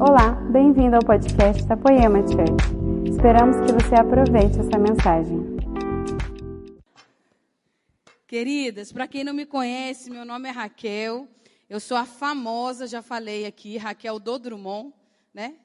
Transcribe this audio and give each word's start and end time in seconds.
Olá, 0.00 0.30
bem-vindo 0.52 0.94
ao 0.94 1.02
podcast 1.02 1.66
da 1.66 1.76
Poema 1.76 2.20
Church. 2.20 3.10
Esperamos 3.10 3.56
que 3.56 3.72
você 3.72 3.96
aproveite 3.96 4.60
essa 4.60 4.78
mensagem. 4.78 5.56
Queridas, 8.24 8.92
para 8.92 9.08
quem 9.08 9.24
não 9.24 9.34
me 9.34 9.44
conhece, 9.44 10.08
meu 10.08 10.24
nome 10.24 10.48
é 10.48 10.52
Raquel. 10.52 11.26
Eu 11.68 11.80
sou 11.80 11.96
a 11.96 12.06
famosa, 12.06 12.86
já 12.86 13.02
falei 13.02 13.44
aqui, 13.44 13.76
Raquel 13.76 14.20
do 14.20 14.38
Drummond, 14.38 14.94
né? 15.34 15.56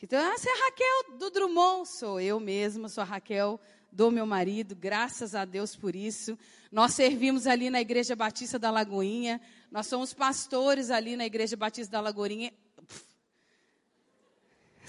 Então, 0.00 0.20
ah, 0.20 0.38
você 0.38 0.48
é 0.48 0.64
Raquel 0.64 1.18
do 1.18 1.28
Drummond? 1.28 1.88
Sou 1.88 2.20
eu 2.20 2.38
mesma, 2.38 2.88
sou 2.88 3.02
a 3.02 3.04
Raquel 3.04 3.60
do 3.90 4.08
meu 4.08 4.24
marido, 4.24 4.76
graças 4.76 5.34
a 5.34 5.44
Deus 5.44 5.74
por 5.74 5.96
isso. 5.96 6.38
Nós 6.70 6.94
servimos 6.94 7.44
ali 7.48 7.68
na 7.68 7.80
Igreja 7.80 8.14
Batista 8.14 8.56
da 8.56 8.70
Lagoinha, 8.70 9.40
nós 9.68 9.88
somos 9.88 10.14
pastores 10.14 10.92
ali 10.92 11.16
na 11.16 11.26
Igreja 11.26 11.56
Batista 11.56 11.90
da 11.90 12.00
Lagoinha. 12.00 12.52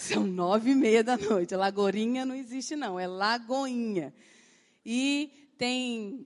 São 0.02 0.24
nove 0.24 0.72
e 0.72 0.76
meia 0.76 1.04
da 1.04 1.16
noite. 1.16 1.56
Lagorinha 1.56 2.26
não 2.26 2.34
existe, 2.34 2.76
não, 2.76 3.00
é 3.00 3.06
Lagoinha. 3.06 4.12
E 4.84 5.32
tem. 5.60 6.26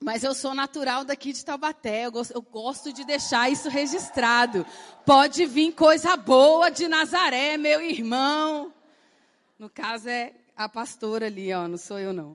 Mas 0.00 0.24
eu 0.24 0.34
sou 0.34 0.54
natural 0.54 1.04
daqui 1.04 1.30
de 1.30 1.44
Taubaté, 1.44 2.06
eu 2.06 2.12
gosto, 2.12 2.32
eu 2.32 2.40
gosto 2.40 2.94
de 2.94 3.04
deixar 3.04 3.50
isso 3.50 3.68
registrado. 3.68 4.66
Pode 5.04 5.44
vir 5.44 5.72
coisa 5.72 6.16
boa 6.16 6.70
de 6.70 6.88
Nazaré, 6.88 7.58
meu 7.58 7.82
irmão. 7.82 8.72
No 9.58 9.68
caso 9.68 10.08
é 10.08 10.32
a 10.56 10.66
pastora 10.66 11.26
ali, 11.26 11.52
ó, 11.52 11.68
não 11.68 11.76
sou 11.76 11.98
eu 11.98 12.12
não. 12.14 12.34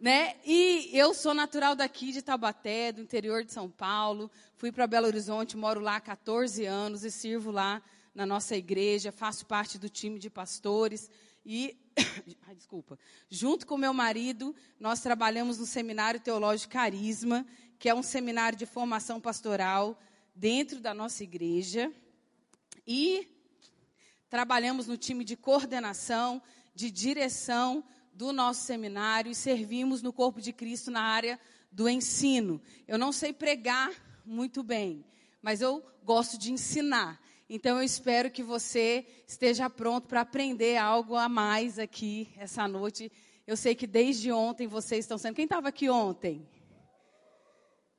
Né? 0.00 0.36
E 0.42 0.88
eu 0.94 1.12
sou 1.12 1.34
natural 1.34 1.76
daqui 1.76 2.12
de 2.12 2.22
Taubaté, 2.22 2.92
do 2.92 3.02
interior 3.02 3.44
de 3.44 3.52
São 3.52 3.68
Paulo. 3.68 4.30
Fui 4.56 4.72
para 4.72 4.86
Belo 4.86 5.06
Horizonte, 5.06 5.54
moro 5.54 5.80
lá 5.80 5.96
há 5.96 6.00
14 6.00 6.64
anos 6.64 7.04
e 7.04 7.10
sirvo 7.10 7.50
lá 7.50 7.82
na 8.18 8.26
nossa 8.26 8.56
igreja, 8.56 9.12
faço 9.12 9.46
parte 9.46 9.78
do 9.78 9.88
time 9.88 10.18
de 10.18 10.28
pastores 10.28 11.08
e 11.46 11.78
Ai, 12.48 12.54
desculpa. 12.56 12.98
Junto 13.30 13.64
com 13.64 13.76
meu 13.76 13.94
marido, 13.94 14.52
nós 14.80 15.00
trabalhamos 15.00 15.56
no 15.58 15.64
Seminário 15.64 16.18
Teológico 16.18 16.72
Carisma, 16.72 17.46
que 17.78 17.88
é 17.88 17.94
um 17.94 18.02
seminário 18.02 18.58
de 18.58 18.66
formação 18.66 19.20
pastoral 19.20 19.96
dentro 20.34 20.80
da 20.80 20.92
nossa 20.92 21.22
igreja. 21.22 21.92
E 22.84 23.28
trabalhamos 24.28 24.88
no 24.88 24.96
time 24.96 25.22
de 25.22 25.36
coordenação, 25.36 26.42
de 26.74 26.90
direção 26.90 27.84
do 28.12 28.32
nosso 28.32 28.64
seminário 28.64 29.30
e 29.30 29.34
servimos 29.34 30.02
no 30.02 30.12
corpo 30.12 30.40
de 30.40 30.52
Cristo 30.52 30.90
na 30.90 31.02
área 31.02 31.38
do 31.70 31.88
ensino. 31.88 32.60
Eu 32.88 32.98
não 32.98 33.12
sei 33.12 33.32
pregar 33.32 33.92
muito 34.24 34.64
bem, 34.64 35.04
mas 35.40 35.60
eu 35.60 35.84
gosto 36.02 36.36
de 36.36 36.50
ensinar. 36.50 37.27
Então 37.50 37.78
eu 37.78 37.82
espero 37.82 38.30
que 38.30 38.42
você 38.42 39.06
esteja 39.26 39.70
pronto 39.70 40.06
para 40.06 40.20
aprender 40.20 40.76
algo 40.76 41.16
a 41.16 41.30
mais 41.30 41.78
aqui 41.78 42.28
essa 42.36 42.68
noite. 42.68 43.10
Eu 43.46 43.56
sei 43.56 43.74
que 43.74 43.86
desde 43.86 44.30
ontem 44.30 44.66
vocês 44.66 45.06
estão 45.06 45.16
sendo. 45.16 45.34
Quem 45.34 45.44
estava 45.44 45.68
aqui 45.68 45.88
ontem? 45.88 46.46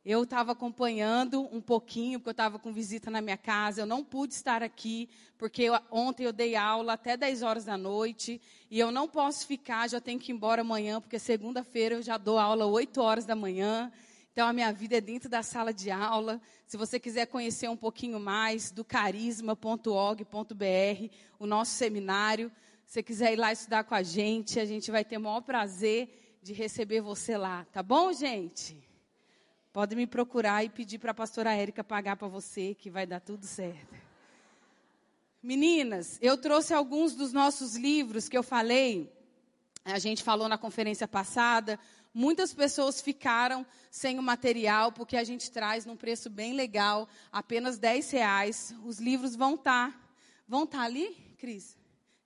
Eu 0.05 0.23
estava 0.23 0.51
acompanhando 0.51 1.41
um 1.51 1.59
pouquinho, 1.59 2.19
porque 2.19 2.29
eu 2.29 2.31
estava 2.31 2.59
com 2.59 2.71
visita 2.71 3.09
na 3.09 3.21
minha 3.21 3.37
casa. 3.37 3.81
Eu 3.81 3.85
não 3.87 4.03
pude 4.03 4.35
estar 4.35 4.61
aqui, 4.61 5.09
porque 5.35 5.63
eu, 5.63 5.73
ontem 5.91 6.25
eu 6.25 6.31
dei 6.31 6.55
aula 6.55 6.93
até 6.93 7.17
10 7.17 7.41
horas 7.41 7.65
da 7.65 7.77
noite. 7.77 8.39
E 8.69 8.79
eu 8.79 8.91
não 8.91 9.07
posso 9.07 9.47
ficar, 9.47 9.89
já 9.89 9.99
tenho 9.99 10.19
que 10.19 10.31
ir 10.31 10.35
embora 10.35 10.61
amanhã, 10.61 11.01
porque 11.01 11.17
segunda-feira 11.17 11.95
eu 11.95 12.01
já 12.03 12.17
dou 12.17 12.37
aula 12.37 12.67
8 12.67 13.01
horas 13.01 13.25
da 13.25 13.35
manhã. 13.35 13.91
Então, 14.31 14.47
a 14.47 14.53
minha 14.53 14.71
vida 14.71 14.97
é 14.97 15.01
dentro 15.01 15.29
da 15.29 15.43
sala 15.43 15.73
de 15.73 15.91
aula. 15.91 16.41
Se 16.65 16.77
você 16.77 16.99
quiser 16.99 17.27
conhecer 17.27 17.67
um 17.67 17.75
pouquinho 17.75 18.19
mais 18.19 18.71
do 18.71 18.85
carisma.org.br, 18.85 20.23
o 21.39 21.45
nosso 21.45 21.71
seminário, 21.71 22.51
se 22.85 22.93
você 22.93 23.03
quiser 23.03 23.33
ir 23.33 23.35
lá 23.35 23.51
estudar 23.51 23.83
com 23.83 23.95
a 23.95 24.03
gente, 24.03 24.59
a 24.59 24.65
gente 24.65 24.91
vai 24.91 25.03
ter 25.03 25.17
o 25.17 25.21
maior 25.21 25.41
prazer 25.41 26.39
de 26.41 26.53
receber 26.53 27.01
você 27.01 27.37
lá. 27.37 27.65
Tá 27.71 27.83
bom, 27.83 28.13
gente? 28.13 28.77
Pode 29.73 29.95
me 29.95 30.07
procurar 30.07 30.63
e 30.63 30.69
pedir 30.69 30.99
para 30.99 31.11
a 31.11 31.13
pastora 31.13 31.53
Érica 31.53 31.83
pagar 31.83 32.15
para 32.15 32.27
você, 32.27 32.73
que 32.73 32.89
vai 32.89 33.05
dar 33.05 33.19
tudo 33.19 33.45
certo. 33.45 33.93
Meninas, 35.41 36.17
eu 36.21 36.37
trouxe 36.37 36.73
alguns 36.73 37.15
dos 37.15 37.31
nossos 37.31 37.75
livros 37.75 38.27
que 38.27 38.37
eu 38.37 38.43
falei. 38.43 39.13
A 39.85 39.99
gente 39.99 40.23
falou 40.23 40.49
na 40.49 40.57
conferência 40.57 41.07
passada 41.07 41.79
Muitas 42.19 42.53
pessoas 42.53 42.99
ficaram 42.99 43.65
sem 43.89 44.19
o 44.19 44.21
material, 44.21 44.91
porque 44.91 45.15
a 45.15 45.23
gente 45.23 45.49
traz 45.49 45.85
num 45.85 45.95
preço 45.95 46.29
bem 46.29 46.51
legal, 46.51 47.07
apenas 47.31 47.77
10 47.77 48.11
reais. 48.11 48.75
Os 48.83 48.99
livros 48.99 49.37
vão 49.37 49.55
estar. 49.55 49.89
Tá, 49.89 49.99
vão 50.45 50.65
estar 50.65 50.79
tá 50.79 50.83
ali, 50.83 51.15
Cris? 51.37 51.77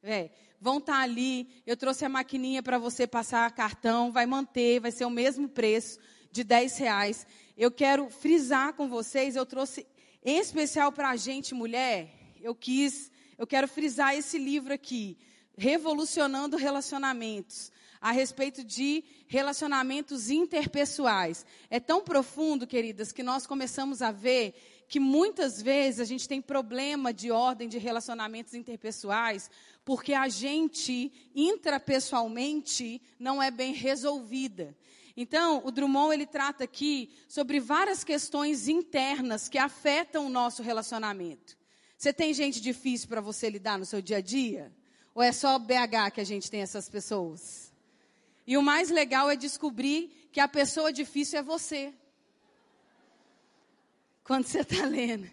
É, 0.01 0.31
vão 0.59 0.79
estar 0.79 0.93
tá 0.93 0.99
ali. 1.01 1.47
Eu 1.63 1.77
trouxe 1.77 2.03
a 2.03 2.09
maquininha 2.09 2.63
para 2.63 2.79
você 2.79 3.05
passar 3.05 3.51
cartão, 3.51 4.11
vai 4.11 4.25
manter, 4.25 4.79
vai 4.79 4.89
ser 4.89 5.05
o 5.05 5.11
mesmo 5.11 5.47
preço 5.47 5.99
de 6.31 6.43
10 6.43 6.75
reais. 6.79 7.27
Eu 7.55 7.69
quero 7.69 8.09
frisar 8.09 8.73
com 8.73 8.89
vocês, 8.89 9.35
eu 9.35 9.45
trouxe 9.45 9.85
em 10.25 10.39
especial 10.39 10.91
para 10.91 11.11
a 11.11 11.15
gente 11.15 11.53
mulher, 11.53 12.09
eu 12.41 12.55
quis, 12.55 13.11
eu 13.37 13.45
quero 13.45 13.67
frisar 13.67 14.15
esse 14.15 14.39
livro 14.39 14.73
aqui, 14.73 15.19
Revolucionando 15.55 16.57
Relacionamentos 16.57 17.71
a 18.03 18.11
respeito 18.11 18.65
de 18.65 19.01
relacionamentos 19.27 20.29
interpessoais. 20.29 21.45
É 21.69 21.79
tão 21.79 22.01
profundo, 22.03 22.67
queridas, 22.67 23.13
que 23.13 23.23
nós 23.23 23.47
começamos 23.47 24.01
a 24.01 24.11
ver 24.11 24.53
que 24.89 24.99
muitas 24.99 25.61
vezes 25.61 26.01
a 26.01 26.03
gente 26.03 26.27
tem 26.27 26.41
problema 26.41 27.13
de 27.13 27.31
ordem 27.31 27.69
de 27.69 27.77
relacionamentos 27.77 28.53
interpessoais 28.53 29.49
porque 29.85 30.13
a 30.13 30.27
gente 30.27 31.13
intrapessoalmente 31.33 33.01
não 33.17 33.41
é 33.41 33.49
bem 33.49 33.71
resolvida. 33.73 34.75
Então, 35.15 35.61
o 35.63 35.71
Drummond 35.71 36.13
ele 36.13 36.25
trata 36.25 36.65
aqui 36.65 37.09
sobre 37.29 37.61
várias 37.61 38.03
questões 38.03 38.67
internas 38.67 39.47
que 39.47 39.57
afetam 39.57 40.25
o 40.25 40.29
nosso 40.29 40.61
relacionamento. 40.61 41.55
Você 41.97 42.11
tem 42.11 42.33
gente 42.33 42.59
difícil 42.59 43.07
para 43.07 43.21
você 43.21 43.49
lidar 43.49 43.79
no 43.79 43.85
seu 43.85 44.01
dia 44.01 44.17
a 44.17 44.21
dia? 44.21 44.73
Ou 45.15 45.23
é 45.23 45.31
só 45.31 45.57
BH 45.57 46.11
que 46.13 46.19
a 46.19 46.25
gente 46.25 46.51
tem 46.51 46.59
essas 46.59 46.89
pessoas? 46.89 47.62
E 48.45 48.57
o 48.57 48.61
mais 48.61 48.89
legal 48.89 49.29
é 49.29 49.35
descobrir 49.35 50.29
que 50.31 50.39
a 50.39 50.47
pessoa 50.47 50.91
difícil 50.91 51.39
é 51.39 51.43
você. 51.43 51.93
Quando 54.23 54.45
você 54.45 54.59
está 54.61 54.85
lendo. 54.85 55.29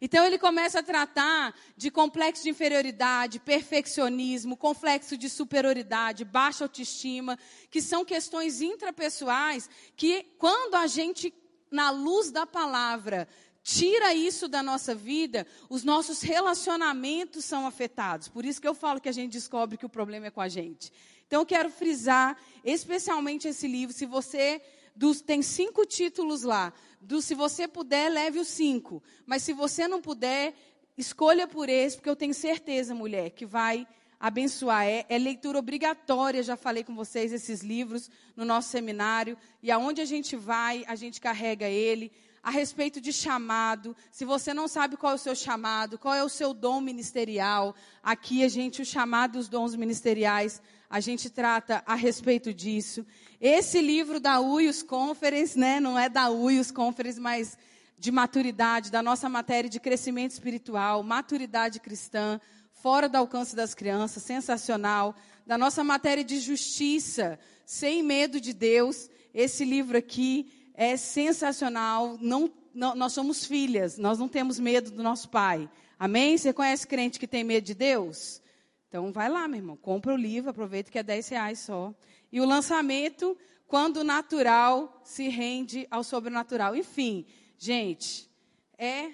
Então 0.00 0.24
ele 0.24 0.38
começa 0.38 0.80
a 0.80 0.82
tratar 0.82 1.54
de 1.76 1.90
complexo 1.90 2.42
de 2.42 2.50
inferioridade, 2.50 3.40
perfeccionismo, 3.40 4.56
complexo 4.56 5.16
de 5.16 5.28
superioridade, 5.28 6.24
baixa 6.24 6.64
autoestima, 6.64 7.38
que 7.70 7.80
são 7.80 8.04
questões 8.04 8.60
intrapessoais 8.60 9.68
que, 9.96 10.24
quando 10.38 10.74
a 10.74 10.86
gente, 10.86 11.32
na 11.70 11.90
luz 11.90 12.30
da 12.30 12.46
palavra, 12.46 13.26
tira 13.62 14.14
isso 14.14 14.46
da 14.46 14.62
nossa 14.62 14.94
vida, 14.94 15.46
os 15.68 15.82
nossos 15.82 16.22
relacionamentos 16.22 17.44
são 17.44 17.66
afetados. 17.66 18.28
Por 18.28 18.44
isso 18.44 18.60
que 18.60 18.68
eu 18.68 18.74
falo 18.74 19.00
que 19.00 19.08
a 19.08 19.12
gente 19.12 19.32
descobre 19.32 19.76
que 19.76 19.86
o 19.86 19.88
problema 19.88 20.26
é 20.26 20.30
com 20.30 20.40
a 20.40 20.48
gente. 20.48 20.92
Então 21.26 21.42
eu 21.42 21.46
quero 21.46 21.70
frisar 21.70 22.36
especialmente 22.64 23.48
esse 23.48 23.66
livro. 23.66 23.94
Se 23.94 24.06
você 24.06 24.62
dos, 24.96 25.20
tem 25.20 25.42
cinco 25.42 25.84
títulos 25.84 26.42
lá. 26.42 26.72
Do, 27.00 27.20
se 27.20 27.34
você 27.34 27.68
puder, 27.68 28.10
leve 28.10 28.38
os 28.38 28.48
cinco. 28.48 29.02
Mas 29.26 29.42
se 29.42 29.52
você 29.52 29.86
não 29.86 30.00
puder, 30.00 30.54
escolha 30.96 31.46
por 31.46 31.68
esse, 31.68 31.96
porque 31.96 32.08
eu 32.08 32.16
tenho 32.16 32.32
certeza, 32.32 32.94
mulher, 32.94 33.30
que 33.30 33.44
vai 33.44 33.86
abençoar. 34.18 34.86
É, 34.86 35.04
é, 35.08 35.18
leitura 35.18 35.58
obrigatória, 35.58 36.42
já 36.42 36.56
falei 36.56 36.82
com 36.82 36.94
vocês 36.94 37.32
esses 37.32 37.60
livros 37.60 38.10
no 38.34 38.44
nosso 38.44 38.70
seminário. 38.70 39.36
E 39.62 39.70
aonde 39.70 40.00
a 40.00 40.06
gente 40.06 40.34
vai, 40.34 40.84
a 40.88 40.96
gente 40.96 41.20
carrega 41.20 41.68
ele. 41.68 42.10
A 42.42 42.50
respeito 42.50 43.00
de 43.00 43.12
chamado, 43.12 43.94
se 44.10 44.24
você 44.24 44.54
não 44.54 44.68
sabe 44.68 44.96
qual 44.96 45.12
é 45.12 45.14
o 45.16 45.18
seu 45.18 45.34
chamado, 45.34 45.98
qual 45.98 46.14
é 46.14 46.22
o 46.22 46.28
seu 46.28 46.54
dom 46.54 46.80
ministerial, 46.80 47.74
aqui 48.00 48.44
a 48.44 48.48
gente, 48.48 48.80
o 48.80 48.86
chamado 48.86 49.36
e 49.36 49.40
os 49.40 49.48
dons 49.48 49.74
ministeriais, 49.74 50.62
a 50.88 51.00
gente 51.00 51.28
trata 51.30 51.82
a 51.86 51.94
respeito 51.94 52.52
disso. 52.54 53.04
Esse 53.40 53.80
livro 53.80 54.20
da 54.20 54.40
UIUS 54.40 54.82
Conference, 54.82 55.58
né, 55.58 55.80
não 55.80 55.98
é 55.98 56.08
da 56.08 56.30
UIUS 56.30 56.70
Conference, 56.70 57.20
mas 57.20 57.58
de 57.98 58.10
maturidade, 58.12 58.90
da 58.90 59.02
nossa 59.02 59.28
matéria 59.28 59.68
de 59.68 59.80
crescimento 59.80 60.32
espiritual, 60.32 61.02
maturidade 61.02 61.80
cristã, 61.80 62.40
fora 62.72 63.08
do 63.08 63.16
alcance 63.16 63.56
das 63.56 63.74
crianças, 63.74 64.22
sensacional. 64.22 65.14
Da 65.46 65.56
nossa 65.56 65.82
matéria 65.82 66.24
de 66.24 66.38
justiça, 66.38 67.38
sem 67.64 68.02
medo 68.02 68.40
de 68.40 68.52
Deus, 68.52 69.08
esse 69.32 69.64
livro 69.64 69.96
aqui 69.96 70.70
é 70.74 70.96
sensacional. 70.96 72.18
Não, 72.20 72.50
não, 72.74 72.94
nós 72.94 73.12
somos 73.12 73.46
filhas, 73.46 73.96
nós 73.96 74.18
não 74.18 74.28
temos 74.28 74.60
medo 74.60 74.90
do 74.90 75.02
nosso 75.02 75.28
pai. 75.28 75.68
Amém? 75.98 76.36
Você 76.36 76.52
conhece 76.52 76.86
crente 76.86 77.18
que 77.18 77.26
tem 77.26 77.42
medo 77.42 77.64
de 77.64 77.74
Deus? 77.74 78.40
Então 78.88 79.12
vai 79.12 79.28
lá, 79.28 79.46
meu 79.48 79.58
irmão, 79.58 79.76
compra 79.76 80.14
o 80.14 80.16
livro, 80.16 80.50
aproveita 80.50 80.90
que 80.90 80.98
é 80.98 81.02
10 81.02 81.28
reais 81.28 81.58
só. 81.60 81.94
E 82.30 82.40
o 82.40 82.44
lançamento, 82.44 83.36
quando 83.66 83.98
o 83.98 84.04
natural 84.04 85.00
se 85.04 85.28
rende 85.28 85.86
ao 85.90 86.04
sobrenatural. 86.04 86.74
Enfim, 86.76 87.26
gente, 87.58 88.30
é 88.78 89.12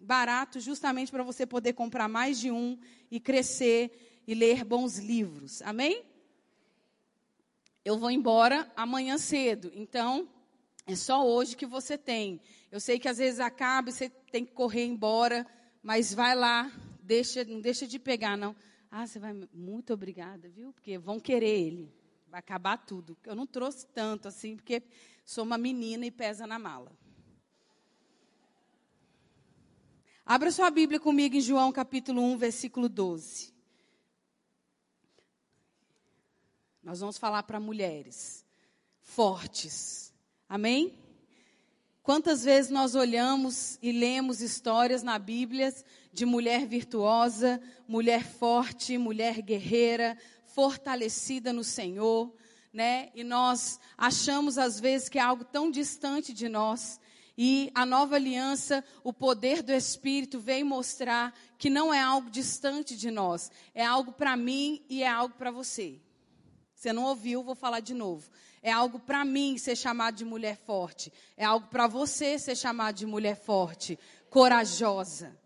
barato 0.00 0.60
justamente 0.60 1.10
para 1.10 1.22
você 1.22 1.44
poder 1.44 1.72
comprar 1.72 2.08
mais 2.08 2.38
de 2.38 2.50
um 2.50 2.78
e 3.10 3.18
crescer 3.18 4.22
e 4.26 4.34
ler 4.34 4.64
bons 4.64 4.98
livros. 4.98 5.60
Amém? 5.62 6.04
Eu 7.84 7.98
vou 7.98 8.10
embora 8.10 8.70
amanhã 8.74 9.18
cedo, 9.18 9.70
então 9.74 10.28
é 10.86 10.96
só 10.96 11.24
hoje 11.24 11.56
que 11.56 11.66
você 11.66 11.96
tem. 11.96 12.40
Eu 12.70 12.80
sei 12.80 12.98
que 12.98 13.08
às 13.08 13.18
vezes 13.18 13.40
acaba 13.40 13.90
e 13.90 13.92
você 13.92 14.08
tem 14.08 14.44
que 14.44 14.52
correr 14.52 14.84
embora, 14.84 15.46
mas 15.82 16.12
vai 16.12 16.34
lá, 16.34 16.70
deixa, 17.02 17.44
não 17.44 17.60
deixa 17.60 17.86
de 17.86 17.98
pegar, 17.98 18.36
não. 18.36 18.56
Ah, 18.90 19.06
você 19.06 19.18
vai. 19.18 19.32
Muito 19.52 19.92
obrigada, 19.92 20.48
viu? 20.48 20.72
Porque 20.72 20.98
vão 20.98 21.20
querer 21.20 21.58
ele. 21.58 21.92
Vai 22.28 22.40
acabar 22.40 22.76
tudo. 22.76 23.16
Eu 23.24 23.34
não 23.34 23.46
trouxe 23.46 23.86
tanto 23.86 24.28
assim, 24.28 24.56
porque 24.56 24.82
sou 25.24 25.44
uma 25.44 25.58
menina 25.58 26.06
e 26.06 26.10
pesa 26.10 26.46
na 26.46 26.58
mala. 26.58 26.92
Abra 30.24 30.50
sua 30.50 30.70
Bíblia 30.70 30.98
comigo 30.98 31.36
em 31.36 31.40
João 31.40 31.70
capítulo 31.70 32.20
1, 32.20 32.38
versículo 32.38 32.88
12. 32.88 33.54
Nós 36.82 37.00
vamos 37.00 37.18
falar 37.18 37.42
para 37.44 37.60
mulheres 37.60 38.44
fortes 39.00 40.06
Amém? 40.48 40.96
Quantas 42.02 42.44
vezes 42.44 42.70
nós 42.70 42.94
olhamos 42.94 43.78
e 43.82 43.90
lemos 43.90 44.40
histórias 44.40 45.02
na 45.02 45.18
Bíblia 45.18 45.74
de 46.16 46.24
mulher 46.24 46.66
virtuosa, 46.66 47.60
mulher 47.86 48.24
forte, 48.24 48.96
mulher 48.96 49.42
guerreira, 49.42 50.16
fortalecida 50.46 51.52
no 51.52 51.62
Senhor, 51.62 52.34
né? 52.72 53.10
E 53.14 53.22
nós 53.22 53.78
achamos 53.98 54.56
às 54.56 54.80
vezes 54.80 55.10
que 55.10 55.18
é 55.18 55.20
algo 55.20 55.44
tão 55.44 55.70
distante 55.70 56.32
de 56.32 56.48
nós. 56.48 56.98
E 57.36 57.70
a 57.74 57.84
nova 57.84 58.16
aliança, 58.16 58.82
o 59.04 59.12
poder 59.12 59.62
do 59.62 59.74
Espírito 59.74 60.40
veio 60.40 60.64
mostrar 60.64 61.34
que 61.58 61.68
não 61.68 61.92
é 61.92 62.00
algo 62.00 62.30
distante 62.30 62.96
de 62.96 63.10
nós, 63.10 63.50
é 63.74 63.84
algo 63.84 64.10
para 64.10 64.38
mim 64.38 64.82
e 64.88 65.02
é 65.02 65.08
algo 65.08 65.34
para 65.34 65.50
você. 65.50 66.00
Você 66.74 66.94
não 66.94 67.04
ouviu, 67.04 67.44
vou 67.44 67.54
falar 67.54 67.80
de 67.80 67.92
novo. 67.92 68.30
É 68.62 68.72
algo 68.72 68.98
para 68.98 69.22
mim 69.22 69.58
ser 69.58 69.76
chamado 69.76 70.16
de 70.16 70.24
mulher 70.24 70.56
forte. 70.56 71.12
É 71.36 71.44
algo 71.44 71.68
para 71.68 71.86
você 71.86 72.38
ser 72.38 72.56
chamado 72.56 72.94
de 72.94 73.04
mulher 73.04 73.36
forte, 73.36 73.98
corajosa. 74.30 75.38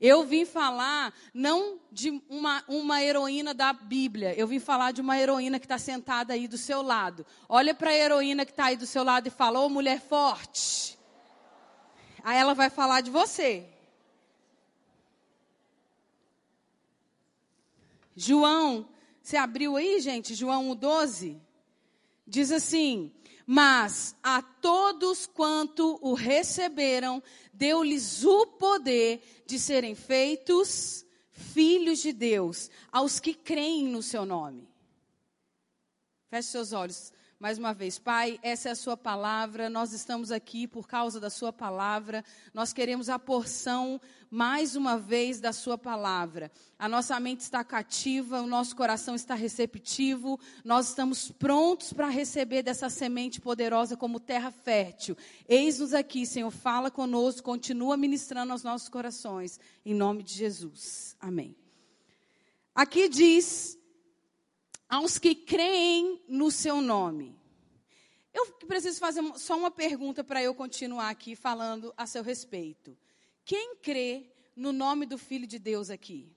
Eu 0.00 0.24
vim 0.24 0.44
falar 0.44 1.14
não 1.32 1.78
de 1.90 2.22
uma, 2.28 2.62
uma 2.68 3.02
heroína 3.02 3.54
da 3.54 3.72
Bíblia, 3.72 4.34
eu 4.34 4.46
vim 4.46 4.58
falar 4.58 4.92
de 4.92 5.00
uma 5.00 5.18
heroína 5.18 5.58
que 5.58 5.64
está 5.64 5.78
sentada 5.78 6.34
aí 6.34 6.46
do 6.46 6.58
seu 6.58 6.82
lado. 6.82 7.24
Olha 7.48 7.74
para 7.74 7.90
a 7.90 7.94
heroína 7.94 8.44
que 8.44 8.52
está 8.52 8.66
aí 8.66 8.76
do 8.76 8.86
seu 8.86 9.02
lado 9.02 9.26
e 9.28 9.30
fala: 9.30 9.60
Ô 9.60 9.68
mulher 9.68 10.00
forte. 10.00 10.98
Aí 12.22 12.36
ela 12.36 12.54
vai 12.54 12.68
falar 12.68 13.00
de 13.00 13.10
você. 13.10 13.66
João, 18.14 18.88
você 19.22 19.36
abriu 19.36 19.76
aí, 19.76 20.00
gente? 20.00 20.34
João 20.34 20.74
12? 20.74 21.40
Diz 22.26 22.50
assim: 22.50 23.12
Mas 23.46 24.16
a 24.22 24.42
todos 24.42 25.24
quanto 25.24 26.00
o 26.02 26.14
receberam, 26.14 27.22
deu-lhes 27.52 28.24
o 28.24 28.44
poder 28.44 29.44
de 29.46 29.56
serem 29.56 29.94
feitos 29.94 31.06
filhos 31.30 32.00
de 32.00 32.12
Deus, 32.12 32.70
aos 32.90 33.20
que 33.20 33.32
creem 33.32 33.86
no 33.86 34.02
seu 34.02 34.24
nome. 34.26 34.68
Feche 36.28 36.48
seus 36.48 36.72
olhos 36.72 37.12
mais 37.38 37.58
uma 37.58 37.74
vez. 37.74 37.98
Pai, 37.98 38.38
essa 38.42 38.70
é 38.70 38.72
a 38.72 38.76
Sua 38.76 38.96
palavra, 38.96 39.68
nós 39.68 39.92
estamos 39.92 40.32
aqui 40.32 40.66
por 40.66 40.88
causa 40.88 41.20
da 41.20 41.28
Sua 41.28 41.52
palavra, 41.52 42.24
nós 42.54 42.72
queremos 42.72 43.10
a 43.10 43.18
porção, 43.18 44.00
mais 44.30 44.74
uma 44.74 44.96
vez, 44.96 45.38
da 45.38 45.52
Sua 45.52 45.76
palavra. 45.76 46.50
A 46.78 46.88
nossa 46.88 47.18
mente 47.20 47.40
está 47.40 47.62
cativa, 47.62 48.40
o 48.40 48.46
nosso 48.46 48.74
coração 48.74 49.14
está 49.14 49.34
receptivo, 49.34 50.40
nós 50.64 50.88
estamos 50.88 51.30
prontos 51.30 51.92
para 51.92 52.08
receber 52.08 52.62
dessa 52.62 52.88
semente 52.88 53.40
poderosa 53.40 53.96
como 53.96 54.18
terra 54.18 54.50
fértil. 54.50 55.16
Eis-nos 55.46 55.92
aqui, 55.92 56.24
Senhor, 56.24 56.50
fala 56.50 56.90
conosco, 56.90 57.42
continua 57.42 57.98
ministrando 57.98 58.52
aos 58.52 58.62
nossos 58.62 58.88
corações, 58.88 59.60
em 59.84 59.94
nome 59.94 60.22
de 60.22 60.32
Jesus. 60.32 61.14
Amém. 61.20 61.54
Aqui 62.74 63.08
diz 63.08 63.78
aos 64.88 65.18
que 65.18 65.34
creem 65.34 66.22
no 66.28 66.50
seu 66.50 66.80
nome. 66.80 67.38
Eu 68.32 68.46
preciso 68.66 69.00
fazer 69.00 69.22
só 69.38 69.56
uma 69.56 69.70
pergunta 69.70 70.22
para 70.22 70.42
eu 70.42 70.54
continuar 70.54 71.08
aqui 71.08 71.34
falando 71.34 71.92
a 71.96 72.06
seu 72.06 72.22
respeito. 72.22 72.96
Quem 73.44 73.76
crê 73.76 74.30
no 74.54 74.72
nome 74.72 75.06
do 75.06 75.16
Filho 75.16 75.46
de 75.46 75.58
Deus 75.58 75.88
aqui? 75.88 76.30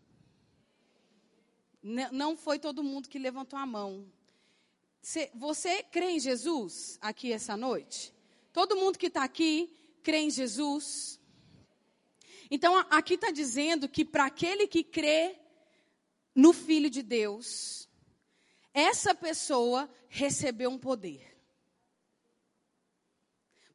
Não 1.81 2.37
foi 2.37 2.59
todo 2.59 2.83
mundo 2.83 3.09
que 3.09 3.19
levantou 3.19 3.57
a 3.59 3.65
mão. 3.65 4.09
Você 5.35 5.83
crê 5.83 6.11
em 6.11 6.19
Jesus 6.19 6.97
aqui 7.01 7.31
essa 7.31 7.57
noite? 7.57 8.13
Todo 8.53 8.75
mundo 8.75 8.97
que 8.97 9.07
está 9.07 9.23
aqui 9.23 9.75
crê 10.01 10.19
em 10.19 10.29
Jesus? 10.29 11.19
Então, 12.51 12.77
aqui 12.89 13.13
está 13.13 13.29
dizendo 13.29 13.87
que 13.87 14.03
para 14.03 14.25
aquele 14.25 14.67
que 14.67 14.83
crê 14.83 15.37
no 16.33 16.53
Filho 16.53 16.89
de 16.89 17.03
Deus, 17.03 17.88
essa 18.73 19.13
pessoa 19.15 19.89
recebeu 20.07 20.69
um 20.69 20.77
poder. 20.77 21.25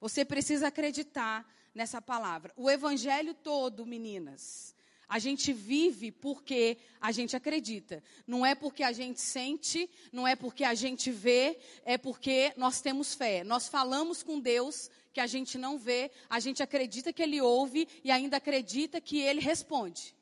Você 0.01 0.25
precisa 0.25 0.69
acreditar 0.69 1.49
nessa 1.75 2.01
palavra. 2.01 2.53
O 2.57 2.71
evangelho 2.71 3.35
todo, 3.35 3.87
meninas, 3.87 4.75
a 5.09 5.19
gente 5.19 5.53
vive 5.53 6.11
porque 6.11 6.79
a 7.01 7.11
gente 7.13 7.37
acredita. 7.37 8.03
Não 8.27 8.45
é 8.45 8.55
porque 8.55 8.83
a 8.83 8.93
gente 8.93 9.21
sente, 9.21 9.89
não 10.13 10.27
é 10.27 10.37
porque 10.37 10.65
a 10.65 10.75
gente 10.75 11.11
vê, 11.11 11.59
é 11.85 11.97
porque 11.99 12.53
nós 12.57 12.81
temos 12.81 13.15
fé. 13.15 13.45
Nós 13.45 13.69
falamos 13.69 14.23
com 14.23 14.39
Deus 14.41 14.91
que 15.13 15.21
a 15.21 15.27
gente 15.27 15.57
não 15.57 15.79
vê, 15.79 16.11
a 16.29 16.41
gente 16.41 16.63
acredita 16.63 17.13
que 17.13 17.23
Ele 17.23 17.41
ouve 17.41 17.89
e 18.03 18.11
ainda 18.11 18.37
acredita 18.39 19.01
que 19.01 19.21
Ele 19.21 19.41
responde. 19.41 20.15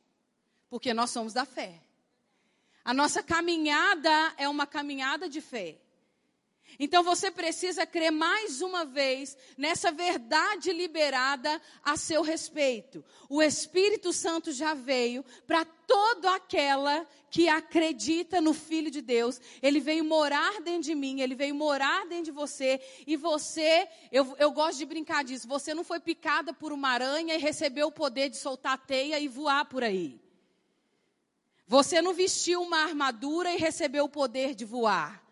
Porque 0.69 0.93
nós 0.93 1.11
somos 1.11 1.33
da 1.33 1.45
fé. 1.45 1.83
A 2.85 2.93
nossa 2.93 3.23
caminhada 3.23 4.35
é 4.37 4.49
uma 4.49 4.67
caminhada 4.67 5.29
de 5.29 5.41
fé. 5.41 5.79
Então 6.79 7.03
você 7.03 7.31
precisa 7.31 7.87
crer 7.87 8.11
mais 8.11 8.61
uma 8.63 8.85
vez 8.85 9.37
nessa 9.57 9.93
verdade 9.93 10.73
liberada 10.73 11.61
a 11.83 11.97
seu 11.97 12.23
respeito. 12.23 13.05
O 13.29 13.43
Espírito 13.43 14.13
Santo 14.13 14.53
já 14.53 14.75
veio 14.75 15.25
para 15.47 15.65
toda 15.65 16.35
aquela 16.35 17.07
que 17.31 17.49
acredita 17.49 18.41
no 18.41 18.55
Filho 18.55 18.91
de 18.91 19.03
Deus. 19.03 19.41
Ele 19.63 19.81
veio 19.81 20.05
morar 20.05 20.61
dentro 20.61 20.83
de 20.83 20.95
mim, 20.95 21.21
ele 21.21 21.35
veio 21.35 21.55
morar 21.55 22.07
dentro 22.07 22.25
de 22.25 22.31
você. 22.31 22.81
E 23.07 23.17
você, 23.17 23.87
eu, 24.11 24.35
eu 24.39 24.51
gosto 24.51 24.79
de 24.79 24.87
brincar 24.87 25.25
disso, 25.25 25.47
você 25.47 25.75
não 25.75 25.85
foi 25.85 26.01
picada 26.01 26.53
por 26.53 26.73
uma 26.73 26.89
aranha 26.89 27.35
e 27.35 27.39
recebeu 27.39 27.89
o 27.89 27.93
poder 27.93 28.29
de 28.29 28.37
soltar 28.37 28.79
teia 28.79 29.21
e 29.21 29.29
voar 29.29 29.67
por 29.67 29.85
aí. 29.85 30.22
Você 31.73 32.03
não 32.03 32.13
vestiu 32.13 32.61
uma 32.61 32.83
armadura 32.83 33.51
e 33.51 33.57
recebeu 33.57 34.05
o 34.05 34.09
poder 34.11 34.55
de 34.55 34.63
voar. 34.63 35.25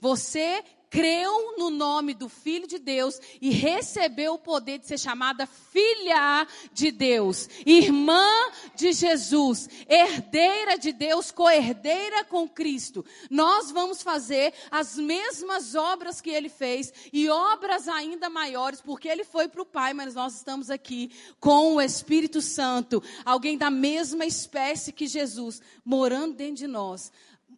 Você 0.00 0.64
creu 0.92 1.56
no 1.56 1.70
nome 1.70 2.12
do 2.12 2.28
Filho 2.28 2.66
de 2.66 2.78
Deus 2.78 3.18
e 3.40 3.48
recebeu 3.48 4.34
o 4.34 4.38
poder 4.38 4.78
de 4.78 4.86
ser 4.86 4.98
chamada 4.98 5.46
filha 5.46 6.46
de 6.70 6.90
Deus, 6.90 7.48
irmã 7.64 8.28
de 8.76 8.92
Jesus, 8.92 9.70
herdeira 9.88 10.76
de 10.76 10.92
Deus, 10.92 11.30
co-herdeira 11.30 12.24
com 12.24 12.46
Cristo. 12.46 13.02
Nós 13.30 13.70
vamos 13.70 14.02
fazer 14.02 14.52
as 14.70 14.98
mesmas 14.98 15.74
obras 15.74 16.20
que 16.20 16.28
ele 16.28 16.50
fez 16.50 16.92
e 17.10 17.26
obras 17.30 17.88
ainda 17.88 18.28
maiores, 18.28 18.82
porque 18.82 19.08
ele 19.08 19.24
foi 19.24 19.48
para 19.48 19.62
o 19.62 19.66
Pai, 19.66 19.94
mas 19.94 20.14
nós 20.14 20.36
estamos 20.36 20.68
aqui 20.68 21.10
com 21.40 21.76
o 21.76 21.80
Espírito 21.80 22.42
Santo, 22.42 23.02
alguém 23.24 23.56
da 23.56 23.70
mesma 23.70 24.26
espécie 24.26 24.92
que 24.92 25.06
Jesus, 25.06 25.62
morando 25.82 26.34
dentro 26.34 26.56
de 26.56 26.66
nós, 26.66 27.10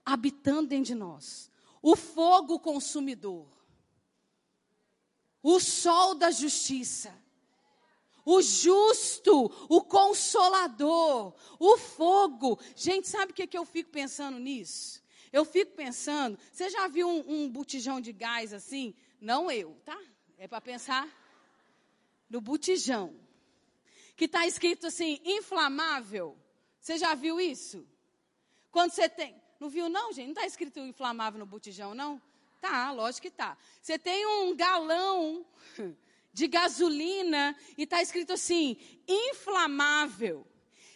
habitando 0.07 0.69
dentro 0.69 0.85
de 0.85 0.95
nós 0.95 1.53
o 1.85 1.95
fogo 1.95 2.59
consumidor, 2.59 3.47
o 5.43 5.61
sol 5.61 6.15
da 6.15 6.31
justiça, 6.31 7.15
o 8.25 8.41
justo, 8.41 9.53
o 9.69 9.83
consolador, 9.83 11.35
o 11.59 11.77
fogo. 11.77 12.59
Gente, 12.75 13.07
sabe 13.07 13.33
o 13.33 13.35
que, 13.35 13.43
é 13.43 13.47
que 13.47 13.59
eu 13.59 13.67
fico 13.67 13.91
pensando 13.91 14.39
nisso? 14.39 15.03
Eu 15.31 15.45
fico 15.45 15.73
pensando, 15.73 16.39
você 16.51 16.71
já 16.71 16.89
viu 16.89 17.07
um, 17.07 17.23
um 17.29 17.51
botijão 17.51 18.01
de 18.01 18.15
gás 18.15 18.55
assim? 18.55 18.95
Não 19.21 19.51
eu, 19.51 19.77
tá? 19.85 20.01
É 20.39 20.49
para 20.49 20.63
pensar 20.63 21.07
no 22.31 22.41
botijão. 22.41 23.15
Que 24.17 24.25
está 24.25 24.47
escrito 24.47 24.87
assim, 24.87 25.21
inflamável. 25.23 26.35
Você 26.81 26.97
já 26.97 27.15
viu 27.15 27.39
isso? 27.39 27.87
Quando 28.71 28.93
você 28.93 29.07
tem. 29.07 29.44
Não 29.61 29.69
viu, 29.69 29.89
não, 29.89 30.13
gente? 30.13 30.27
Não 30.27 30.33
está 30.33 30.47
escrito 30.47 30.81
inflamável 30.81 31.39
no 31.39 31.47
botijão, 31.47 31.95
não? 31.95 32.21
Tá, 32.61 32.91
lógico 32.93 33.29
que 33.29 33.31
tá. 33.31 33.57
Você 33.81 33.99
tem 33.99 34.27
um 34.27 34.57
galão 34.57 35.45
de 36.33 36.49
gasolina 36.49 37.57
e 37.77 37.85
está 37.85 38.03
escrito 38.03 38.33
assim: 38.33 38.77
inflamável. 39.07 40.47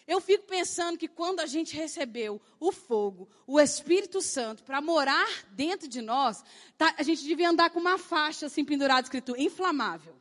Eu 0.07 0.23
fico 0.23 0.47
pensando 0.47 0.97
que 0.97 1.07
quando 1.07 1.41
a 1.41 1.47
gente 1.47 1.77
recebeu 1.77 2.41
o 2.59 2.73
fogo, 2.73 3.29
o 3.47 3.61
Espírito 3.61 4.23
Santo, 4.23 4.63
para 4.63 4.81
morar 4.81 5.29
dentro 5.51 5.87
de 5.87 6.01
nós, 6.01 6.43
tá, 6.79 6.95
a 6.97 7.03
gente 7.03 7.23
devia 7.23 7.51
andar 7.51 7.69
com 7.69 7.79
uma 7.79 7.99
faixa 7.99 8.47
assim 8.47 8.65
pendurada 8.65 9.03
escrito 9.03 9.37
inflamável. 9.39 10.17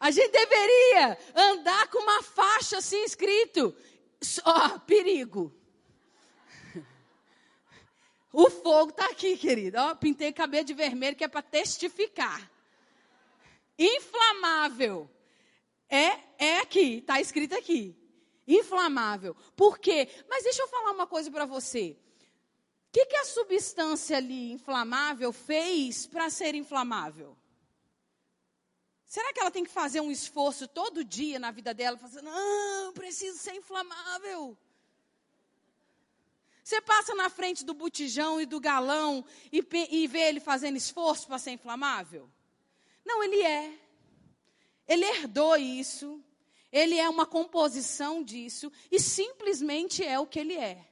A 0.00 0.10
gente 0.10 0.30
deveria 0.30 1.18
andar 1.34 1.88
com 1.88 1.98
uma 1.98 2.22
faixa 2.22 2.78
assim 2.78 3.02
escrito, 3.04 3.74
ó, 4.44 4.78
perigo. 4.80 5.52
O 8.32 8.50
fogo 8.50 8.90
está 8.90 9.06
aqui, 9.06 9.36
querido. 9.36 9.78
Ó, 9.78 9.94
pintei 9.94 10.32
cabelo 10.32 10.64
de 10.64 10.74
vermelho 10.74 11.16
que 11.16 11.24
é 11.24 11.28
para 11.28 11.42
testificar. 11.42 12.48
Inflamável. 13.78 15.10
É, 15.88 16.18
é 16.38 16.58
aqui, 16.58 16.98
está 16.98 17.20
escrito 17.20 17.56
aqui. 17.56 17.96
Inflamável. 18.46 19.34
Por 19.56 19.78
quê? 19.78 20.08
Mas 20.28 20.44
deixa 20.44 20.62
eu 20.62 20.68
falar 20.68 20.92
uma 20.92 21.06
coisa 21.06 21.30
para 21.30 21.46
você. 21.46 21.96
O 22.88 22.92
que, 22.92 23.06
que 23.06 23.16
a 23.16 23.24
substância 23.24 24.16
ali 24.16 24.52
inflamável 24.52 25.32
fez 25.32 26.06
para 26.06 26.30
ser 26.30 26.54
inflamável? 26.54 27.36
Será 29.08 29.32
que 29.32 29.40
ela 29.40 29.50
tem 29.50 29.64
que 29.64 29.70
fazer 29.70 30.02
um 30.02 30.10
esforço 30.10 30.68
todo 30.68 31.02
dia 31.02 31.38
na 31.38 31.50
vida 31.50 31.72
dela, 31.72 31.96
fazendo, 31.96 32.24
não, 32.24 32.92
preciso 32.92 33.38
ser 33.38 33.54
inflamável? 33.54 34.56
Você 36.62 36.82
passa 36.82 37.14
na 37.14 37.30
frente 37.30 37.64
do 37.64 37.72
botijão 37.72 38.38
e 38.38 38.44
do 38.44 38.60
galão 38.60 39.24
e, 39.50 39.66
e 39.90 40.06
vê 40.06 40.28
ele 40.28 40.40
fazendo 40.40 40.76
esforço 40.76 41.26
para 41.26 41.38
ser 41.38 41.52
inflamável? 41.52 42.30
Não, 43.02 43.24
ele 43.24 43.40
é. 43.40 43.72
Ele 44.86 45.06
herdou 45.06 45.56
isso. 45.56 46.22
Ele 46.70 46.98
é 46.98 47.08
uma 47.08 47.24
composição 47.24 48.22
disso 48.22 48.70
e 48.92 49.00
simplesmente 49.00 50.04
é 50.04 50.20
o 50.20 50.26
que 50.26 50.38
ele 50.38 50.54
é. 50.54 50.86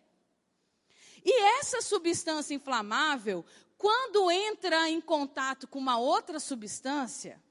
E 1.22 1.42
essa 1.58 1.82
substância 1.82 2.54
inflamável, 2.54 3.44
quando 3.76 4.30
entra 4.30 4.88
em 4.88 5.02
contato 5.02 5.68
com 5.68 5.78
uma 5.78 5.98
outra 5.98 6.40
substância, 6.40 7.44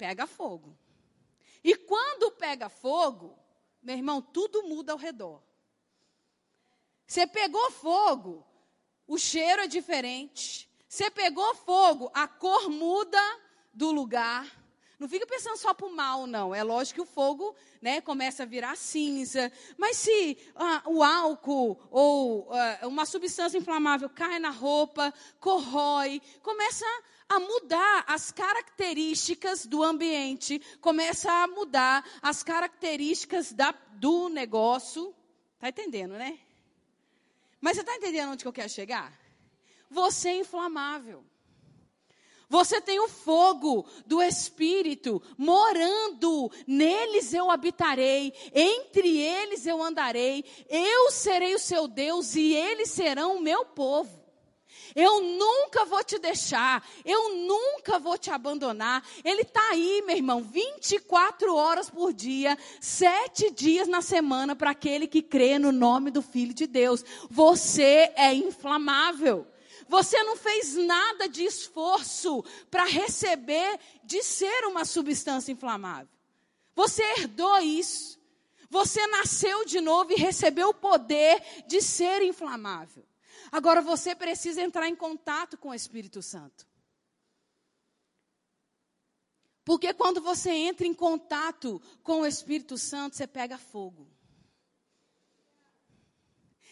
pega 0.00 0.26
fogo. 0.26 0.74
E 1.62 1.76
quando 1.76 2.32
pega 2.32 2.70
fogo, 2.70 3.38
meu 3.82 3.94
irmão, 3.94 4.22
tudo 4.22 4.62
muda 4.62 4.92
ao 4.92 4.98
redor. 4.98 5.42
Você 7.06 7.26
pegou 7.26 7.70
fogo, 7.70 8.46
o 9.06 9.18
cheiro 9.18 9.60
é 9.60 9.66
diferente. 9.66 10.70
Você 10.88 11.10
pegou 11.10 11.54
fogo, 11.54 12.10
a 12.14 12.26
cor 12.26 12.70
muda 12.70 13.20
do 13.74 13.90
lugar. 13.92 14.46
Não 14.98 15.06
fica 15.06 15.26
pensando 15.26 15.58
só 15.58 15.74
para 15.74 15.86
o 15.86 15.94
mal, 15.94 16.26
não. 16.26 16.54
É 16.54 16.62
lógico 16.62 16.96
que 16.96 17.02
o 17.02 17.12
fogo 17.14 17.54
né, 17.80 18.00
começa 18.00 18.44
a 18.44 18.46
virar 18.46 18.76
cinza. 18.76 19.52
Mas 19.76 19.98
se 19.98 20.38
ah, 20.54 20.82
o 20.86 21.02
álcool 21.02 21.78
ou 21.90 22.50
ah, 22.52 22.86
uma 22.86 23.04
substância 23.04 23.58
inflamável 23.58 24.08
cai 24.08 24.38
na 24.38 24.50
roupa, 24.50 25.12
corrói, 25.38 26.22
começa 26.42 26.86
a 27.30 27.38
mudar 27.38 28.04
as 28.08 28.32
características 28.32 29.64
do 29.64 29.84
ambiente, 29.84 30.60
começa 30.80 31.30
a 31.30 31.46
mudar 31.46 32.04
as 32.20 32.42
características 32.42 33.52
da, 33.52 33.72
do 33.92 34.28
negócio. 34.28 35.14
Está 35.54 35.68
entendendo, 35.68 36.14
né? 36.14 36.40
Mas 37.60 37.76
você 37.76 37.82
está 37.82 37.94
entendendo 37.94 38.32
onde 38.32 38.42
que 38.42 38.48
eu 38.48 38.52
quero 38.52 38.68
chegar? 38.68 39.16
Você 39.88 40.30
é 40.30 40.38
inflamável. 40.38 41.24
Você 42.48 42.80
tem 42.80 42.98
o 42.98 43.08
fogo 43.08 43.86
do 44.04 44.20
Espírito 44.20 45.22
morando, 45.38 46.50
neles 46.66 47.32
eu 47.32 47.48
habitarei, 47.48 48.32
entre 48.52 49.18
eles 49.18 49.66
eu 49.66 49.80
andarei, 49.80 50.44
eu 50.68 51.12
serei 51.12 51.54
o 51.54 51.60
seu 51.60 51.86
Deus 51.86 52.34
e 52.34 52.52
eles 52.52 52.90
serão 52.90 53.36
o 53.36 53.40
meu 53.40 53.64
povo. 53.66 54.19
Eu 54.94 55.20
nunca 55.20 55.84
vou 55.84 56.02
te 56.02 56.18
deixar, 56.18 56.86
eu 57.04 57.36
nunca 57.36 57.98
vou 57.98 58.18
te 58.18 58.30
abandonar. 58.30 59.06
Ele 59.24 59.42
está 59.42 59.60
aí, 59.70 60.02
meu 60.06 60.16
irmão, 60.16 60.42
24 60.42 61.54
horas 61.54 61.88
por 61.88 62.12
dia, 62.12 62.58
sete 62.80 63.50
dias 63.50 63.86
na 63.86 64.02
semana 64.02 64.56
para 64.56 64.70
aquele 64.70 65.06
que 65.06 65.22
crê 65.22 65.58
no 65.58 65.72
nome 65.72 66.10
do 66.10 66.22
Filho 66.22 66.52
de 66.52 66.66
Deus. 66.66 67.04
Você 67.30 68.12
é 68.16 68.34
inflamável. 68.34 69.46
Você 69.88 70.22
não 70.22 70.36
fez 70.36 70.76
nada 70.76 71.28
de 71.28 71.44
esforço 71.44 72.44
para 72.70 72.84
receber 72.84 73.78
de 74.04 74.22
ser 74.22 74.64
uma 74.66 74.84
substância 74.84 75.50
inflamável. 75.50 76.08
Você 76.76 77.02
herdou 77.18 77.58
isso. 77.58 78.18
Você 78.70 79.04
nasceu 79.08 79.64
de 79.64 79.80
novo 79.80 80.12
e 80.12 80.16
recebeu 80.16 80.68
o 80.68 80.74
poder 80.74 81.42
de 81.66 81.82
ser 81.82 82.22
inflamável. 82.22 83.04
Agora 83.52 83.82
você 83.82 84.14
precisa 84.14 84.62
entrar 84.62 84.88
em 84.88 84.94
contato 84.94 85.56
com 85.58 85.70
o 85.70 85.74
Espírito 85.74 86.22
Santo. 86.22 86.66
Porque 89.64 89.92
quando 89.92 90.20
você 90.20 90.50
entra 90.50 90.86
em 90.86 90.94
contato 90.94 91.80
com 92.02 92.20
o 92.20 92.26
Espírito 92.26 92.78
Santo, 92.78 93.16
você 93.16 93.26
pega 93.26 93.58
fogo. 93.58 94.08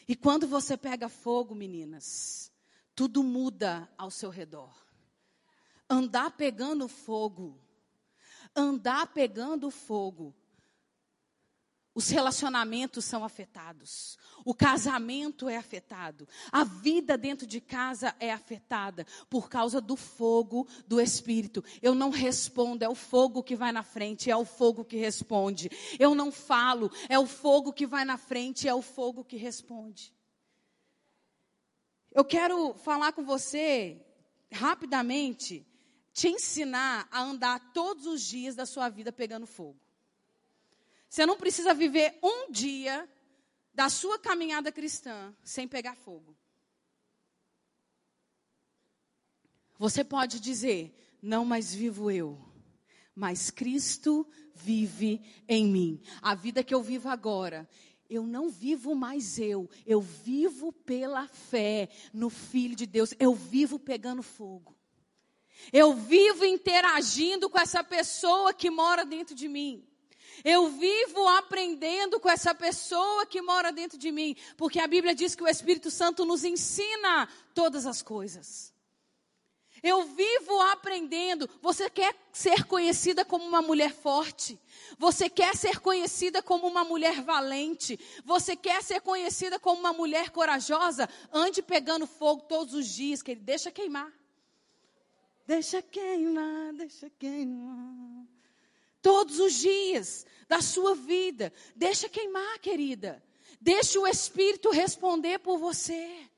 E 0.08 0.16
quando 0.16 0.48
você 0.48 0.76
pega 0.76 1.08
fogo, 1.08 1.54
meninas, 1.54 2.50
tudo 2.94 3.22
muda 3.22 3.88
ao 3.96 4.10
seu 4.10 4.30
redor. 4.30 4.74
Andar 5.88 6.30
pegando 6.30 6.88
fogo, 6.88 7.60
andar 8.56 9.12
pegando 9.12 9.70
fogo, 9.70 10.34
os 11.94 12.08
relacionamentos 12.10 13.04
são 13.04 13.24
afetados. 13.24 14.16
O 14.44 14.54
casamento 14.54 15.48
é 15.48 15.56
afetado. 15.56 16.28
A 16.52 16.62
vida 16.62 17.18
dentro 17.18 17.46
de 17.46 17.60
casa 17.60 18.14
é 18.20 18.32
afetada 18.32 19.06
por 19.28 19.48
causa 19.48 19.80
do 19.80 19.96
fogo 19.96 20.66
do 20.86 21.00
Espírito. 21.00 21.64
Eu 21.82 21.94
não 21.94 22.10
respondo, 22.10 22.84
é 22.84 22.88
o 22.88 22.94
fogo 22.94 23.42
que 23.42 23.56
vai 23.56 23.72
na 23.72 23.82
frente, 23.82 24.30
é 24.30 24.36
o 24.36 24.44
fogo 24.44 24.84
que 24.84 24.96
responde. 24.96 25.70
Eu 25.98 26.14
não 26.14 26.30
falo, 26.30 26.90
é 27.08 27.18
o 27.18 27.26
fogo 27.26 27.72
que 27.72 27.86
vai 27.86 28.04
na 28.04 28.16
frente, 28.16 28.68
é 28.68 28.74
o 28.74 28.82
fogo 28.82 29.24
que 29.24 29.36
responde. 29.36 30.14
Eu 32.12 32.24
quero 32.24 32.74
falar 32.74 33.12
com 33.12 33.24
você 33.24 34.00
rapidamente, 34.50 35.66
te 36.12 36.28
ensinar 36.28 37.08
a 37.10 37.22
andar 37.22 37.72
todos 37.72 38.06
os 38.06 38.22
dias 38.22 38.54
da 38.54 38.66
sua 38.66 38.88
vida 38.88 39.12
pegando 39.12 39.46
fogo. 39.46 39.87
Você 41.08 41.24
não 41.24 41.36
precisa 41.36 41.72
viver 41.72 42.18
um 42.22 42.50
dia 42.50 43.08
da 43.72 43.88
sua 43.88 44.18
caminhada 44.18 44.70
cristã 44.70 45.34
sem 45.42 45.66
pegar 45.66 45.94
fogo. 45.94 46.36
Você 49.78 50.04
pode 50.04 50.40
dizer: 50.40 50.92
não 51.22 51.44
mais 51.44 51.74
vivo 51.74 52.10
eu, 52.10 52.38
mas 53.14 53.50
Cristo 53.50 54.26
vive 54.54 55.22
em 55.48 55.66
mim. 55.66 56.02
A 56.20 56.34
vida 56.34 56.62
que 56.62 56.74
eu 56.74 56.82
vivo 56.82 57.08
agora, 57.08 57.68
eu 58.10 58.26
não 58.26 58.50
vivo 58.50 58.94
mais 58.94 59.38
eu, 59.38 59.68
eu 59.86 60.00
vivo 60.00 60.72
pela 60.72 61.26
fé 61.28 61.88
no 62.12 62.28
Filho 62.28 62.74
de 62.74 62.86
Deus, 62.86 63.14
eu 63.18 63.34
vivo 63.34 63.78
pegando 63.78 64.22
fogo. 64.22 64.76
Eu 65.72 65.94
vivo 65.94 66.44
interagindo 66.44 67.50
com 67.50 67.58
essa 67.58 67.82
pessoa 67.82 68.54
que 68.54 68.70
mora 68.70 69.04
dentro 69.04 69.34
de 69.34 69.48
mim. 69.48 69.87
Eu 70.44 70.68
vivo 70.68 71.26
aprendendo 71.28 72.20
com 72.20 72.28
essa 72.28 72.54
pessoa 72.54 73.26
que 73.26 73.40
mora 73.42 73.72
dentro 73.72 73.98
de 73.98 74.10
mim, 74.10 74.36
porque 74.56 74.80
a 74.80 74.86
Bíblia 74.86 75.14
diz 75.14 75.34
que 75.34 75.42
o 75.42 75.48
Espírito 75.48 75.90
Santo 75.90 76.24
nos 76.24 76.44
ensina 76.44 77.28
todas 77.54 77.86
as 77.86 78.02
coisas. 78.02 78.72
Eu 79.82 80.04
vivo 80.04 80.60
aprendendo. 80.72 81.48
Você 81.62 81.88
quer 81.88 82.14
ser 82.32 82.64
conhecida 82.64 83.24
como 83.24 83.44
uma 83.44 83.62
mulher 83.62 83.94
forte? 83.94 84.58
Você 84.98 85.28
quer 85.30 85.56
ser 85.56 85.78
conhecida 85.78 86.42
como 86.42 86.66
uma 86.66 86.84
mulher 86.84 87.22
valente? 87.22 87.98
Você 88.24 88.56
quer 88.56 88.82
ser 88.82 89.00
conhecida 89.00 89.58
como 89.58 89.78
uma 89.78 89.92
mulher 89.92 90.30
corajosa? 90.30 91.08
Ande 91.32 91.62
pegando 91.62 92.06
fogo 92.06 92.42
todos 92.42 92.74
os 92.74 92.86
dias, 92.86 93.22
que 93.22 93.32
ele 93.32 93.40
deixa 93.40 93.70
queimar. 93.70 94.12
Deixa 95.46 95.80
queimar, 95.80 96.74
deixa 96.74 97.08
queimar 97.10 98.17
todos 99.08 99.40
os 99.40 99.54
dias 99.54 100.26
da 100.46 100.60
sua 100.60 100.94
vida. 100.94 101.50
Deixa 101.74 102.10
queimar, 102.10 102.58
querida. 102.58 103.24
Deixa 103.58 103.98
o 103.98 104.06
Espírito 104.06 104.68
responder 104.68 105.38
por 105.38 105.56
você. 105.56 106.28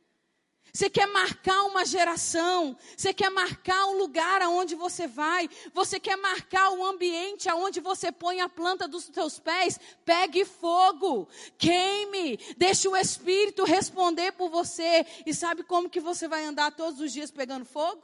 Você 0.72 0.88
quer 0.88 1.08
marcar 1.08 1.64
uma 1.64 1.84
geração, 1.84 2.78
você 2.96 3.12
quer 3.12 3.28
marcar 3.28 3.86
um 3.86 3.98
lugar 3.98 4.40
aonde 4.40 4.76
você 4.76 5.08
vai, 5.08 5.50
você 5.74 5.98
quer 5.98 6.14
marcar 6.14 6.70
o 6.70 6.84
ambiente 6.84 7.48
aonde 7.48 7.80
você 7.80 8.12
põe 8.12 8.40
a 8.40 8.48
planta 8.48 8.86
dos 8.86 9.06
seus 9.06 9.40
pés, 9.40 9.76
pegue 10.04 10.44
fogo, 10.44 11.26
queime, 11.58 12.38
deixe 12.56 12.86
o 12.86 12.96
Espírito 12.96 13.64
responder 13.64 14.30
por 14.30 14.48
você. 14.48 15.04
E 15.26 15.34
sabe 15.34 15.64
como 15.64 15.90
que 15.90 15.98
você 15.98 16.28
vai 16.28 16.44
andar 16.44 16.70
todos 16.70 17.00
os 17.00 17.12
dias 17.12 17.32
pegando 17.32 17.64
fogo? 17.64 18.00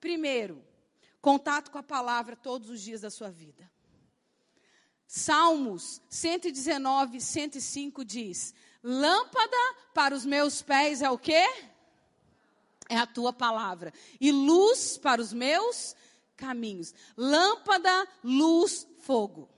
Primeiro, 0.00 0.64
contato 1.20 1.70
com 1.70 1.76
a 1.76 1.82
palavra 1.82 2.34
todos 2.34 2.70
os 2.70 2.80
dias 2.80 3.02
da 3.02 3.10
sua 3.10 3.28
vida. 3.28 3.75
Salmos 5.16 6.02
119, 6.10 7.22
105 7.22 8.04
diz: 8.04 8.54
Lâmpada 8.84 9.56
para 9.94 10.14
os 10.14 10.26
meus 10.26 10.60
pés 10.60 11.00
é 11.00 11.10
o 11.10 11.16
quê? 11.16 11.42
É 12.86 12.98
a 12.98 13.06
tua 13.06 13.32
palavra. 13.32 13.94
E 14.20 14.30
luz 14.30 14.98
para 14.98 15.22
os 15.22 15.32
meus 15.32 15.96
caminhos. 16.36 16.94
Lâmpada, 17.16 18.06
luz, 18.22 18.86
fogo. 18.98 19.48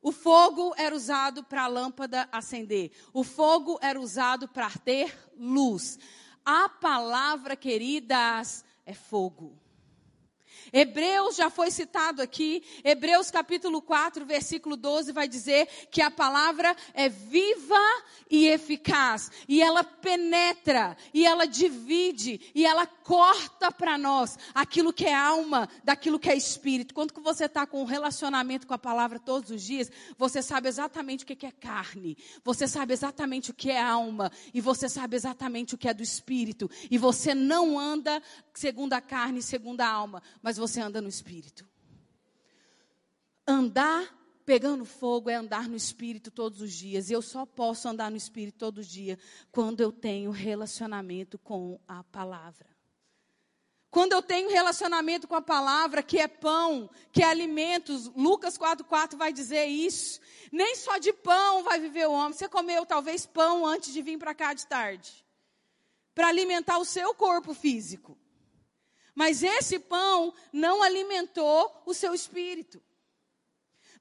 O 0.00 0.12
fogo 0.12 0.72
era 0.78 0.96
usado 0.96 1.44
para 1.44 1.64
a 1.64 1.68
lâmpada 1.68 2.26
acender. 2.32 2.90
O 3.12 3.22
fogo 3.22 3.78
era 3.82 4.00
usado 4.00 4.48
para 4.48 4.70
ter 4.70 5.14
luz. 5.36 5.98
A 6.42 6.70
palavra, 6.70 7.54
queridas, 7.54 8.64
é 8.86 8.94
fogo. 8.94 9.61
Hebreus 10.72 11.36
já 11.36 11.50
foi 11.50 11.70
citado 11.70 12.22
aqui, 12.22 12.62
Hebreus 12.82 13.30
capítulo 13.30 13.82
4, 13.82 14.24
versículo 14.24 14.76
12 14.76 15.12
vai 15.12 15.28
dizer 15.28 15.68
que 15.90 16.00
a 16.00 16.10
palavra 16.10 16.74
é 16.94 17.08
viva 17.08 17.78
e 18.30 18.46
eficaz, 18.46 19.30
e 19.46 19.60
ela 19.60 19.84
penetra, 19.84 20.96
e 21.12 21.26
ela 21.26 21.46
divide, 21.46 22.40
e 22.54 22.64
ela 22.64 22.86
corta 22.86 23.70
para 23.70 23.98
nós 23.98 24.38
aquilo 24.54 24.92
que 24.92 25.04
é 25.04 25.14
alma 25.14 25.68
daquilo 25.84 26.18
que 26.18 26.30
é 26.30 26.34
espírito. 26.34 26.94
Quando 26.94 27.12
você 27.20 27.44
está 27.44 27.66
com 27.66 27.82
um 27.82 27.86
relacionamento 27.86 28.66
com 28.66 28.72
a 28.72 28.78
palavra 28.78 29.18
todos 29.18 29.50
os 29.50 29.62
dias, 29.62 29.90
você 30.16 30.40
sabe 30.40 30.68
exatamente 30.68 31.24
o 31.24 31.26
que 31.26 31.44
é 31.44 31.50
carne, 31.50 32.16
você 32.42 32.66
sabe 32.66 32.94
exatamente 32.94 33.50
o 33.50 33.54
que 33.54 33.70
é 33.70 33.82
alma, 33.82 34.32
e 34.54 34.60
você 34.60 34.88
sabe 34.88 35.16
exatamente 35.16 35.74
o 35.74 35.78
que 35.78 35.88
é 35.88 35.92
do 35.92 36.02
espírito, 36.02 36.70
e 36.90 36.96
você 36.96 37.34
não 37.34 37.78
anda 37.78 38.22
segundo 38.54 38.92
a 38.92 39.00
carne, 39.00 39.42
segundo 39.42 39.80
a 39.80 39.88
alma, 39.88 40.22
mas 40.42 40.56
você 40.56 40.80
anda 40.80 41.00
no 41.00 41.08
espírito. 41.08 41.66
Andar 43.46 44.22
pegando 44.44 44.84
fogo 44.84 45.30
é 45.30 45.34
andar 45.34 45.68
no 45.68 45.76
espírito 45.76 46.30
todos 46.30 46.60
os 46.60 46.72
dias. 46.72 47.10
E 47.10 47.12
eu 47.12 47.22
só 47.22 47.46
posso 47.46 47.88
andar 47.88 48.10
no 48.10 48.16
espírito 48.16 48.58
todos 48.58 48.86
os 48.86 48.92
dias 48.92 49.18
quando 49.50 49.80
eu 49.80 49.92
tenho 49.92 50.30
relacionamento 50.30 51.38
com 51.38 51.80
a 51.86 52.02
palavra. 52.04 52.72
Quando 53.90 54.14
eu 54.14 54.22
tenho 54.22 54.48
relacionamento 54.48 55.28
com 55.28 55.34
a 55.34 55.42
palavra, 55.42 56.02
que 56.02 56.18
é 56.18 56.26
pão, 56.26 56.88
que 57.12 57.22
é 57.22 57.26
alimentos, 57.26 58.06
Lucas 58.16 58.56
4,4 58.56 59.18
vai 59.18 59.34
dizer 59.34 59.66
isso. 59.66 60.18
Nem 60.50 60.74
só 60.76 60.96
de 60.96 61.12
pão 61.12 61.62
vai 61.62 61.78
viver 61.78 62.08
o 62.08 62.12
homem. 62.12 62.32
Você 62.32 62.48
comeu 62.48 62.86
talvez 62.86 63.26
pão 63.26 63.66
antes 63.66 63.92
de 63.92 64.00
vir 64.00 64.18
para 64.18 64.34
cá 64.34 64.54
de 64.54 64.66
tarde. 64.66 65.12
Para 66.14 66.28
alimentar 66.28 66.78
o 66.78 66.86
seu 66.86 67.14
corpo 67.14 67.52
físico. 67.52 68.18
Mas 69.14 69.42
esse 69.42 69.78
pão 69.78 70.32
não 70.52 70.82
alimentou 70.82 71.82
o 71.84 71.92
seu 71.92 72.14
espírito. 72.14 72.82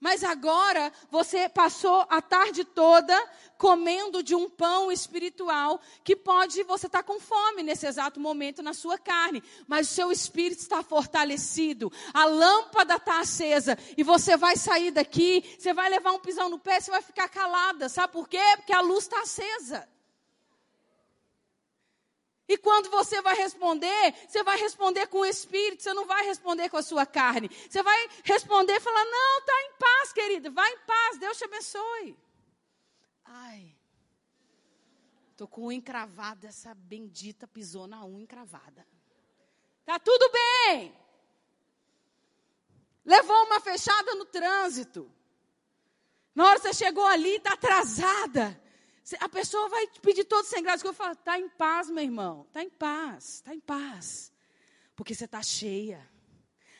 Mas 0.01 0.23
agora 0.23 0.91
você 1.11 1.47
passou 1.47 2.07
a 2.09 2.19
tarde 2.19 2.65
toda 2.65 3.15
comendo 3.55 4.23
de 4.23 4.33
um 4.33 4.49
pão 4.49 4.91
espiritual 4.91 5.79
que 6.03 6.15
pode 6.15 6.63
você 6.63 6.87
estar 6.87 7.03
tá 7.03 7.03
com 7.03 7.19
fome 7.19 7.61
nesse 7.61 7.85
exato 7.85 8.19
momento 8.19 8.63
na 8.63 8.73
sua 8.73 8.97
carne, 8.97 9.43
mas 9.67 9.91
o 9.91 9.93
seu 9.93 10.11
espírito 10.11 10.61
está 10.61 10.81
fortalecido, 10.81 11.93
a 12.11 12.25
lâmpada 12.25 12.95
está 12.95 13.19
acesa 13.19 13.77
e 13.95 14.01
você 14.01 14.35
vai 14.35 14.57
sair 14.57 14.89
daqui, 14.89 15.55
você 15.59 15.71
vai 15.71 15.87
levar 15.87 16.13
um 16.13 16.19
pisão 16.19 16.49
no 16.49 16.57
pé, 16.57 16.79
você 16.79 16.89
vai 16.89 17.03
ficar 17.03 17.29
calada, 17.29 17.87
sabe 17.87 18.11
por 18.11 18.27
quê? 18.27 18.41
Porque 18.55 18.73
a 18.73 18.81
luz 18.81 19.03
está 19.03 19.21
acesa. 19.21 19.87
E 22.51 22.57
quando 22.57 22.89
você 22.89 23.21
vai 23.21 23.33
responder, 23.33 24.13
você 24.27 24.43
vai 24.43 24.59
responder 24.59 25.07
com 25.07 25.19
o 25.19 25.25
espírito, 25.25 25.83
você 25.83 25.93
não 25.93 26.05
vai 26.05 26.25
responder 26.25 26.67
com 26.67 26.75
a 26.75 26.83
sua 26.83 27.05
carne. 27.05 27.49
Você 27.69 27.81
vai 27.81 28.09
responder 28.25 28.73
e 28.73 28.79
falar: 28.81 29.05
Não, 29.05 29.39
está 29.39 29.53
em 29.61 29.71
paz, 29.79 30.11
querida, 30.11 30.49
vai 30.49 30.69
em 30.69 30.79
paz, 30.79 31.17
Deus 31.17 31.37
te 31.37 31.45
abençoe. 31.45 32.17
Ai, 33.23 33.73
estou 35.31 35.47
com 35.47 35.67
unha 35.67 35.77
encravada, 35.77 36.49
essa 36.49 36.75
bendita 36.75 37.47
pisou 37.47 37.87
na 37.87 38.05
encravada. 38.05 38.85
Tá 39.85 39.97
tudo 39.97 40.29
bem. 40.29 40.93
Levou 43.05 43.45
uma 43.45 43.61
fechada 43.61 44.13
no 44.15 44.25
trânsito. 44.25 45.09
Na 46.35 46.47
hora 46.47 46.59
que 46.59 46.67
você 46.67 46.73
chegou 46.73 47.05
ali, 47.05 47.37
está 47.37 47.53
atrasada. 47.53 48.61
A 49.19 49.29
pessoa 49.29 49.67
vai 49.69 49.87
pedir 50.01 50.25
todo 50.25 50.45
sem 50.45 50.63
graça. 50.63 50.85
Eu 50.85 50.93
falo, 50.93 51.13
está 51.13 51.39
em 51.39 51.49
paz, 51.49 51.89
meu 51.89 52.03
irmão. 52.03 52.45
Está 52.47 52.63
em 52.63 52.69
paz, 52.69 53.35
está 53.35 53.53
em 53.53 53.59
paz. 53.59 54.31
Porque 54.95 55.15
você 55.15 55.25
está 55.25 55.41
cheia. 55.41 56.07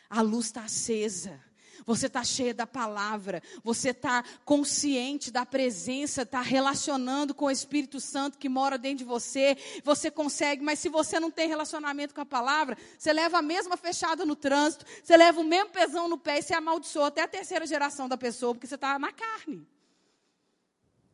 A 0.10 0.22
luz 0.22 0.48
está 0.48 0.64
acesa. 0.64 1.42
Você 1.86 2.08
está 2.08 2.24
cheia 2.24 2.54
da 2.54 2.68
palavra, 2.68 3.42
você 3.64 3.90
está 3.90 4.24
consciente 4.46 5.32
da 5.32 5.46
presença, 5.46 6.22
está 6.22 6.42
relacionando 6.42 7.34
com 7.34 7.46
o 7.46 7.52
Espírito 7.52 8.00
Santo 8.00 8.38
que 8.38 8.50
mora 8.50 8.78
dentro 8.78 9.00
de 9.00 9.04
você. 9.04 9.58
Você 9.84 10.12
consegue, 10.12 10.64
mas 10.64 10.80
se 10.80 10.90
você 10.90 11.20
não 11.20 11.32
tem 11.32 11.48
relacionamento 11.48 12.14
com 12.14 12.22
a 12.22 12.26
palavra, 12.26 12.78
você 12.98 13.12
leva 13.12 13.40
a 13.40 13.42
mesma 13.42 13.76
fechada 13.78 14.26
no 14.26 14.36
trânsito, 14.36 14.86
você 15.04 15.18
leva 15.18 15.40
o 15.40 15.44
mesmo 15.44 15.70
pesão 15.70 16.08
no 16.08 16.18
pé 16.18 16.40
e 16.40 16.44
você 16.44 16.54
amaldiçoa 16.54 17.08
até 17.08 17.22
a 17.22 17.28
terceira 17.28 17.66
geração 17.66 18.08
da 18.08 18.18
pessoa, 18.18 18.54
porque 18.54 18.68
você 18.68 18.76
está 18.76 19.00
na 19.00 19.12
carne. 19.12 19.66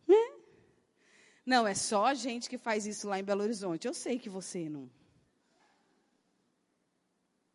Né? 0.08 0.37
Não, 1.48 1.66
é 1.66 1.74
só 1.74 2.08
a 2.08 2.14
gente 2.14 2.50
que 2.50 2.58
faz 2.58 2.86
isso 2.86 3.08
lá 3.08 3.18
em 3.18 3.24
Belo 3.24 3.42
Horizonte. 3.42 3.88
Eu 3.88 3.94
sei 3.94 4.20
que 4.20 4.30
você 4.30 4.68
não. 4.68 4.92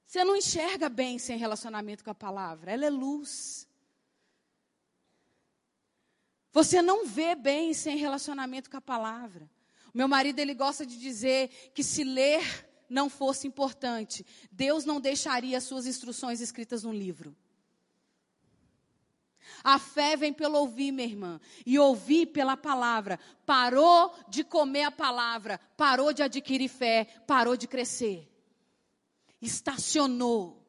Você 0.06 0.24
não 0.24 0.34
enxerga 0.34 0.88
bem 0.88 1.18
sem 1.18 1.36
relacionamento 1.36 2.02
com 2.02 2.08
a 2.08 2.14
palavra. 2.14 2.72
Ela 2.72 2.86
é 2.86 2.90
luz. 2.90 3.68
Você 6.52 6.80
não 6.80 7.04
vê 7.04 7.34
bem 7.34 7.74
sem 7.74 7.98
relacionamento 7.98 8.70
com 8.70 8.78
a 8.78 8.80
palavra. 8.80 9.46
Meu 9.92 10.08
marido 10.08 10.38
ele 10.38 10.54
gosta 10.54 10.86
de 10.86 10.98
dizer 10.98 11.50
que 11.74 11.84
se 11.84 12.02
ler 12.02 12.66
não 12.88 13.10
fosse 13.10 13.46
importante, 13.46 14.24
Deus 14.50 14.86
não 14.86 15.02
deixaria 15.02 15.58
as 15.58 15.64
suas 15.64 15.86
instruções 15.86 16.40
escritas 16.40 16.82
num 16.82 16.94
livro. 16.94 17.36
A 19.62 19.78
fé 19.78 20.16
vem 20.16 20.32
pelo 20.32 20.58
ouvir, 20.58 20.92
minha 20.92 21.06
irmã. 21.06 21.40
E 21.64 21.78
ouvir 21.78 22.26
pela 22.26 22.56
palavra. 22.56 23.18
Parou 23.46 24.12
de 24.28 24.44
comer 24.44 24.84
a 24.84 24.90
palavra. 24.90 25.60
Parou 25.76 26.12
de 26.12 26.22
adquirir 26.22 26.68
fé. 26.68 27.06
Parou 27.26 27.56
de 27.56 27.66
crescer. 27.66 28.28
Estacionou. 29.40 30.62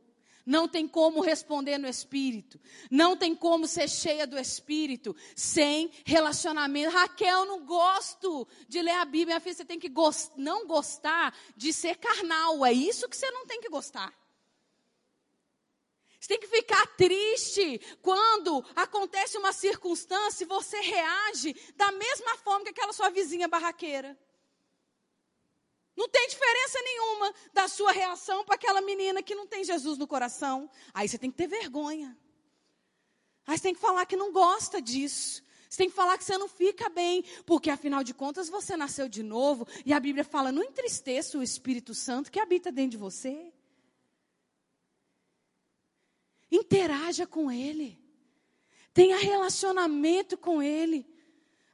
Não 0.46 0.68
tem 0.68 0.88
como 0.88 1.22
responder 1.22 1.78
no 1.78 1.88
espírito. 1.88 2.60
Não 2.92 3.16
tem 3.16 3.34
como 3.34 3.66
ser 3.66 3.90
cheia 3.90 4.28
do 4.28 4.38
espírito 4.38 5.16
sem 5.36 5.90
relacionamento. 6.06 6.94
Raquel, 6.94 7.40
eu 7.40 7.46
não 7.46 7.66
gosto 7.66 8.46
de 8.68 8.82
ler 8.82 8.96
a 8.96 9.06
Bíblia. 9.06 9.28
Minha 9.28 9.40
filha, 9.40 9.56
você 9.56 9.66
tem 9.66 9.80
que 9.80 9.92
não 10.36 10.68
gostar 10.68 11.34
de 11.56 11.72
ser 11.72 11.96
carnal. 11.96 12.66
É 12.66 12.74
isso 12.74 13.08
que 13.08 13.16
você 13.16 13.32
não 13.32 13.46
tem 13.46 13.62
que 13.62 13.70
gostar. 13.70 14.14
Você 16.24 16.30
tem 16.30 16.40
que 16.40 16.48
ficar 16.48 16.88
triste 16.96 17.82
quando 18.02 18.64
acontece 18.78 19.38
uma 19.38 19.52
circunstância 19.52 20.46
e 20.46 20.48
você 20.48 20.80
reage 20.80 21.54
da 21.76 21.92
mesma 21.92 22.38
forma 22.38 22.64
que 22.64 22.70
aquela 22.70 22.94
sua 22.94 23.10
vizinha 23.10 23.46
barraqueira. 23.46 24.18
Não 25.98 26.08
tem 26.08 26.26
diferença 26.30 26.80
nenhuma 26.82 27.34
da 27.52 27.68
sua 27.68 27.92
reação 27.92 28.46
para 28.46 28.56
aquela 28.56 28.80
menina 28.80 29.22
que 29.22 29.36
não 29.36 29.46
tem 29.46 29.66
Jesus 29.66 29.98
no 29.98 30.08
coração. 30.08 30.72
Aí 30.94 31.10
você 31.10 31.18
tem 31.18 31.30
que 31.30 31.36
ter 31.36 31.48
vergonha. 31.48 32.18
Aí 33.46 33.58
você 33.58 33.64
tem 33.64 33.76
que 33.76 33.82
falar 33.82 34.06
que 34.06 34.16
não 34.16 34.32
gosta 34.32 34.82
disso. 34.82 35.44
Você 35.70 35.76
tem 35.76 35.90
que 35.90 35.96
falar 35.96 36.18
que 36.18 36.24
você 36.24 36.38
não 36.38 36.48
fica 36.48 36.88
bem, 36.88 37.26
porque 37.46 37.70
afinal 37.70 38.02
de 38.02 38.14
contas 38.14 38.48
você 38.48 38.78
nasceu 38.78 39.10
de 39.10 39.24
novo 39.24 39.68
e 39.86 39.92
a 39.92 40.00
Bíblia 40.00 40.24
fala: 40.24 40.54
não 40.54 40.64
entristeça 40.64 41.38
o 41.38 41.44
Espírito 41.44 41.94
Santo 41.94 42.32
que 42.32 42.40
habita 42.40 42.72
dentro 42.72 42.92
de 42.92 42.98
você. 42.98 43.53
Interaja 46.56 47.26
com 47.26 47.52
Ele. 47.52 48.00
Tenha 48.94 49.18
relacionamento 49.18 50.38
com 50.38 50.62
Ele. 50.62 51.04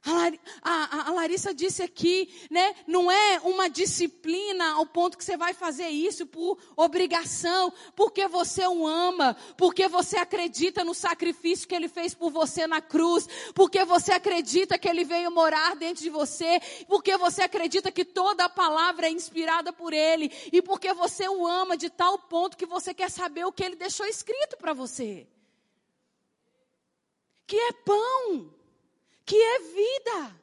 A, 0.02 0.32
a, 0.62 1.08
a, 1.08 1.12
Larissa 1.12 1.52
disse 1.52 1.82
aqui, 1.82 2.32
né? 2.50 2.74
Não 2.86 3.10
é 3.10 3.38
uma 3.40 3.68
disciplina 3.68 4.72
ao 4.72 4.86
ponto 4.86 5.18
que 5.18 5.24
você 5.24 5.36
vai 5.36 5.52
fazer 5.52 5.88
isso 5.88 6.26
por 6.26 6.58
obrigação, 6.74 7.70
porque 7.94 8.26
você 8.26 8.66
o 8.66 8.86
ama, 8.86 9.36
porque 9.58 9.88
você 9.88 10.16
acredita 10.16 10.82
no 10.82 10.94
sacrifício 10.94 11.68
que 11.68 11.74
ele 11.74 11.86
fez 11.86 12.14
por 12.14 12.30
você 12.30 12.66
na 12.66 12.80
cruz, 12.80 13.28
porque 13.54 13.84
você 13.84 14.12
acredita 14.12 14.78
que 14.78 14.88
ele 14.88 15.04
veio 15.04 15.30
morar 15.30 15.76
dentro 15.76 16.02
de 16.02 16.08
você, 16.08 16.60
porque 16.88 17.18
você 17.18 17.42
acredita 17.42 17.92
que 17.92 18.04
toda 18.04 18.46
a 18.46 18.48
palavra 18.48 19.06
é 19.06 19.10
inspirada 19.10 19.70
por 19.70 19.92
ele, 19.92 20.32
e 20.50 20.62
porque 20.62 20.94
você 20.94 21.28
o 21.28 21.46
ama 21.46 21.76
de 21.76 21.90
tal 21.90 22.18
ponto 22.18 22.56
que 22.56 22.64
você 22.64 22.94
quer 22.94 23.10
saber 23.10 23.44
o 23.44 23.52
que 23.52 23.62
ele 23.62 23.76
deixou 23.76 24.06
escrito 24.06 24.56
para 24.56 24.72
você. 24.72 25.26
Que 27.46 27.56
é 27.56 27.72
pão 27.72 28.59
que 29.30 29.40
é 29.40 29.58
vida 29.60 30.40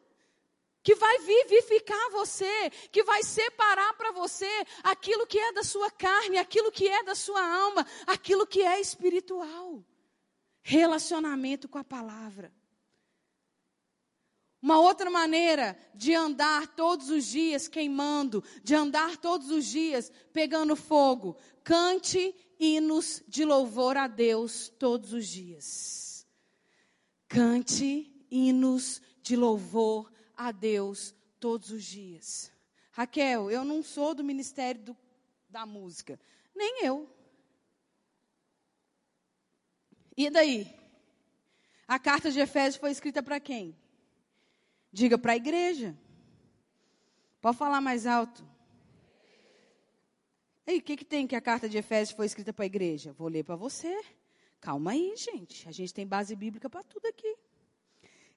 que 0.82 0.96
vai 0.96 1.20
vivificar 1.20 2.10
você, 2.12 2.70
que 2.90 3.04
vai 3.04 3.22
separar 3.22 3.94
para 3.96 4.14
você 4.14 4.50
aquilo 4.82 5.28
que 5.28 5.38
é 5.38 5.52
da 5.52 5.62
sua 5.62 5.92
carne, 5.92 6.38
aquilo 6.38 6.72
que 6.72 6.88
é 6.88 7.04
da 7.04 7.14
sua 7.14 7.46
alma, 7.46 7.86
aquilo 8.06 8.48
que 8.48 8.62
é 8.62 8.80
espiritual. 8.80 9.84
Relacionamento 10.62 11.68
com 11.68 11.78
a 11.78 11.84
palavra. 11.84 12.50
Uma 14.62 14.80
outra 14.80 15.10
maneira 15.10 15.78
de 15.94 16.16
andar 16.16 16.68
todos 16.68 17.10
os 17.10 17.26
dias 17.26 17.68
queimando, 17.68 18.42
de 18.64 18.74
andar 18.74 19.18
todos 19.18 19.52
os 19.52 19.66
dias 19.66 20.10
pegando 20.32 20.78
fogo. 20.78 21.36
Cante 21.62 22.34
hinos 22.58 23.22
de 23.28 23.44
louvor 23.44 23.98
a 23.98 24.08
Deus 24.08 24.70
todos 24.80 25.12
os 25.12 25.28
dias. 25.28 26.26
Cante 27.28 28.17
hinos 28.30 29.02
de 29.22 29.36
louvor 29.36 30.12
a 30.36 30.52
Deus 30.52 31.14
todos 31.40 31.72
os 31.72 31.84
dias. 31.84 32.52
Raquel, 32.92 33.52
eu 33.52 33.64
não 33.64 33.84
sou 33.84 34.16
do 34.16 34.24
ministério 34.24 34.82
do, 34.82 34.98
da 35.50 35.66
música. 35.66 36.20
Nem 36.56 36.84
eu. 36.84 37.10
E 40.16 40.30
daí? 40.30 40.74
A 41.88 42.00
carta 42.00 42.32
de 42.32 42.40
Efésios 42.40 42.78
foi 42.78 42.92
escrita 42.92 43.22
para 43.22 43.40
quem? 43.40 43.78
Diga 44.92 45.18
para 45.18 45.34
a 45.34 45.36
igreja. 45.36 45.98
Pode 47.40 47.58
falar 47.58 47.80
mais 47.80 48.06
alto. 48.08 48.44
E 50.66 50.80
o 50.80 50.82
que, 50.82 50.98
que 50.98 51.06
tem 51.06 51.26
que 51.26 51.36
a 51.36 51.40
carta 51.40 51.70
de 51.70 51.78
Efésios 51.78 52.16
foi 52.16 52.26
escrita 52.26 52.52
para 52.52 52.66
a 52.66 52.66
igreja? 52.66 53.14
Vou 53.14 53.30
ler 53.30 53.44
para 53.44 53.56
você. 53.56 54.04
Calma 54.60 54.92
aí, 54.92 55.14
gente. 55.16 55.70
A 55.70 55.72
gente 55.72 55.94
tem 55.94 56.06
base 56.06 56.36
bíblica 56.36 56.70
para 56.70 56.84
tudo 56.84 57.06
aqui. 57.06 57.38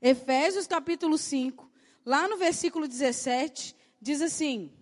Efésios 0.02 0.66
capítulo 0.66 1.18
5, 1.18 1.70
lá 2.04 2.26
no 2.26 2.36
versículo 2.36 2.88
17, 2.88 3.76
diz 4.00 4.22
assim: 4.22 4.72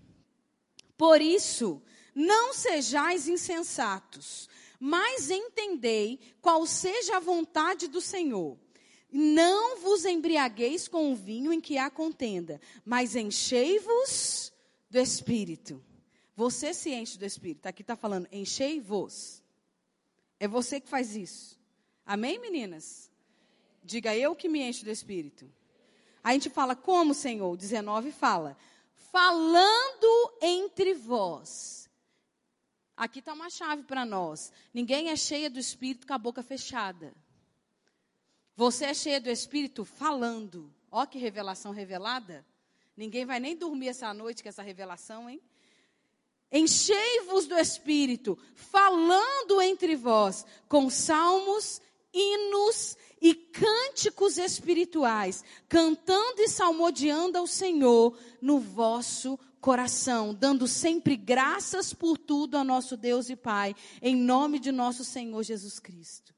Por 0.97 1.21
isso, 1.21 1.83
não 2.15 2.55
sejais 2.55 3.29
insensatos, 3.29 4.49
mas 4.79 5.31
entendei 5.31 6.21
qual 6.41 6.67
seja 6.67 7.17
a 7.17 7.21
vontade 7.21 7.89
do 7.89 8.01
Senhor. 8.01 8.59
Não 9.11 9.81
vos 9.81 10.05
embriagueis 10.05 10.87
com 10.87 11.11
o 11.11 11.17
vinho 11.17 11.53
em 11.53 11.61
que 11.61 11.79
há 11.79 11.91
contenda, 11.91 12.61
mas 12.85 13.17
enchei-vos 13.17 14.53
do 14.91 14.99
Espírito. 14.99 15.83
Você 16.37 16.73
se 16.73 16.91
enche 16.91 17.19
do 17.19 17.25
Espírito. 17.25 17.67
Aqui 17.67 17.83
está 17.83 17.97
falando, 17.97 18.29
enchei-vos. 18.31 19.43
É 20.39 20.47
você 20.47 20.81
que 20.81 20.89
faz 20.89 21.17
isso. 21.17 21.59
Amém, 22.07 22.39
meninas? 22.39 23.08
Diga 23.89 24.15
eu 24.15 24.37
que 24.37 24.51
me 24.51 24.61
encho 24.61 24.85
do 24.85 24.91
Espírito. 24.91 25.51
A 26.23 26.35
gente 26.35 26.51
fala, 26.51 26.77
como, 26.77 27.15
Senhor? 27.15 27.57
19 27.57 28.13
fala, 28.13 28.55
falando 28.95 30.35
entre 30.43 30.93
vós. 30.93 31.89
Aqui 32.95 33.21
está 33.21 33.33
uma 33.33 33.49
chave 33.49 33.85
para 33.85 34.05
nós. 34.05 34.53
Ninguém 34.75 35.09
é 35.09 35.17
cheia 35.17 35.49
do 35.49 35.59
Espírito 35.59 36.07
com 36.07 36.13
a 36.13 36.19
boca 36.19 36.43
fechada. 36.43 37.15
Você 38.55 38.85
é 38.85 38.93
cheia 38.93 39.19
do 39.23 39.31
Espírito 39.31 39.87
falando. 39.87 40.71
Ó 40.91 41.07
que 41.07 41.17
revelação 41.17 41.73
revelada. 41.73 42.45
Ninguém 42.95 43.25
vai 43.25 43.41
nem 43.41 43.57
dormir 43.57 43.89
essa 43.89 44.13
noite 44.13 44.43
com 44.43 44.51
essa 44.51 44.63
revelação, 44.63 45.31
hein? 45.31 45.41
Enchei-vos 46.53 47.47
do 47.47 47.57
Espírito, 47.57 48.39
falando 48.55 49.63
entre 49.63 49.97
vós 49.97 50.45
com 50.69 50.91
salmos, 50.91 51.81
hinos 52.19 52.97
e 53.21 53.35
cânticos 53.35 54.39
espirituais, 54.39 55.45
cantando 55.69 56.41
e 56.43 56.49
salmodiando 56.49 57.39
ao 57.39 57.47
Senhor 57.47 58.17
no 58.41 58.59
vosso 58.59 59.39
coração, 59.61 60.35
dando 60.35 60.67
sempre 60.67 61.17
graças 61.17 61.93
por 61.93 62.17
tudo 62.17 62.57
a 62.57 62.65
nosso 62.65 62.97
Deus 62.97 63.29
e 63.29 63.37
Pai, 63.37 63.75
em 64.03 64.17
nome 64.17 64.59
de 64.59 64.73
nosso 64.73 65.05
Senhor 65.05 65.43
Jesus 65.43 65.79
Cristo. 65.79 66.35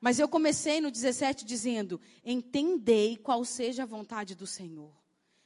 Mas 0.00 0.18
eu 0.18 0.28
comecei 0.28 0.80
no 0.80 0.90
17 0.90 1.44
dizendo: 1.44 2.00
entendei 2.24 3.16
qual 3.16 3.44
seja 3.44 3.84
a 3.84 3.86
vontade 3.86 4.34
do 4.34 4.46
Senhor. 4.46 4.92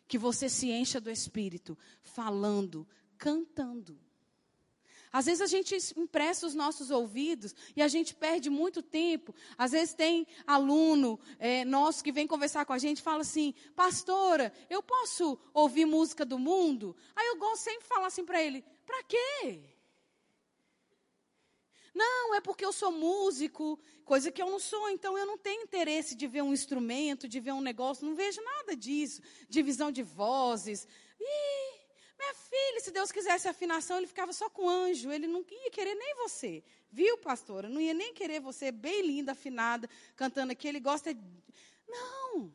Que 0.07 0.19
você 0.19 0.49
se 0.49 0.71
encha 0.71 1.01
do 1.01 1.09
Espírito, 1.09 1.79
falando, 2.03 2.87
cantando. 3.17 3.99
Às 5.13 5.27
vezes 5.27 5.41
a 5.41 5.47
gente 5.47 5.77
empresta 5.97 6.47
os 6.47 6.55
nossos 6.55 6.91
ouvidos 6.91 7.55
e 7.75 7.83
a 7.83 7.89
gente 7.89 8.15
perde 8.15 8.49
muito 8.49 8.81
tempo. 8.81 9.35
Às 9.59 9.73
vezes 9.73 9.93
tem 9.93 10.27
aluno 10.47 11.19
é, 11.39 11.65
nosso 11.65 12.05
que 12.05 12.13
vem 12.13 12.27
conversar 12.27 12.65
com 12.65 12.73
a 12.73 12.79
gente 12.79 12.99
e 12.99 13.03
fala 13.03 13.23
assim: 13.23 13.53
Pastora, 13.75 14.53
eu 14.69 14.83
posso 14.83 15.39
ouvir 15.53 15.85
música 15.85 16.25
do 16.25 16.39
mundo? 16.39 16.97
Aí 17.17 17.27
eu 17.27 17.37
gosto 17.37 17.63
sempre 17.63 17.83
de 17.83 17.89
falar 17.89 18.07
assim 18.07 18.25
para 18.25 18.41
ele: 18.41 18.65
Para 18.87 19.03
quê? 19.05 19.61
Não, 21.93 22.35
é 22.37 22.41
porque 22.41 22.65
eu 22.65 22.73
sou 22.73 22.93
músico, 22.93 23.79
coisa 24.05 24.31
que 24.31 24.41
eu 24.41 24.49
não 24.49 24.61
sou, 24.61 24.89
então 24.91 25.19
eu 25.19 25.27
não 25.27 25.37
tenho 25.37 25.63
interesse 25.63 26.15
de 26.15 26.27
ver 26.29 26.43
um 26.43 26.53
instrumento, 26.53 27.29
de 27.29 27.41
ver 27.41 27.53
um 27.53 27.61
negócio, 27.61 28.07
não 28.07 28.15
vejo 28.15 28.41
nada 28.43 28.77
disso. 28.77 29.21
Divisão 29.49 29.91
de 29.91 30.03
vozes. 30.03 30.87
Ih, 31.21 31.80
minha 32.21 32.35
filha, 32.35 32.81
se 32.81 32.91
Deus 32.91 33.11
quisesse 33.11 33.49
afinação, 33.49 33.97
ele 33.97 34.07
ficava 34.07 34.33
só 34.33 34.49
com 34.51 34.69
anjo, 34.69 35.11
ele 35.11 35.27
não 35.27 35.45
ia 35.51 35.71
querer 35.71 35.95
nem 35.95 36.15
você. 36.17 36.63
Viu, 36.93 37.17
pastora? 37.19 37.69
Não 37.69 37.81
ia 37.81 37.95
nem 37.95 38.13
querer 38.13 38.41
você, 38.41 38.71
bem 38.71 39.01
linda, 39.03 39.33
afinada, 39.33 39.89
cantando 40.15 40.53
aqui, 40.53 40.69
ele 40.69 40.81
gosta 40.81 41.15
de. 41.15 41.21
Não! 41.89 42.53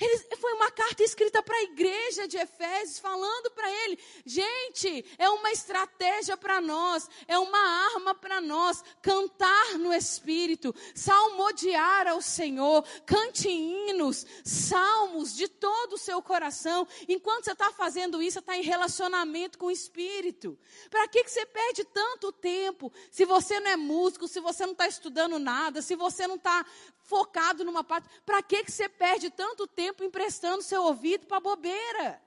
Ele, 0.00 0.18
foi 0.36 0.54
uma 0.54 0.70
carta 0.70 1.02
escrita 1.02 1.42
para 1.42 1.54
a 1.54 1.62
igreja 1.62 2.26
de 2.26 2.38
Efésios, 2.38 2.98
falando 2.98 3.50
para 3.50 3.70
ele: 3.84 3.98
gente, 4.24 5.04
é 5.18 5.28
uma 5.28 5.52
estratégia 5.52 6.36
para 6.38 6.60
nós, 6.60 7.08
é 7.28 7.38
uma 7.38 7.58
arma 7.94 8.14
para 8.14 8.40
nós, 8.40 8.82
cantar 9.02 9.78
no 9.78 9.92
Espírito, 9.92 10.74
salmodiar 10.94 12.06
ao 12.06 12.22
Senhor, 12.22 12.82
cante 13.04 13.50
hinos, 13.50 14.26
salmos 14.42 15.36
de 15.36 15.46
todo 15.46 15.94
o 15.94 15.98
seu 15.98 16.22
coração. 16.22 16.88
Enquanto 17.06 17.44
você 17.44 17.52
está 17.52 17.70
fazendo 17.70 18.22
isso, 18.22 18.34
você 18.34 18.38
está 18.38 18.56
em 18.56 18.62
relacionamento 18.62 19.58
com 19.58 19.66
o 19.66 19.70
Espírito. 19.70 20.58
Para 20.88 21.06
que, 21.08 21.24
que 21.24 21.30
você 21.30 21.44
perde 21.44 21.84
tanto 21.84 22.32
tempo 22.32 22.90
se 23.10 23.26
você 23.26 23.60
não 23.60 23.70
é 23.70 23.76
músico, 23.76 24.26
se 24.26 24.40
você 24.40 24.64
não 24.64 24.72
está 24.72 24.88
estudando 24.88 25.38
nada, 25.38 25.82
se 25.82 25.94
você 25.94 26.26
não 26.26 26.36
está 26.36 26.64
focado 27.02 27.64
numa 27.64 27.84
parte? 27.84 28.08
Para 28.24 28.42
que, 28.42 28.64
que 28.64 28.72
você 28.72 28.88
perde 28.88 29.28
tanto 29.30 29.66
tempo? 29.66 29.89
Tempo 29.90 30.04
emprestando 30.04 30.62
seu 30.62 30.82
ouvido 30.84 31.26
para 31.26 31.40
bobeira. 31.40 32.22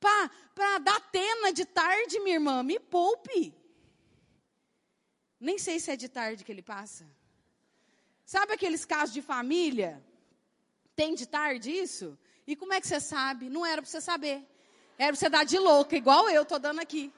Para 0.00 0.78
dar 0.78 1.00
tena 1.10 1.52
de 1.52 1.64
tarde, 1.64 2.20
minha 2.20 2.36
irmã, 2.36 2.62
me 2.62 2.78
poupe. 2.78 3.54
Nem 5.40 5.58
sei 5.58 5.78
se 5.78 5.90
é 5.90 5.96
de 5.96 6.08
tarde 6.08 6.44
que 6.44 6.52
ele 6.52 6.62
passa. 6.62 7.06
Sabe 8.24 8.52
aqueles 8.52 8.84
casos 8.84 9.12
de 9.12 9.22
família? 9.22 10.02
Tem 10.94 11.14
de 11.14 11.26
tarde 11.26 11.70
isso? 11.70 12.18
E 12.46 12.56
como 12.56 12.72
é 12.72 12.80
que 12.80 12.86
você 12.86 13.00
sabe? 13.00 13.48
Não 13.48 13.64
era 13.64 13.82
para 13.82 13.90
você 13.90 14.00
saber. 14.00 14.46
Era 14.96 15.12
para 15.12 15.16
você 15.16 15.28
dar 15.28 15.44
de 15.44 15.58
louca, 15.58 15.96
igual 15.96 16.28
eu 16.28 16.42
estou 16.42 16.58
dando 16.58 16.80
aqui. 16.80 17.12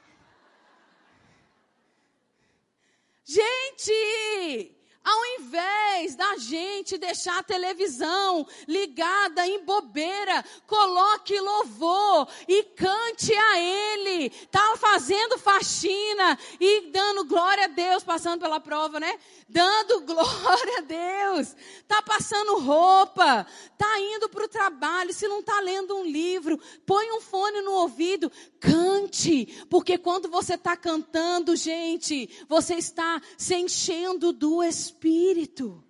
Gente, 3.24 4.76
ao 5.02 5.26
invés 5.40 6.14
da 6.14 6.36
gente 6.36 6.98
deixar 6.98 7.38
a 7.38 7.42
televisão 7.42 8.46
ligada 8.68 9.46
em 9.46 9.64
bobeira, 9.64 10.44
coloque 10.66 11.38
louvor 11.40 12.28
e 12.46 12.62
cante 12.64 13.34
a 13.34 13.58
Ele. 13.58 14.28
Tá 14.50 14.74
fazendo 14.76 15.38
faxina 15.38 16.38
e 16.60 16.90
dando 16.90 17.24
glória 17.24 17.64
a 17.64 17.68
Deus, 17.68 18.04
passando 18.04 18.40
pela 18.40 18.60
prova, 18.60 19.00
né? 19.00 19.18
Dando 19.48 20.02
glória 20.04 20.78
a 20.78 20.82
Deus. 20.82 21.56
Tá 21.88 22.02
passando 22.02 22.58
roupa, 22.58 23.46
tá 23.78 24.00
indo 24.00 24.28
para 24.28 24.44
o 24.44 24.48
trabalho. 24.48 25.14
Se 25.14 25.26
não 25.26 25.42
tá 25.42 25.60
lendo 25.60 25.96
um 25.96 26.04
livro, 26.04 26.60
põe 26.84 27.10
um 27.12 27.22
fone 27.22 27.62
no 27.62 27.72
ouvido, 27.72 28.30
cante, 28.60 29.46
porque 29.70 29.96
quando 29.96 30.28
você 30.28 30.54
está 30.54 30.76
cantando, 30.76 31.56
gente, 31.56 32.28
você 32.46 32.74
está 32.74 33.20
se 33.38 33.54
enchendo 33.54 34.30
do 34.32 34.62
Espírito 34.62 34.89
espírito. 34.90 35.82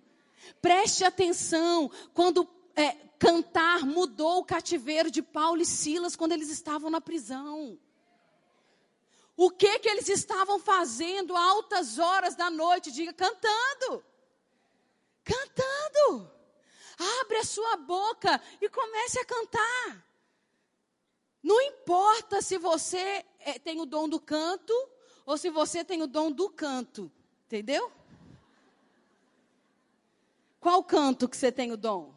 Preste 0.61 1.03
atenção 1.03 1.89
quando 2.13 2.47
é, 2.75 2.91
cantar 3.19 3.85
mudou 3.85 4.39
o 4.39 4.45
cativeiro 4.45 5.11
de 5.11 5.21
Paulo 5.21 5.61
e 5.61 5.65
Silas 5.65 6.15
quando 6.15 6.31
eles 6.31 6.49
estavam 6.49 6.89
na 6.89 7.01
prisão. 7.01 7.79
O 9.35 9.49
que 9.49 9.79
que 9.79 9.89
eles 9.89 10.07
estavam 10.07 10.59
fazendo 10.59 11.35
altas 11.35 11.97
horas 11.97 12.35
da 12.35 12.49
noite? 12.49 12.91
Diga, 12.91 13.13
cantando. 13.13 14.03
Cantando. 15.23 16.31
Abre 17.21 17.37
a 17.37 17.43
sua 17.43 17.77
boca 17.77 18.39
e 18.61 18.69
comece 18.69 19.19
a 19.19 19.25
cantar. 19.25 20.05
Não 21.41 21.59
importa 21.61 22.41
se 22.41 22.57
você 22.59 23.25
é, 23.39 23.57
tem 23.57 23.79
o 23.81 23.85
dom 23.85 24.07
do 24.07 24.19
canto 24.19 24.73
ou 25.25 25.37
se 25.37 25.49
você 25.49 25.83
tem 25.83 26.03
o 26.03 26.07
dom 26.07 26.31
do 26.31 26.49
canto. 26.49 27.11
Entendeu? 27.45 27.91
Qual 30.61 30.83
canto 30.83 31.27
que 31.27 31.35
você 31.35 31.51
tem 31.51 31.71
o 31.71 31.75
dom? 31.75 32.13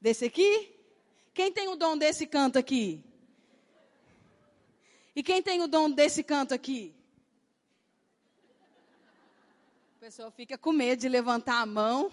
Desse 0.00 0.24
aqui? 0.24 0.72
Quem 1.34 1.52
tem 1.52 1.68
o 1.68 1.74
dom 1.74 1.98
desse 1.98 2.24
canto 2.24 2.56
aqui? 2.56 3.04
E 5.16 5.22
quem 5.22 5.42
tem 5.42 5.60
o 5.60 5.66
dom 5.66 5.90
desse 5.90 6.22
canto 6.22 6.54
aqui? 6.54 6.94
A 9.96 10.00
pessoa 10.00 10.30
fica 10.30 10.56
com 10.56 10.72
medo 10.72 11.00
de 11.00 11.08
levantar 11.08 11.60
a 11.60 11.66
mão, 11.66 12.12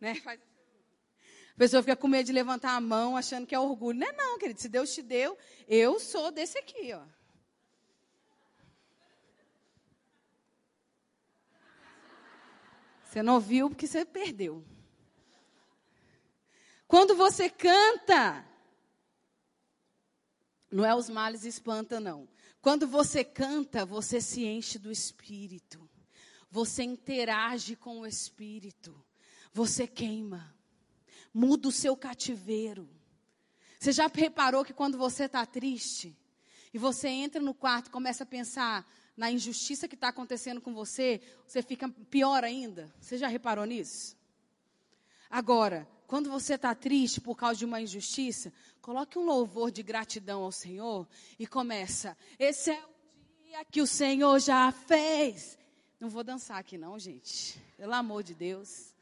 né? 0.00 0.14
A 0.24 1.58
pessoa 1.58 1.82
fica 1.82 1.94
com 1.94 2.08
medo 2.08 2.26
de 2.26 2.32
levantar 2.32 2.74
a 2.74 2.80
mão, 2.80 3.18
achando 3.18 3.46
que 3.46 3.54
é 3.54 3.60
orgulho. 3.60 3.98
Não 3.98 4.06
é 4.06 4.12
não, 4.12 4.38
querido. 4.38 4.58
Se 4.60 4.68
Deus 4.68 4.94
te 4.94 5.02
deu, 5.02 5.36
eu 5.68 6.00
sou 6.00 6.30
desse 6.30 6.56
aqui, 6.56 6.94
ó. 6.94 7.02
Você 13.10 13.24
não 13.24 13.34
ouviu 13.34 13.68
porque 13.68 13.88
você 13.88 14.04
perdeu. 14.04 14.64
Quando 16.86 17.16
você 17.16 17.50
canta, 17.50 18.46
não 20.70 20.84
é 20.84 20.94
os 20.94 21.10
males 21.10 21.44
espanta, 21.44 21.98
não. 21.98 22.28
Quando 22.62 22.86
você 22.86 23.24
canta, 23.24 23.84
você 23.84 24.20
se 24.20 24.44
enche 24.44 24.78
do 24.78 24.92
Espírito. 24.92 25.90
Você 26.52 26.84
interage 26.84 27.74
com 27.74 27.98
o 27.98 28.06
Espírito. 28.06 29.04
Você 29.52 29.88
queima. 29.88 30.54
Muda 31.34 31.66
o 31.66 31.72
seu 31.72 31.96
cativeiro. 31.96 32.88
Você 33.80 33.90
já 33.90 34.06
reparou 34.06 34.64
que 34.64 34.72
quando 34.72 34.96
você 34.96 35.24
está 35.24 35.44
triste 35.44 36.16
e 36.72 36.78
você 36.78 37.08
entra 37.08 37.42
no 37.42 37.54
quarto 37.54 37.88
e 37.88 37.90
começa 37.90 38.22
a 38.22 38.26
pensar 38.26 38.88
na 39.16 39.30
injustiça 39.30 39.88
que 39.88 39.94
está 39.94 40.08
acontecendo 40.08 40.60
com 40.60 40.72
você, 40.72 41.20
você 41.46 41.62
fica 41.62 41.88
pior 42.10 42.44
ainda? 42.44 42.92
Você 43.00 43.18
já 43.18 43.28
reparou 43.28 43.64
nisso? 43.64 44.16
Agora, 45.28 45.86
quando 46.06 46.28
você 46.28 46.54
está 46.54 46.74
triste 46.74 47.20
por 47.20 47.36
causa 47.36 47.58
de 47.58 47.64
uma 47.64 47.80
injustiça, 47.80 48.52
coloque 48.80 49.18
um 49.18 49.24
louvor 49.24 49.70
de 49.70 49.82
gratidão 49.82 50.42
ao 50.42 50.50
Senhor 50.50 51.06
e 51.38 51.46
começa. 51.46 52.16
Esse 52.38 52.72
é 52.72 52.82
o 52.84 53.44
dia 53.44 53.64
que 53.64 53.80
o 53.80 53.86
Senhor 53.86 54.38
já 54.40 54.72
fez. 54.72 55.56
Não 56.00 56.08
vou 56.08 56.24
dançar 56.24 56.58
aqui 56.58 56.76
não, 56.76 56.98
gente. 56.98 57.60
Pelo 57.76 57.94
amor 57.94 58.22
de 58.22 58.34
Deus. 58.34 58.92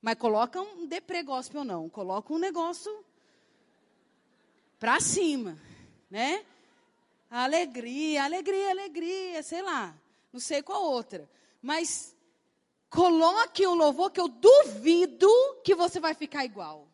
Mas 0.00 0.16
coloca 0.16 0.60
um 0.60 0.86
deprê 0.86 1.22
gospel 1.22 1.62
não. 1.62 1.88
Coloca 1.88 2.32
um 2.32 2.38
negócio 2.38 3.04
para 4.78 4.98
cima, 5.00 5.56
né? 6.10 6.44
Alegria, 7.30 8.24
alegria, 8.24 8.70
alegria, 8.70 9.42
sei 9.42 9.62
lá. 9.62 9.94
Não 10.32 10.40
sei 10.40 10.62
qual 10.62 10.82
outra. 10.82 11.28
Mas 11.60 12.16
Coloque 12.88 13.66
um 13.66 13.74
louvor 13.74 14.10
que 14.10 14.20
eu 14.20 14.28
duvido 14.28 15.28
que 15.64 15.74
você 15.74 15.98
vai 15.98 16.14
ficar 16.14 16.44
igual. 16.44 16.88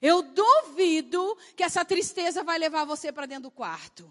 Eu 0.00 0.22
duvido 0.22 1.36
que 1.56 1.62
essa 1.62 1.84
tristeza 1.84 2.42
vai 2.42 2.58
levar 2.58 2.84
você 2.84 3.12
para 3.12 3.26
dentro 3.26 3.44
do 3.44 3.50
quarto. 3.50 4.10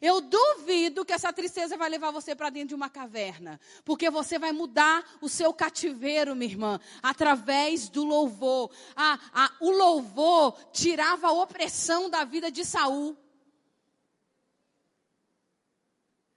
Eu 0.00 0.20
duvido 0.20 1.04
que 1.04 1.12
essa 1.12 1.32
tristeza 1.32 1.76
vai 1.76 1.88
levar 1.88 2.10
você 2.10 2.34
para 2.34 2.50
dentro 2.50 2.68
de 2.68 2.74
uma 2.74 2.88
caverna, 2.88 3.60
porque 3.84 4.10
você 4.10 4.38
vai 4.38 4.52
mudar 4.52 5.04
o 5.20 5.28
seu 5.28 5.52
cativeiro, 5.52 6.34
minha 6.34 6.50
irmã, 6.50 6.80
através 7.02 7.88
do 7.88 8.04
louvor. 8.04 8.70
Ah, 8.96 9.18
ah, 9.32 9.52
o 9.60 9.70
louvor 9.70 10.56
tirava 10.72 11.28
a 11.28 11.32
opressão 11.32 12.08
da 12.08 12.24
vida 12.24 12.50
de 12.50 12.64
Saul. 12.64 13.16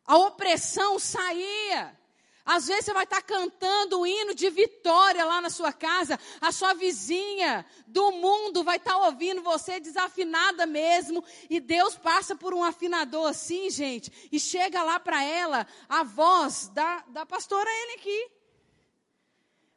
A 0.05 0.17
opressão 0.17 0.99
saía. 0.99 1.97
Às 2.45 2.67
vezes 2.67 2.85
você 2.85 2.93
vai 2.93 3.05
estar 3.05 3.21
cantando 3.21 4.01
o 4.01 4.05
hino 4.05 4.35
de 4.35 4.49
vitória 4.49 5.23
lá 5.23 5.39
na 5.39 5.49
sua 5.49 5.71
casa, 5.71 6.19
a 6.41 6.51
sua 6.51 6.73
vizinha 6.73 7.65
do 7.87 8.11
mundo 8.11 8.65
vai 8.65 8.75
estar 8.75 8.97
ouvindo 8.97 9.41
você 9.41 9.79
desafinada 9.79 10.65
mesmo, 10.65 11.23
e 11.49 11.61
Deus 11.61 11.95
passa 11.95 12.35
por 12.35 12.53
um 12.53 12.61
afinador 12.61 13.29
assim, 13.29 13.69
gente, 13.69 14.11
e 14.29 14.37
chega 14.41 14.83
lá 14.83 14.99
para 14.99 15.23
ela 15.23 15.65
a 15.87 16.03
voz 16.03 16.67
da, 16.67 16.99
da 17.07 17.25
pastora 17.25 17.69
ele 17.69 17.93
aqui. 17.93 18.31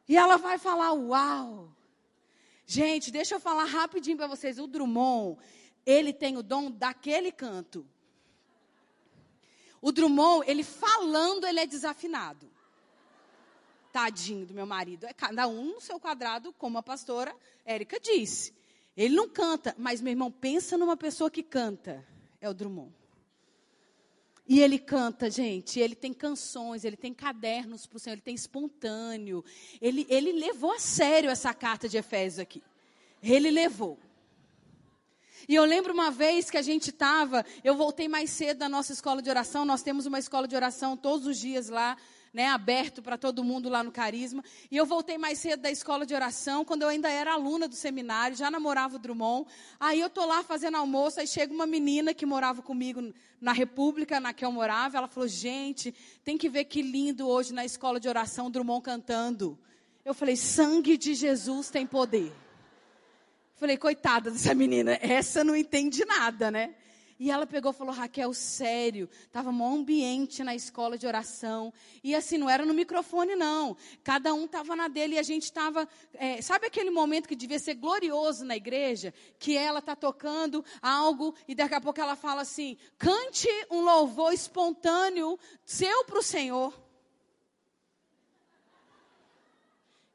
E 0.09 0.17
ela 0.17 0.37
vai 0.37 0.57
falar: 0.57 0.91
Uau! 0.91 1.73
Gente, 2.65 3.11
deixa 3.11 3.35
eu 3.35 3.39
falar 3.39 3.63
rapidinho 3.63 4.17
para 4.17 4.27
vocês: 4.27 4.59
o 4.59 4.67
Drummond, 4.67 5.39
ele 5.85 6.11
tem 6.11 6.35
o 6.35 6.43
dom 6.43 6.69
daquele 6.69 7.31
canto. 7.31 7.87
O 9.87 9.91
Drummond, 9.93 10.43
ele 10.45 10.65
falando, 10.65 11.47
ele 11.47 11.61
é 11.61 11.65
desafinado. 11.65 12.51
Tadinho 13.89 14.45
do 14.45 14.53
meu 14.53 14.65
marido. 14.65 15.05
É 15.05 15.13
cada 15.13 15.47
um 15.47 15.75
no 15.75 15.79
seu 15.79 15.97
quadrado, 15.97 16.51
como 16.51 16.77
a 16.77 16.83
pastora 16.83 17.33
Érica 17.63 17.97
disse. 17.97 18.53
Ele 18.97 19.15
não 19.15 19.29
canta, 19.29 19.73
mas 19.77 20.01
meu 20.01 20.11
irmão, 20.11 20.29
pensa 20.29 20.77
numa 20.77 20.97
pessoa 20.97 21.31
que 21.31 21.41
canta. 21.41 22.05
É 22.41 22.49
o 22.49 22.53
Drummond. 22.53 22.93
E 24.45 24.59
ele 24.59 24.77
canta, 24.77 25.31
gente, 25.31 25.79
ele 25.79 25.95
tem 25.95 26.11
canções, 26.13 26.83
ele 26.83 26.97
tem 26.97 27.13
cadernos 27.13 27.85
para 27.85 27.95
o 27.95 27.99
Senhor, 27.99 28.15
ele 28.15 28.21
tem 28.21 28.35
espontâneo. 28.35 29.41
Ele, 29.79 30.05
ele 30.09 30.33
levou 30.33 30.73
a 30.73 30.79
sério 30.79 31.29
essa 31.29 31.53
carta 31.53 31.87
de 31.87 31.95
Efésios 31.95 32.39
aqui. 32.39 32.61
Ele 33.23 33.49
levou. 33.49 33.97
E 35.47 35.55
eu 35.55 35.63
lembro 35.63 35.93
uma 35.93 36.11
vez 36.11 36.49
que 36.49 36.57
a 36.57 36.61
gente 36.61 36.89
estava, 36.89 37.45
eu 37.63 37.75
voltei 37.75 38.07
mais 38.07 38.29
cedo 38.29 38.57
da 38.57 38.67
nossa 38.67 38.91
escola 38.91 39.21
de 39.21 39.29
oração, 39.29 39.63
nós 39.63 39.81
temos 39.81 40.05
uma 40.05 40.19
escola 40.19 40.47
de 40.47 40.55
oração 40.55 40.97
todos 40.97 41.25
os 41.25 41.37
dias 41.37 41.69
lá 41.69 41.95
né, 42.33 42.47
aberto 42.49 43.01
para 43.01 43.17
todo 43.17 43.43
mundo 43.43 43.67
lá 43.67 43.83
no 43.83 43.91
Carisma. 43.91 44.43
E 44.69 44.77
eu 44.77 44.85
voltei 44.85 45.17
mais 45.17 45.39
cedo 45.39 45.61
da 45.61 45.71
escola 45.71 46.05
de 46.05 46.13
oração, 46.13 46.63
quando 46.63 46.83
eu 46.83 46.87
ainda 46.87 47.09
era 47.09 47.33
aluna 47.33 47.67
do 47.67 47.75
seminário, 47.75 48.37
já 48.37 48.51
namorava 48.51 48.97
o 48.97 48.99
Drummond. 48.99 49.47
Aí 49.79 49.99
eu 49.99 50.09
tô 50.09 50.25
lá 50.25 50.43
fazendo 50.43 50.77
almoço, 50.77 51.19
aí 51.19 51.25
chega 51.25 51.53
uma 51.53 51.65
menina 51.65 52.13
que 52.13 52.27
morava 52.27 52.61
comigo 52.61 53.13
na 53.41 53.53
República, 53.53 54.19
na 54.19 54.33
que 54.33 54.45
eu 54.45 54.51
morava. 54.51 54.97
Ela 54.97 55.07
falou: 55.07 55.27
gente, 55.27 55.93
tem 56.23 56.37
que 56.37 56.47
ver 56.47 56.65
que 56.65 56.81
lindo 56.81 57.27
hoje 57.27 57.53
na 57.53 57.65
escola 57.65 57.99
de 57.99 58.07
oração, 58.07 58.47
o 58.47 58.49
Drummond 58.49 58.83
cantando. 58.83 59.57
Eu 60.05 60.13
falei: 60.13 60.35
sangue 60.35 60.95
de 60.95 61.15
Jesus 61.15 61.71
tem 61.71 61.87
poder. 61.87 62.31
Falei, 63.57 63.75
coitada 63.75 64.29
dessa 64.29 64.53
menina, 64.53 64.99
essa 65.01 65.43
não 65.43 65.55
entende 65.55 66.05
nada, 66.05 66.51
né? 66.51 66.75
E 67.19 67.31
ela 67.31 67.47
pegou 67.47 67.71
e 67.71 67.75
falou: 67.75 67.91
Raquel, 67.91 68.31
sério, 68.35 69.09
estava 69.25 69.49
um 69.49 69.65
ambiente 69.65 70.43
na 70.43 70.53
escola 70.53 70.95
de 70.95 71.07
oração. 71.07 71.73
E 72.03 72.13
assim, 72.13 72.37
não 72.37 72.47
era 72.47 72.63
no 72.63 72.73
microfone, 72.73 73.35
não. 73.35 73.75
Cada 74.03 74.31
um 74.35 74.45
estava 74.45 74.75
na 74.75 74.87
dele 74.87 75.15
e 75.15 75.19
a 75.19 75.23
gente 75.23 75.45
estava. 75.45 75.89
É, 76.13 76.39
sabe 76.39 76.67
aquele 76.67 76.91
momento 76.91 77.27
que 77.27 77.35
devia 77.35 77.57
ser 77.57 77.73
glorioso 77.73 78.45
na 78.45 78.55
igreja? 78.55 79.11
Que 79.39 79.57
ela 79.57 79.79
está 79.79 79.95
tocando 79.95 80.63
algo 80.79 81.33
e 81.47 81.55
daqui 81.55 81.73
a 81.73 81.81
pouco 81.81 81.99
ela 81.99 82.15
fala 82.15 82.41
assim: 82.41 82.77
cante 82.99 83.49
um 83.71 83.81
louvor 83.81 84.31
espontâneo 84.31 85.39
seu 85.65 86.05
para 86.05 86.19
o 86.19 86.23
Senhor. 86.23 86.71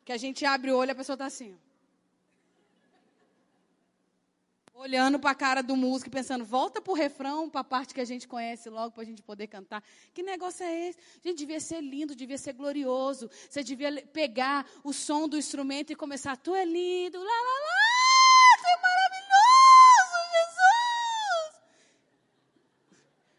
Que 0.04 0.12
a 0.12 0.16
gente 0.16 0.44
abre 0.44 0.70
o 0.70 0.76
olho 0.76 0.90
e 0.90 0.92
a 0.92 0.96
pessoa 0.96 1.14
está 1.14 1.26
assim. 1.26 1.58
Olhando 4.82 5.18
para 5.18 5.30
a 5.30 5.34
cara 5.34 5.62
do 5.62 5.76
músico 5.76 6.08
e 6.08 6.10
pensando, 6.10 6.44
volta 6.44 6.80
para 6.80 6.90
o 6.90 6.96
refrão, 6.96 7.48
para 7.48 7.60
a 7.60 7.64
parte 7.64 7.94
que 7.94 8.00
a 8.00 8.04
gente 8.04 8.26
conhece 8.26 8.68
logo, 8.68 8.90
para 8.90 9.04
a 9.04 9.06
gente 9.06 9.22
poder 9.22 9.46
cantar. 9.46 9.82
Que 10.12 10.24
negócio 10.24 10.64
é 10.64 10.88
esse? 10.88 10.98
Gente, 11.24 11.38
devia 11.38 11.60
ser 11.60 11.80
lindo, 11.80 12.16
devia 12.16 12.36
ser 12.36 12.52
glorioso. 12.52 13.30
Você 13.48 13.62
devia 13.62 14.02
pegar 14.12 14.66
o 14.82 14.92
som 14.92 15.28
do 15.28 15.38
instrumento 15.38 15.92
e 15.92 15.96
começar, 15.96 16.36
tu 16.36 16.52
é 16.52 16.64
lindo, 16.64 17.16
lá, 17.16 17.24
lá, 17.24 17.30
lá, 17.30 18.58
você 18.58 18.68
é 18.68 18.76
maravilhoso, 18.82 20.16
Jesus. 20.36 21.62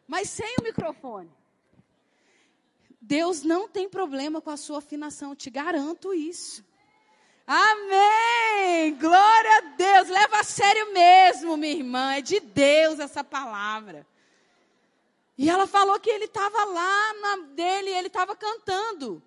Mas 0.07 0.29
sem 0.29 0.55
o 0.61 0.63
microfone. 0.63 1.29
Deus 3.01 3.43
não 3.43 3.67
tem 3.67 3.89
problema 3.89 4.39
com 4.39 4.49
a 4.49 4.55
sua 4.55 4.77
afinação, 4.77 5.35
te 5.35 5.49
garanto 5.49 6.13
isso. 6.13 6.63
Amém! 7.45 8.95
Glória 8.95 9.57
a 9.57 9.61
Deus! 9.75 10.07
Leva 10.07 10.39
a 10.39 10.43
sério 10.43 10.93
mesmo, 10.93 11.57
minha 11.57 11.73
irmã. 11.73 12.13
É 12.13 12.21
de 12.21 12.39
Deus 12.39 12.99
essa 12.99 13.23
palavra. 13.23 14.07
E 15.37 15.49
ela 15.49 15.67
falou 15.67 15.99
que 15.99 16.09
ele 16.09 16.25
estava 16.25 16.63
lá 16.63 17.13
na 17.15 17.35
dele, 17.47 17.89
ele 17.89 18.07
estava 18.07 18.35
cantando. 18.35 19.21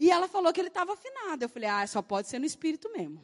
E 0.00 0.10
ela 0.10 0.26
falou 0.26 0.52
que 0.52 0.60
ele 0.60 0.68
estava 0.68 0.94
afinado. 0.94 1.44
Eu 1.44 1.48
falei, 1.48 1.68
ah, 1.68 1.86
só 1.86 2.02
pode 2.02 2.28
ser 2.28 2.40
no 2.40 2.46
espírito 2.46 2.90
mesmo. 2.90 3.22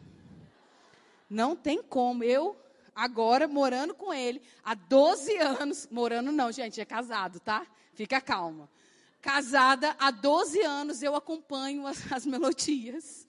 Não 1.28 1.56
tem 1.56 1.82
como. 1.82 2.22
Eu, 2.22 2.56
agora, 2.94 3.48
morando 3.48 3.94
com 3.94 4.14
ele, 4.14 4.40
há 4.62 4.74
12 4.74 5.36
anos. 5.38 5.88
Morando 5.90 6.30
não, 6.30 6.52
gente, 6.52 6.80
é 6.80 6.84
casado, 6.84 7.40
tá? 7.40 7.66
Fica 7.94 8.20
calma. 8.20 8.68
Casada 9.20 9.96
há 9.98 10.12
12 10.12 10.60
anos, 10.60 11.02
eu 11.02 11.16
acompanho 11.16 11.84
as, 11.84 12.12
as 12.12 12.24
melodias 12.24 13.25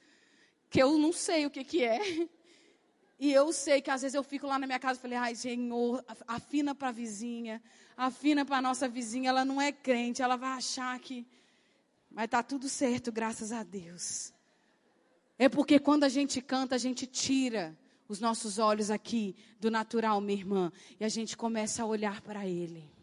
que 0.69 0.81
eu 0.81 0.97
não 0.97 1.13
sei 1.13 1.45
o 1.45 1.49
que, 1.49 1.63
que 1.63 1.83
é. 1.83 1.99
E 3.19 3.33
eu 3.33 3.51
sei 3.51 3.81
que 3.81 3.89
às 3.89 4.03
vezes 4.03 4.13
eu 4.13 4.23
fico 4.23 4.45
lá 4.45 4.59
na 4.59 4.67
minha 4.67 4.77
casa 4.77 4.99
e 4.99 5.01
falei, 5.01 5.17
ai, 5.17 5.33
Senhor, 5.33 6.05
afina 6.27 6.75
para 6.75 6.89
a 6.89 6.91
vizinha, 6.91 7.59
afina 7.95 8.45
para 8.45 8.57
a 8.57 8.61
nossa 8.61 8.87
vizinha, 8.87 9.29
ela 9.29 9.43
não 9.43 9.59
é 9.59 9.71
crente, 9.71 10.21
ela 10.21 10.35
vai 10.35 10.51
achar 10.51 10.99
que. 10.99 11.25
Mas 12.11 12.25
está 12.25 12.43
tudo 12.43 12.69
certo, 12.69 13.11
graças 13.11 13.51
a 13.51 13.63
Deus. 13.63 14.31
É 15.35 15.49
porque 15.49 15.79
quando 15.79 16.03
a 16.03 16.09
gente 16.09 16.39
canta, 16.43 16.75
a 16.75 16.77
gente 16.77 17.07
tira 17.07 17.75
os 18.07 18.19
nossos 18.19 18.59
olhos 18.59 18.91
aqui 18.91 19.35
do 19.59 19.71
natural, 19.71 20.21
minha 20.21 20.37
irmã, 20.37 20.71
e 20.99 21.03
a 21.03 21.09
gente 21.09 21.35
começa 21.35 21.81
a 21.81 21.87
olhar 21.87 22.21
para 22.21 22.45
Ele 22.45 22.96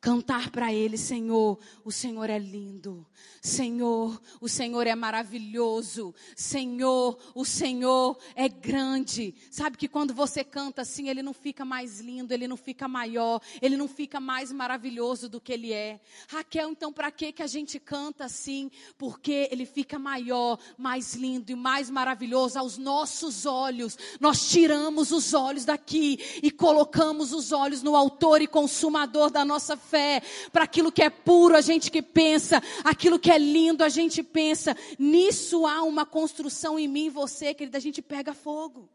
cantar 0.00 0.50
para 0.50 0.72
Ele: 0.72 0.96
Senhor, 0.96 1.58
o 1.84 1.90
Senhor 1.90 2.30
é 2.30 2.38
lindo. 2.38 3.06
Senhor, 3.40 4.20
o 4.40 4.48
Senhor 4.48 4.86
é 4.86 4.94
maravilhoso. 4.94 6.14
Senhor, 6.34 7.16
o 7.34 7.44
Senhor 7.44 8.18
é 8.34 8.48
grande. 8.48 9.34
Sabe 9.50 9.76
que 9.76 9.88
quando 9.88 10.12
você 10.12 10.42
canta 10.42 10.82
assim, 10.82 11.08
Ele 11.08 11.22
não 11.22 11.32
fica 11.32 11.64
mais 11.64 12.00
lindo, 12.00 12.32
Ele 12.32 12.48
não 12.48 12.56
fica 12.56 12.88
maior, 12.88 13.40
Ele 13.62 13.76
não 13.76 13.88
fica 13.88 14.18
mais 14.20 14.50
maravilhoso 14.50 15.28
do 15.28 15.40
que 15.40 15.52
Ele 15.52 15.72
é. 15.72 16.00
Raquel, 16.28 16.70
então 16.70 16.92
para 16.92 17.10
que 17.10 17.32
que 17.32 17.42
a 17.42 17.46
gente 17.46 17.78
canta 17.78 18.24
assim? 18.24 18.70
Porque 18.98 19.48
Ele 19.50 19.64
fica 19.64 19.98
maior, 19.98 20.58
mais 20.76 21.14
lindo 21.14 21.50
e 21.50 21.56
mais 21.56 21.88
maravilhoso 21.88 22.58
aos 22.58 22.76
nossos 22.76 23.46
olhos. 23.46 23.96
Nós 24.20 24.48
tiramos 24.50 25.12
os 25.12 25.34
olhos 25.34 25.64
daqui 25.64 26.18
e 26.42 26.50
colocamos 26.50 27.32
os 27.32 27.52
olhos 27.52 27.82
no 27.82 27.94
Autor 27.94 28.42
e 28.42 28.46
Consumador 28.46 29.30
da 29.30 29.44
nossa 29.44 29.76
fé 29.90 30.22
para 30.52 30.64
aquilo 30.64 30.92
que 30.92 31.02
é 31.02 31.10
puro, 31.10 31.56
a 31.56 31.60
gente 31.60 31.90
que 31.90 32.02
pensa, 32.02 32.62
aquilo 32.84 33.18
que 33.18 33.30
é 33.30 33.38
lindo, 33.38 33.84
a 33.84 33.88
gente 33.88 34.22
pensa. 34.22 34.76
Nisso 34.98 35.66
há 35.66 35.82
uma 35.82 36.04
construção 36.04 36.78
em 36.78 36.88
mim 36.88 37.06
e 37.06 37.10
você, 37.10 37.54
querida, 37.54 37.78
a 37.78 37.80
gente 37.80 38.02
pega 38.02 38.34
fogo. 38.34 38.88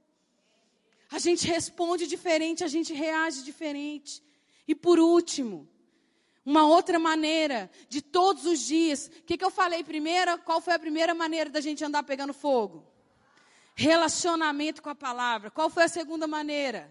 A 1.10 1.20
gente 1.20 1.48
responde 1.48 2.08
diferente, 2.08 2.64
a 2.64 2.68
gente 2.68 2.94
reage 2.94 3.44
diferente. 3.44 4.24
E 4.68 4.74
por 4.74 4.98
último, 5.00 5.68
uma 6.46 6.66
outra 6.66 6.98
maneira 6.98 7.70
de 7.90 8.02
todos 8.02 8.46
os 8.46 8.60
dias. 8.60 9.08
O 9.08 9.24
que, 9.24 9.38
que 9.38 9.44
eu 9.44 9.52
falei 9.52 9.84
primeiro? 9.84 10.38
Qual 10.40 10.62
foi 10.62 10.74
a 10.74 10.80
primeira 10.80 11.14
maneira 11.14 11.50
da 11.50 11.62
gente 11.62 11.84
andar 11.84 12.04
pegando 12.04 12.34
fogo? 12.34 12.88
Relacionamento 13.76 14.82
com 14.82 14.90
a 14.90 14.96
palavra. 14.96 15.52
Qual 15.52 15.70
foi 15.70 15.84
a 15.84 15.88
segunda 15.88 16.28
maneira? 16.28 16.90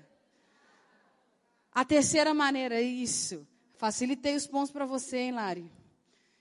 A 1.72 1.84
terceira 1.84 2.34
maneira, 2.34 2.80
isso. 2.80 3.46
Facilitei 3.80 4.36
os 4.36 4.46
pontos 4.46 4.70
para 4.70 4.84
você, 4.84 5.16
hein, 5.16 5.32
Lari? 5.32 5.72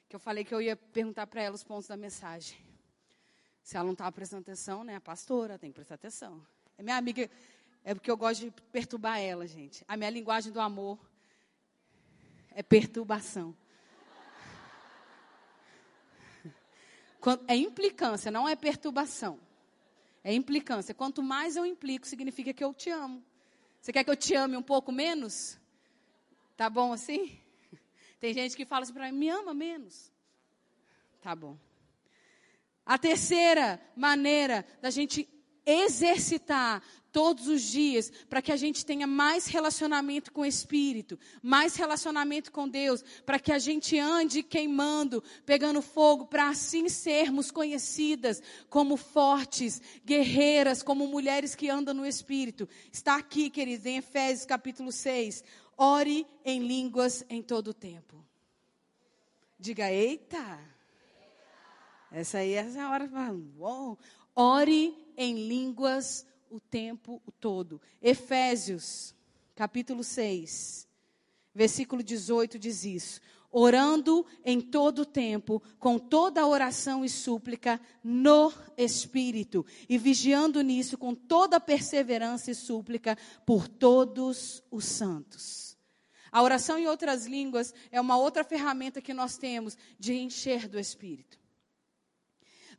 Que 0.10 0.16
eu 0.18 0.20
falei 0.20 0.44
que 0.44 0.54
eu 0.54 0.62
ia 0.62 0.76
perguntar 0.76 1.26
para 1.26 1.42
ela 1.42 1.56
os 1.56 1.64
pontos 1.64 1.88
da 1.88 1.96
mensagem. 1.96 2.58
Se 3.64 3.78
ela 3.78 3.86
não 3.86 3.94
estava 3.94 4.12
prestando 4.12 4.42
atenção, 4.42 4.84
né? 4.84 4.98
A 4.98 5.00
pastora 5.00 5.58
tem 5.58 5.72
que 5.72 5.76
prestar 5.76 5.96
atenção. 5.96 6.46
É 6.78 6.84
minha 6.84 6.98
amiga, 6.98 7.32
é 7.82 7.94
porque 7.94 8.12
eu 8.12 8.18
gosto 8.18 8.42
de 8.42 8.52
perturbar 8.74 9.22
ela, 9.22 9.48
gente. 9.48 9.86
A 9.88 9.96
minha 9.96 10.10
linguagem 10.10 10.52
do 10.52 10.60
amor 10.60 11.00
é 12.52 12.62
perturbação. 12.62 13.56
É 17.48 17.56
implicância, 17.56 18.30
não 18.30 18.50
é 18.50 18.56
perturbação. 18.58 19.40
É 20.26 20.34
implicância. 20.34 20.94
Quanto 20.94 21.24
mais 21.24 21.56
eu 21.56 21.66
implico, 21.66 22.06
significa 22.06 22.54
que 22.54 22.66
eu 22.66 22.74
te 22.74 22.90
amo. 22.90 23.24
Você 23.80 23.94
quer 23.94 24.04
que 24.04 24.10
eu 24.10 24.18
te 24.18 24.36
ame 24.36 24.58
um 24.58 24.62
pouco 24.62 24.92
menos? 24.92 25.58
Tá 26.60 26.70
bom 26.70 26.92
assim? 26.92 27.40
Tem 28.20 28.34
gente 28.34 28.58
que 28.58 28.66
fala 28.66 28.84
assim 28.84 28.92
para 28.92 29.10
mim, 29.10 29.18
me 29.18 29.30
ama 29.30 29.54
menos. 29.54 30.12
Tá 31.22 31.34
bom. 31.34 31.58
A 32.86 32.98
terceira 32.98 33.80
maneira 33.96 34.66
da 34.82 34.90
gente 34.90 35.26
exercitar 35.66 36.84
todos 37.14 37.48
os 37.48 37.62
dias 37.62 38.12
para 38.28 38.42
que 38.42 38.52
a 38.52 38.58
gente 38.58 38.86
tenha 38.86 39.08
mais 39.08 39.48
relacionamento 39.48 40.34
com 40.34 40.42
o 40.42 40.46
Espírito, 40.46 41.18
mais 41.42 41.78
relacionamento 41.78 42.52
com 42.52 42.68
Deus, 42.68 43.04
para 43.26 43.40
que 43.40 43.54
a 43.54 43.60
gente 43.60 43.98
ande 43.98 44.44
queimando, 44.44 45.24
pegando 45.46 45.82
fogo, 45.82 46.26
para 46.26 46.50
assim 46.50 46.90
sermos 46.90 47.52
conhecidas 47.52 48.44
como 48.70 48.98
fortes, 48.98 49.82
guerreiras, 50.06 50.84
como 50.84 51.08
mulheres 51.08 51.56
que 51.56 51.70
andam 51.70 51.94
no 51.94 52.06
Espírito. 52.06 52.68
Está 52.92 53.16
aqui, 53.16 53.50
queridos, 53.50 53.86
em 53.86 53.98
Efésios 53.98 54.46
capítulo 54.46 54.92
6. 54.92 55.42
Ore 55.82 56.28
em 56.44 56.68
línguas 56.68 57.24
em 57.30 57.42
todo 57.42 57.70
o 57.70 57.74
tempo. 57.74 58.22
Diga, 59.58 59.90
eita. 59.90 60.60
Essa 62.12 62.40
aí 62.40 62.52
é 62.52 62.80
a 62.82 62.90
hora. 62.90 63.10
Uou. 63.58 63.98
Ore 64.36 64.94
em 65.16 65.48
línguas 65.48 66.26
o 66.50 66.60
tempo 66.60 67.22
todo. 67.40 67.82
Efésios, 68.02 69.16
capítulo 69.56 70.04
6, 70.04 70.86
versículo 71.56 72.04
18 72.04 72.60
diz 72.60 72.84
isso. 72.84 73.22
Orando 73.50 74.26
em 74.44 74.60
todo 74.60 75.04
o 75.04 75.06
tempo, 75.06 75.64
com 75.80 75.98
toda 75.98 76.46
oração 76.46 77.06
e 77.06 77.10
súplica 77.10 77.80
no 78.04 78.52
Espírito, 78.78 79.66
e 79.88 79.98
vigiando 79.98 80.62
nisso 80.62 80.98
com 80.98 81.16
toda 81.16 81.58
perseverança 81.58 82.52
e 82.52 82.56
súplica 82.56 83.18
por 83.46 83.68
todos 83.68 84.62
os 84.70 84.84
santos. 84.84 85.69
A 86.32 86.42
oração 86.42 86.78
em 86.78 86.88
outras 86.88 87.26
línguas 87.26 87.74
é 87.92 88.00
uma 88.00 88.18
outra 88.18 88.44
ferramenta 88.44 89.02
que 89.02 89.14
nós 89.14 89.38
temos 89.38 89.78
de 89.98 90.14
encher 90.14 90.68
do 90.68 90.80
Espírito. 90.80 91.40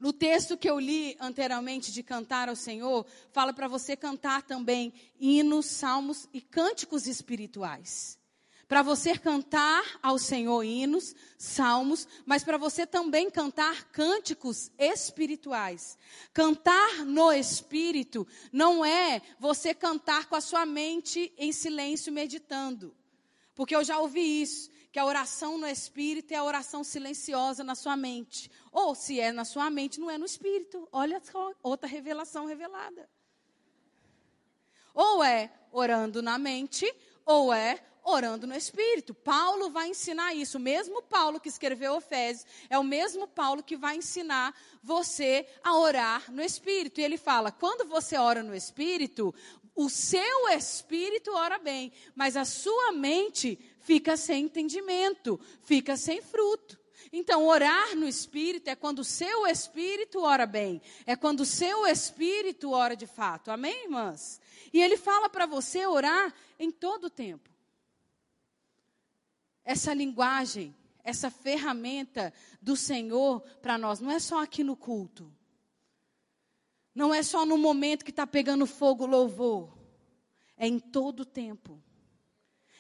No 0.01 0.15
texto 0.15 0.57
que 0.57 0.69
eu 0.69 0.81
li 0.81 1.15
anteriormente 1.21 1.93
de 1.93 2.03
cantar 2.03 2.49
ao 2.49 2.57
Senhor, 2.57 3.05
fala 3.33 3.53
para 3.53 3.69
você 3.69 3.95
cantar 3.95 4.41
também 4.43 4.95
hinos, 5.21 5.67
salmos 5.67 6.27
e 6.33 6.41
cânticos 6.41 7.07
espirituais. 7.07 8.19
Para 8.67 8.83
você 8.83 9.19
cantar 9.19 9.83
ao 10.01 10.17
Senhor 10.17 10.63
hinos, 10.63 11.15
salmos, 11.37 12.09
mas 12.25 12.43
para 12.43 12.57
você 12.57 12.87
também 12.87 13.29
cantar 13.29 13.91
cânticos 13.91 14.71
espirituais. 14.79 15.99
Cantar 16.33 17.05
no 17.05 17.31
espírito 17.31 18.27
não 18.51 18.83
é 18.83 19.21
você 19.39 19.75
cantar 19.75 20.27
com 20.27 20.37
a 20.37 20.41
sua 20.41 20.65
mente 20.65 21.31
em 21.37 21.53
silêncio 21.53 22.11
meditando. 22.11 22.95
Porque 23.61 23.77
eu 23.77 23.85
já 23.85 23.99
ouvi 23.99 24.41
isso, 24.41 24.71
que 24.91 24.99
a 24.99 25.05
oração 25.05 25.59
no 25.59 25.67
espírito 25.67 26.33
é 26.33 26.37
a 26.37 26.43
oração 26.43 26.83
silenciosa 26.83 27.63
na 27.63 27.75
sua 27.75 27.95
mente. 27.95 28.51
Ou 28.73 28.95
se 28.95 29.21
é 29.21 29.33
na 29.33 29.45
sua 29.45 29.69
mente, 29.69 30.01
não 30.01 30.11
é 30.11 30.17
no 30.17 30.25
espírito. 30.25 30.89
Olha 30.91 31.21
só, 31.23 31.53
outra 31.63 31.87
revelação 31.87 32.47
revelada. 32.47 33.07
Ou 34.95 35.23
é 35.23 35.53
orando 35.71 36.23
na 36.23 36.39
mente, 36.39 36.91
ou 37.27 37.53
é 37.53 37.79
orando 38.03 38.47
no 38.47 38.55
Espírito. 38.55 39.15
Paulo 39.15 39.71
vai 39.71 39.89
ensinar 39.89 40.35
isso. 40.35 40.59
O 40.59 40.61
mesmo 40.61 41.03
Paulo 41.03 41.41
que 41.41 41.49
escreveu 41.49 41.97
Efésios 41.97 42.47
é 42.69 42.79
o 42.79 42.85
mesmo 42.85 43.27
Paulo 43.29 43.63
que 43.63 43.77
vai 43.77 43.97
ensinar 43.97 44.55
você 44.83 45.47
a 45.63 45.77
orar 45.77 46.31
no 46.33 46.43
Espírito. 46.43 47.01
E 47.01 47.05
ele 47.05 47.17
fala: 47.17 47.51
quando 47.51 47.89
você 47.89 48.17
ora 48.17 48.43
no 48.43 48.55
Espírito, 48.55 49.35
o 49.83 49.89
seu 49.89 50.47
espírito 50.51 51.33
ora 51.33 51.59
bem, 51.59 51.91
mas 52.15 52.37
a 52.37 52.45
sua 52.45 52.93
mente 52.93 53.59
fica 53.81 54.15
sem 54.15 54.45
entendimento, 54.45 55.41
fica 55.63 55.97
sem 55.97 56.21
fruto. 56.21 56.79
Então, 57.11 57.47
orar 57.47 57.97
no 57.97 58.07
espírito 58.07 58.69
é 58.69 58.77
quando 58.77 58.99
o 58.99 59.05
seu 59.05 59.47
espírito 59.47 60.21
ora 60.21 60.45
bem, 60.45 60.83
é 61.07 61.17
quando 61.17 61.41
o 61.41 61.47
seu 61.47 61.87
espírito 61.87 62.73
ora 62.73 62.95
de 62.95 63.07
fato. 63.07 63.51
Amém, 63.51 63.85
irmãs? 63.85 64.39
E 64.71 64.83
ele 64.83 64.99
fala 64.99 65.31
para 65.31 65.47
você 65.47 65.87
orar 65.87 66.35
em 66.59 66.71
todo 66.71 67.05
o 67.05 67.11
tempo. 67.11 67.49
Essa 69.65 69.95
linguagem, 69.95 70.77
essa 71.03 71.31
ferramenta 71.31 72.35
do 72.61 72.77
Senhor 72.77 73.41
para 73.63 73.79
nós, 73.79 73.99
não 73.99 74.11
é 74.11 74.19
só 74.19 74.43
aqui 74.43 74.63
no 74.63 74.77
culto. 74.77 75.33
Não 76.95 77.15
é 77.15 77.23
só 77.23 77.47
no 77.47 77.57
momento 77.57 78.05
que 78.05 78.11
está 78.11 78.27
pegando 78.27 78.67
fogo 78.67 79.05
o 79.05 79.07
louvor. 79.07 79.79
É 80.57 80.67
em 80.67 80.79
todo 80.79 81.21
o 81.21 81.25
tempo. 81.25 81.83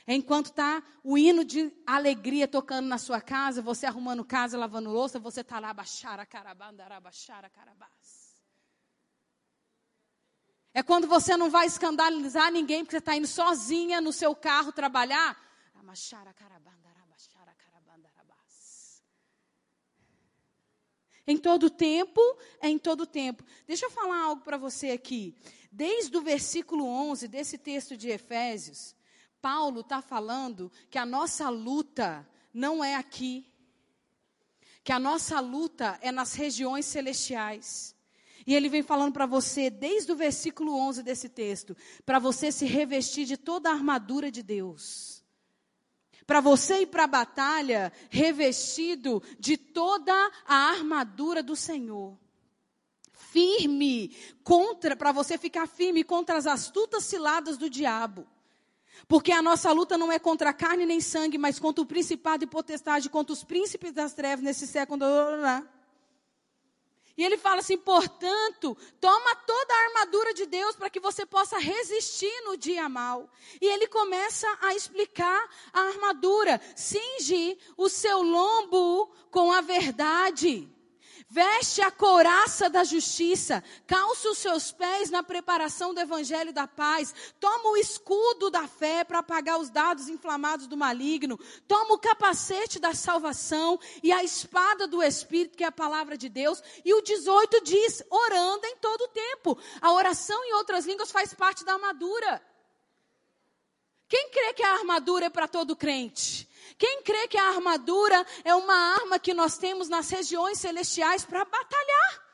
É 0.06 0.14
enquanto 0.14 0.46
está 0.46 0.82
o 1.04 1.16
hino 1.16 1.44
de 1.44 1.72
alegria 1.86 2.48
tocando 2.48 2.86
na 2.86 2.98
sua 2.98 3.20
casa, 3.20 3.62
você 3.62 3.86
arrumando 3.86 4.24
casa, 4.24 4.58
lavando 4.58 4.90
louça, 4.90 5.18
você 5.18 5.42
está 5.42 5.60
lá, 5.60 5.72
baixara 5.72 6.26
carabandara, 6.26 7.00
baixara 7.00 7.48
carabás. 7.48 8.34
É 10.72 10.82
quando 10.82 11.06
você 11.06 11.36
não 11.36 11.50
vai 11.50 11.66
escandalizar 11.66 12.50
ninguém, 12.52 12.84
porque 12.84 12.92
você 12.92 12.98
está 12.98 13.16
indo 13.16 13.26
sozinha 13.26 14.00
no 14.00 14.12
seu 14.12 14.34
carro 14.34 14.72
trabalhar. 14.72 15.36
Amachara 15.74 16.32
carabandara. 16.32 16.69
Em 21.30 21.36
todo 21.36 21.70
tempo, 21.70 22.20
é 22.60 22.68
em 22.68 22.76
todo 22.76 23.06
tempo. 23.06 23.44
Deixa 23.64 23.86
eu 23.86 23.90
falar 23.92 24.20
algo 24.20 24.42
para 24.42 24.56
você 24.56 24.90
aqui. 24.90 25.32
Desde 25.70 26.16
o 26.16 26.20
versículo 26.20 26.84
11 26.84 27.28
desse 27.28 27.56
texto 27.56 27.96
de 27.96 28.08
Efésios, 28.08 28.96
Paulo 29.40 29.82
está 29.82 30.02
falando 30.02 30.72
que 30.90 30.98
a 30.98 31.06
nossa 31.06 31.48
luta 31.48 32.28
não 32.52 32.82
é 32.82 32.96
aqui. 32.96 33.46
Que 34.82 34.90
a 34.90 34.98
nossa 34.98 35.38
luta 35.38 35.96
é 36.02 36.10
nas 36.10 36.34
regiões 36.34 36.86
celestiais. 36.86 37.94
E 38.44 38.52
ele 38.52 38.68
vem 38.68 38.82
falando 38.82 39.12
para 39.12 39.24
você, 39.24 39.70
desde 39.70 40.10
o 40.10 40.16
versículo 40.16 40.74
11 40.74 41.04
desse 41.04 41.28
texto, 41.28 41.76
para 42.04 42.18
você 42.18 42.50
se 42.50 42.66
revestir 42.66 43.24
de 43.24 43.36
toda 43.36 43.70
a 43.70 43.72
armadura 43.72 44.32
de 44.32 44.42
Deus 44.42 45.19
para 46.30 46.40
você 46.40 46.82
ir 46.82 46.86
para 46.86 47.02
a 47.02 47.08
batalha 47.08 47.92
revestido 48.08 49.20
de 49.36 49.56
toda 49.56 50.14
a 50.46 50.54
armadura 50.70 51.42
do 51.42 51.56
Senhor. 51.56 52.16
firme 53.10 54.16
contra, 54.44 54.94
para 54.94 55.10
você 55.10 55.36
ficar 55.36 55.66
firme 55.66 56.04
contra 56.04 56.36
as 56.36 56.46
astutas 56.46 57.02
ciladas 57.02 57.58
do 57.58 57.68
diabo. 57.68 58.28
Porque 59.08 59.32
a 59.32 59.42
nossa 59.42 59.72
luta 59.72 59.98
não 59.98 60.12
é 60.12 60.20
contra 60.20 60.52
carne 60.52 60.86
nem 60.86 61.00
sangue, 61.00 61.36
mas 61.36 61.58
contra 61.58 61.82
o 61.82 61.86
principado 61.86 62.44
e 62.44 62.46
potestade, 62.46 63.10
contra 63.10 63.32
os 63.32 63.42
príncipes 63.42 63.92
das 63.92 64.14
trevas 64.14 64.44
nesse 64.44 64.68
século. 64.68 65.02
E 67.20 67.22
ele 67.22 67.36
fala 67.36 67.60
assim: 67.60 67.76
portanto, 67.76 68.74
toma 68.98 69.36
toda 69.36 69.74
a 69.74 69.84
armadura 69.88 70.32
de 70.32 70.46
Deus 70.46 70.74
para 70.74 70.88
que 70.88 70.98
você 70.98 71.26
possa 71.26 71.58
resistir 71.58 72.32
no 72.46 72.56
dia 72.56 72.88
mal. 72.88 73.28
E 73.60 73.66
ele 73.66 73.86
começa 73.88 74.48
a 74.58 74.74
explicar 74.74 75.46
a 75.70 75.80
armadura: 75.82 76.58
cinge 76.74 77.58
o 77.76 77.90
seu 77.90 78.22
lombo 78.22 79.14
com 79.30 79.52
a 79.52 79.60
verdade. 79.60 80.66
Veste 81.32 81.80
a 81.80 81.92
couraça 81.92 82.68
da 82.68 82.82
justiça, 82.82 83.62
calça 83.86 84.28
os 84.30 84.38
seus 84.38 84.72
pés 84.72 85.10
na 85.10 85.22
preparação 85.22 85.94
do 85.94 86.00
evangelho 86.00 86.52
da 86.52 86.66
paz, 86.66 87.14
toma 87.38 87.70
o 87.70 87.76
escudo 87.76 88.50
da 88.50 88.66
fé 88.66 89.04
para 89.04 89.20
apagar 89.20 89.60
os 89.60 89.70
dados 89.70 90.08
inflamados 90.08 90.66
do 90.66 90.76
maligno, 90.76 91.38
toma 91.68 91.94
o 91.94 91.98
capacete 92.00 92.80
da 92.80 92.94
salvação 92.94 93.78
e 94.02 94.10
a 94.10 94.24
espada 94.24 94.88
do 94.88 95.00
Espírito, 95.00 95.56
que 95.56 95.62
é 95.62 95.68
a 95.68 95.72
palavra 95.72 96.18
de 96.18 96.28
Deus. 96.28 96.60
E 96.84 96.92
o 96.92 97.00
18 97.00 97.62
diz: 97.62 98.02
orando 98.10 98.66
em 98.66 98.76
todo 98.78 99.02
o 99.02 99.08
tempo. 99.08 99.56
A 99.80 99.92
oração 99.92 100.44
em 100.46 100.54
outras 100.54 100.84
línguas 100.84 101.12
faz 101.12 101.32
parte 101.32 101.64
da 101.64 101.74
armadura. 101.74 102.42
Quem 104.08 104.30
crê 104.30 104.52
que 104.54 104.64
a 104.64 104.72
armadura 104.72 105.26
é 105.26 105.30
para 105.30 105.46
todo 105.46 105.76
crente? 105.76 106.49
Quem 106.80 107.02
crê 107.02 107.28
que 107.28 107.36
a 107.36 107.50
armadura 107.50 108.26
é 108.42 108.54
uma 108.54 108.74
arma 108.74 109.18
que 109.18 109.34
nós 109.34 109.58
temos 109.58 109.90
nas 109.90 110.08
regiões 110.08 110.58
celestiais 110.58 111.26
para 111.26 111.44
batalhar? 111.44 112.24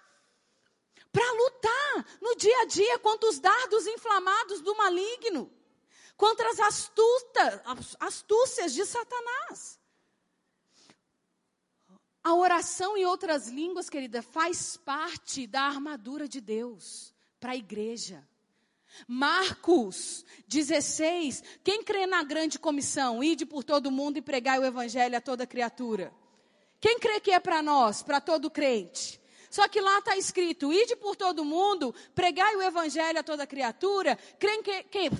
Para 1.10 1.32
lutar 1.32 2.18
no 2.22 2.36
dia 2.36 2.60
a 2.60 2.64
dia 2.66 2.96
contra 3.00 3.28
os 3.28 3.40
dardos 3.40 3.88
inflamados 3.88 4.60
do 4.60 4.76
maligno, 4.76 5.52
contra 6.16 6.48
as 6.48 6.60
astutas, 6.60 7.60
astúcias 7.98 8.72
de 8.72 8.86
Satanás. 8.86 9.80
A 12.22 12.32
oração 12.32 12.96
em 12.96 13.04
outras 13.04 13.48
línguas, 13.48 13.90
querida, 13.90 14.22
faz 14.22 14.76
parte 14.76 15.48
da 15.48 15.62
armadura 15.62 16.28
de 16.28 16.40
Deus 16.40 17.12
para 17.40 17.50
a 17.50 17.56
igreja. 17.56 18.24
Marcos 19.06 20.24
16. 20.48 21.42
Quem 21.62 21.82
crê 21.82 22.06
na 22.06 22.22
grande 22.22 22.58
comissão? 22.58 23.22
Ide 23.22 23.44
por 23.44 23.64
todo 23.64 23.90
mundo 23.90 24.18
e 24.18 24.22
pregai 24.22 24.58
o 24.58 24.64
evangelho 24.64 25.16
a 25.16 25.20
toda 25.20 25.46
criatura. 25.46 26.12
Quem 26.80 26.98
crê 26.98 27.20
que 27.20 27.30
é 27.30 27.40
para 27.40 27.62
nós, 27.62 28.02
para 28.02 28.20
todo 28.20 28.50
crente? 28.50 29.20
Só 29.50 29.66
que 29.68 29.80
lá 29.80 29.98
está 29.98 30.16
escrito: 30.16 30.72
ide 30.72 30.96
por 30.96 31.16
todo 31.16 31.44
mundo, 31.44 31.94
pregai 32.14 32.54
o 32.56 32.62
evangelho 32.62 33.18
a 33.18 33.22
toda 33.22 33.46
criatura. 33.46 34.18
Quem, 34.38 34.62
que, 34.62 34.82
quem, 34.84 35.10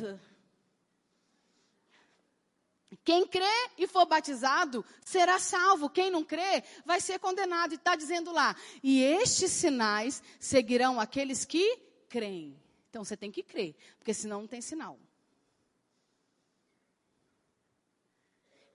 quem 3.05 3.27
crê 3.27 3.71
e 3.79 3.87
for 3.87 4.05
batizado 4.05 4.85
será 5.05 5.39
salvo. 5.39 5.89
Quem 5.89 6.11
não 6.11 6.25
crê 6.25 6.63
vai 6.85 7.01
ser 7.01 7.19
condenado. 7.19 7.73
E 7.73 7.77
está 7.77 7.97
dizendo 7.97 8.33
lá: 8.33 8.55
e 8.83 9.03
estes 9.03 9.51
sinais 9.51 10.23
seguirão 10.39 11.01
aqueles 11.01 11.45
que 11.45 11.79
creem. 12.09 12.66
Então 12.97 13.05
você 13.05 13.15
tem 13.15 13.31
que 13.31 13.43
crer, 13.43 13.77
porque 13.99 14.15
senão 14.15 14.41
não 14.41 14.49
tem 14.49 14.63
sinal. 14.63 14.99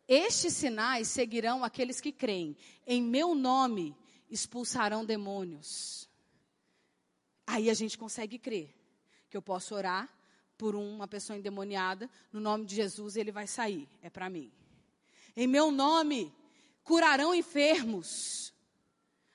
Estes 0.07 0.53
sinais 0.53 1.07
seguirão 1.07 1.63
aqueles 1.63 1.99
que 1.99 2.11
creem. 2.11 2.55
Em 2.85 3.01
meu 3.01 3.33
nome 3.33 3.97
expulsarão 4.29 5.03
demônios. 5.03 6.07
Aí 7.47 7.67
a 7.67 7.73
gente 7.73 7.97
consegue 7.97 8.37
crer 8.37 8.71
que 9.27 9.35
eu 9.35 9.41
posso 9.41 9.73
orar 9.73 10.07
por 10.55 10.75
uma 10.75 11.07
pessoa 11.07 11.35
endemoniada, 11.35 12.07
no 12.31 12.39
nome 12.39 12.67
de 12.67 12.75
Jesus 12.75 13.15
ele 13.15 13.31
vai 13.31 13.47
sair. 13.47 13.89
É 14.03 14.09
para 14.11 14.29
mim. 14.29 14.51
Em 15.35 15.47
meu 15.47 15.71
nome 15.71 16.31
curarão 16.83 17.33
enfermos. 17.33 18.53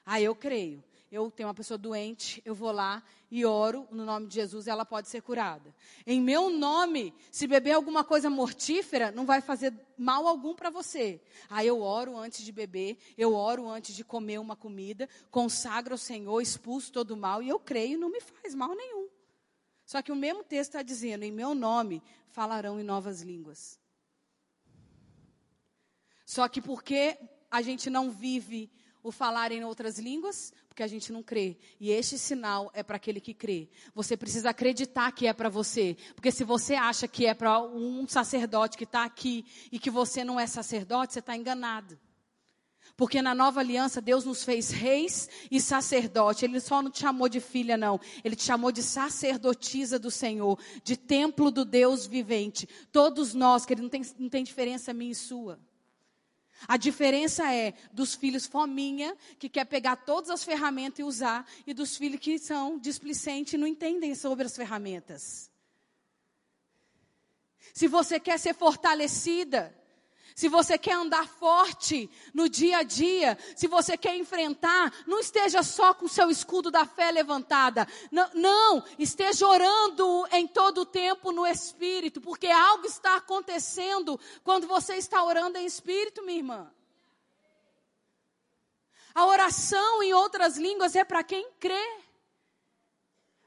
Aí 0.04 0.22
eu 0.22 0.36
creio 0.36 0.80
eu 1.10 1.30
tenho 1.30 1.48
uma 1.48 1.54
pessoa 1.54 1.78
doente, 1.78 2.42
eu 2.44 2.54
vou 2.54 2.72
lá 2.72 3.02
e 3.30 3.44
oro 3.44 3.88
no 3.90 4.04
nome 4.04 4.26
de 4.26 4.34
Jesus, 4.34 4.66
ela 4.66 4.84
pode 4.84 5.08
ser 5.08 5.22
curada. 5.22 5.74
Em 6.06 6.20
meu 6.20 6.50
nome, 6.50 7.14
se 7.30 7.46
beber 7.46 7.72
alguma 7.72 8.04
coisa 8.04 8.30
mortífera, 8.30 9.10
não 9.10 9.26
vai 9.26 9.40
fazer 9.40 9.74
mal 9.98 10.26
algum 10.26 10.54
para 10.54 10.70
você. 10.70 11.20
Aí 11.50 11.66
eu 11.66 11.80
oro 11.80 12.16
antes 12.16 12.44
de 12.44 12.52
beber, 12.52 12.98
eu 13.18 13.34
oro 13.34 13.68
antes 13.68 13.94
de 13.94 14.04
comer 14.04 14.38
uma 14.38 14.54
comida, 14.54 15.08
consagro 15.30 15.94
ao 15.94 15.98
Senhor, 15.98 16.40
expulso 16.40 16.92
todo 16.92 17.12
o 17.12 17.16
mal 17.16 17.42
e 17.42 17.48
eu 17.48 17.58
creio, 17.58 17.98
não 17.98 18.10
me 18.10 18.20
faz 18.20 18.54
mal 18.54 18.74
nenhum. 18.74 19.08
Só 19.84 20.02
que 20.02 20.12
o 20.12 20.16
mesmo 20.16 20.42
texto 20.42 20.70
está 20.70 20.82
dizendo: 20.82 21.22
em 21.22 21.32
meu 21.32 21.54
nome 21.54 22.02
falarão 22.28 22.78
em 22.80 22.84
novas 22.84 23.22
línguas. 23.22 23.78
Só 26.24 26.48
que 26.48 26.60
porque 26.60 27.16
a 27.50 27.62
gente 27.62 27.88
não 27.88 28.10
vive 28.10 28.70
o 29.06 29.12
falar 29.12 29.52
em 29.52 29.62
outras 29.62 30.00
línguas, 30.00 30.52
porque 30.68 30.82
a 30.82 30.86
gente 30.88 31.12
não 31.12 31.22
crê. 31.22 31.56
E 31.78 31.92
este 31.92 32.18
sinal 32.18 32.72
é 32.74 32.82
para 32.82 32.96
aquele 32.96 33.20
que 33.20 33.32
crê. 33.32 33.68
Você 33.94 34.16
precisa 34.16 34.50
acreditar 34.50 35.12
que 35.12 35.28
é 35.28 35.32
para 35.32 35.48
você. 35.48 35.96
Porque 36.12 36.32
se 36.32 36.42
você 36.42 36.74
acha 36.74 37.06
que 37.06 37.24
é 37.24 37.32
para 37.32 37.62
um 37.62 38.08
sacerdote 38.08 38.76
que 38.76 38.82
está 38.82 39.04
aqui 39.04 39.44
e 39.70 39.78
que 39.78 39.90
você 39.90 40.24
não 40.24 40.40
é 40.40 40.46
sacerdote, 40.46 41.12
você 41.12 41.20
está 41.20 41.36
enganado. 41.36 41.96
Porque 42.96 43.22
na 43.22 43.32
nova 43.32 43.60
aliança 43.60 44.00
Deus 44.00 44.24
nos 44.24 44.42
fez 44.42 44.70
reis 44.70 45.28
e 45.52 45.60
sacerdote. 45.60 46.44
Ele 46.44 46.58
só 46.58 46.82
não 46.82 46.90
te 46.90 46.98
chamou 46.98 47.28
de 47.28 47.38
filha, 47.38 47.76
não. 47.76 48.00
Ele 48.24 48.34
te 48.34 48.42
chamou 48.42 48.72
de 48.72 48.82
sacerdotisa 48.82 50.00
do 50.00 50.10
Senhor, 50.10 50.58
de 50.82 50.96
templo 50.96 51.52
do 51.52 51.64
Deus 51.64 52.06
vivente. 52.06 52.68
Todos 52.90 53.34
nós, 53.34 53.64
que 53.64 53.76
não 53.76 53.88
tem, 53.88 54.02
não 54.18 54.28
tem 54.28 54.42
diferença 54.42 54.92
minha 54.92 55.12
e 55.12 55.14
sua. 55.14 55.60
A 56.66 56.76
diferença 56.76 57.52
é 57.52 57.74
dos 57.92 58.14
filhos 58.14 58.46
fominha, 58.46 59.16
que 59.38 59.48
quer 59.48 59.64
pegar 59.66 59.96
todas 59.96 60.30
as 60.30 60.42
ferramentas 60.42 60.98
e 61.00 61.02
usar, 61.02 61.46
e 61.66 61.74
dos 61.74 61.96
filhos 61.96 62.20
que 62.20 62.38
são 62.38 62.78
displicentes 62.78 63.54
e 63.54 63.58
não 63.58 63.66
entendem 63.66 64.14
sobre 64.14 64.46
as 64.46 64.56
ferramentas. 64.56 65.50
Se 67.74 67.86
você 67.86 68.18
quer 68.18 68.38
ser 68.38 68.54
fortalecida, 68.54 69.76
se 70.34 70.48
você 70.48 70.76
quer 70.76 70.92
andar 70.92 71.26
forte 71.26 72.10
no 72.34 72.48
dia 72.48 72.78
a 72.78 72.82
dia, 72.82 73.38
se 73.54 73.66
você 73.66 73.96
quer 73.96 74.16
enfrentar, 74.16 74.92
não 75.06 75.18
esteja 75.18 75.62
só 75.62 75.94
com 75.94 76.06
o 76.06 76.08
seu 76.08 76.30
escudo 76.30 76.70
da 76.70 76.84
fé 76.84 77.10
levantada. 77.10 77.86
Não, 78.10 78.30
não, 78.34 78.84
esteja 78.98 79.46
orando 79.46 80.26
em 80.32 80.46
todo 80.46 80.82
o 80.82 80.86
tempo 80.86 81.32
no 81.32 81.46
Espírito, 81.46 82.20
porque 82.20 82.48
algo 82.48 82.86
está 82.86 83.16
acontecendo 83.16 84.20
quando 84.44 84.66
você 84.66 84.96
está 84.96 85.22
orando 85.24 85.58
em 85.58 85.64
Espírito, 85.66 86.22
minha 86.22 86.38
irmã. 86.38 86.72
A 89.14 89.24
oração 89.24 90.02
em 90.02 90.12
outras 90.12 90.58
línguas 90.58 90.94
é 90.94 91.02
para 91.02 91.24
quem 91.24 91.50
crê. 91.58 91.98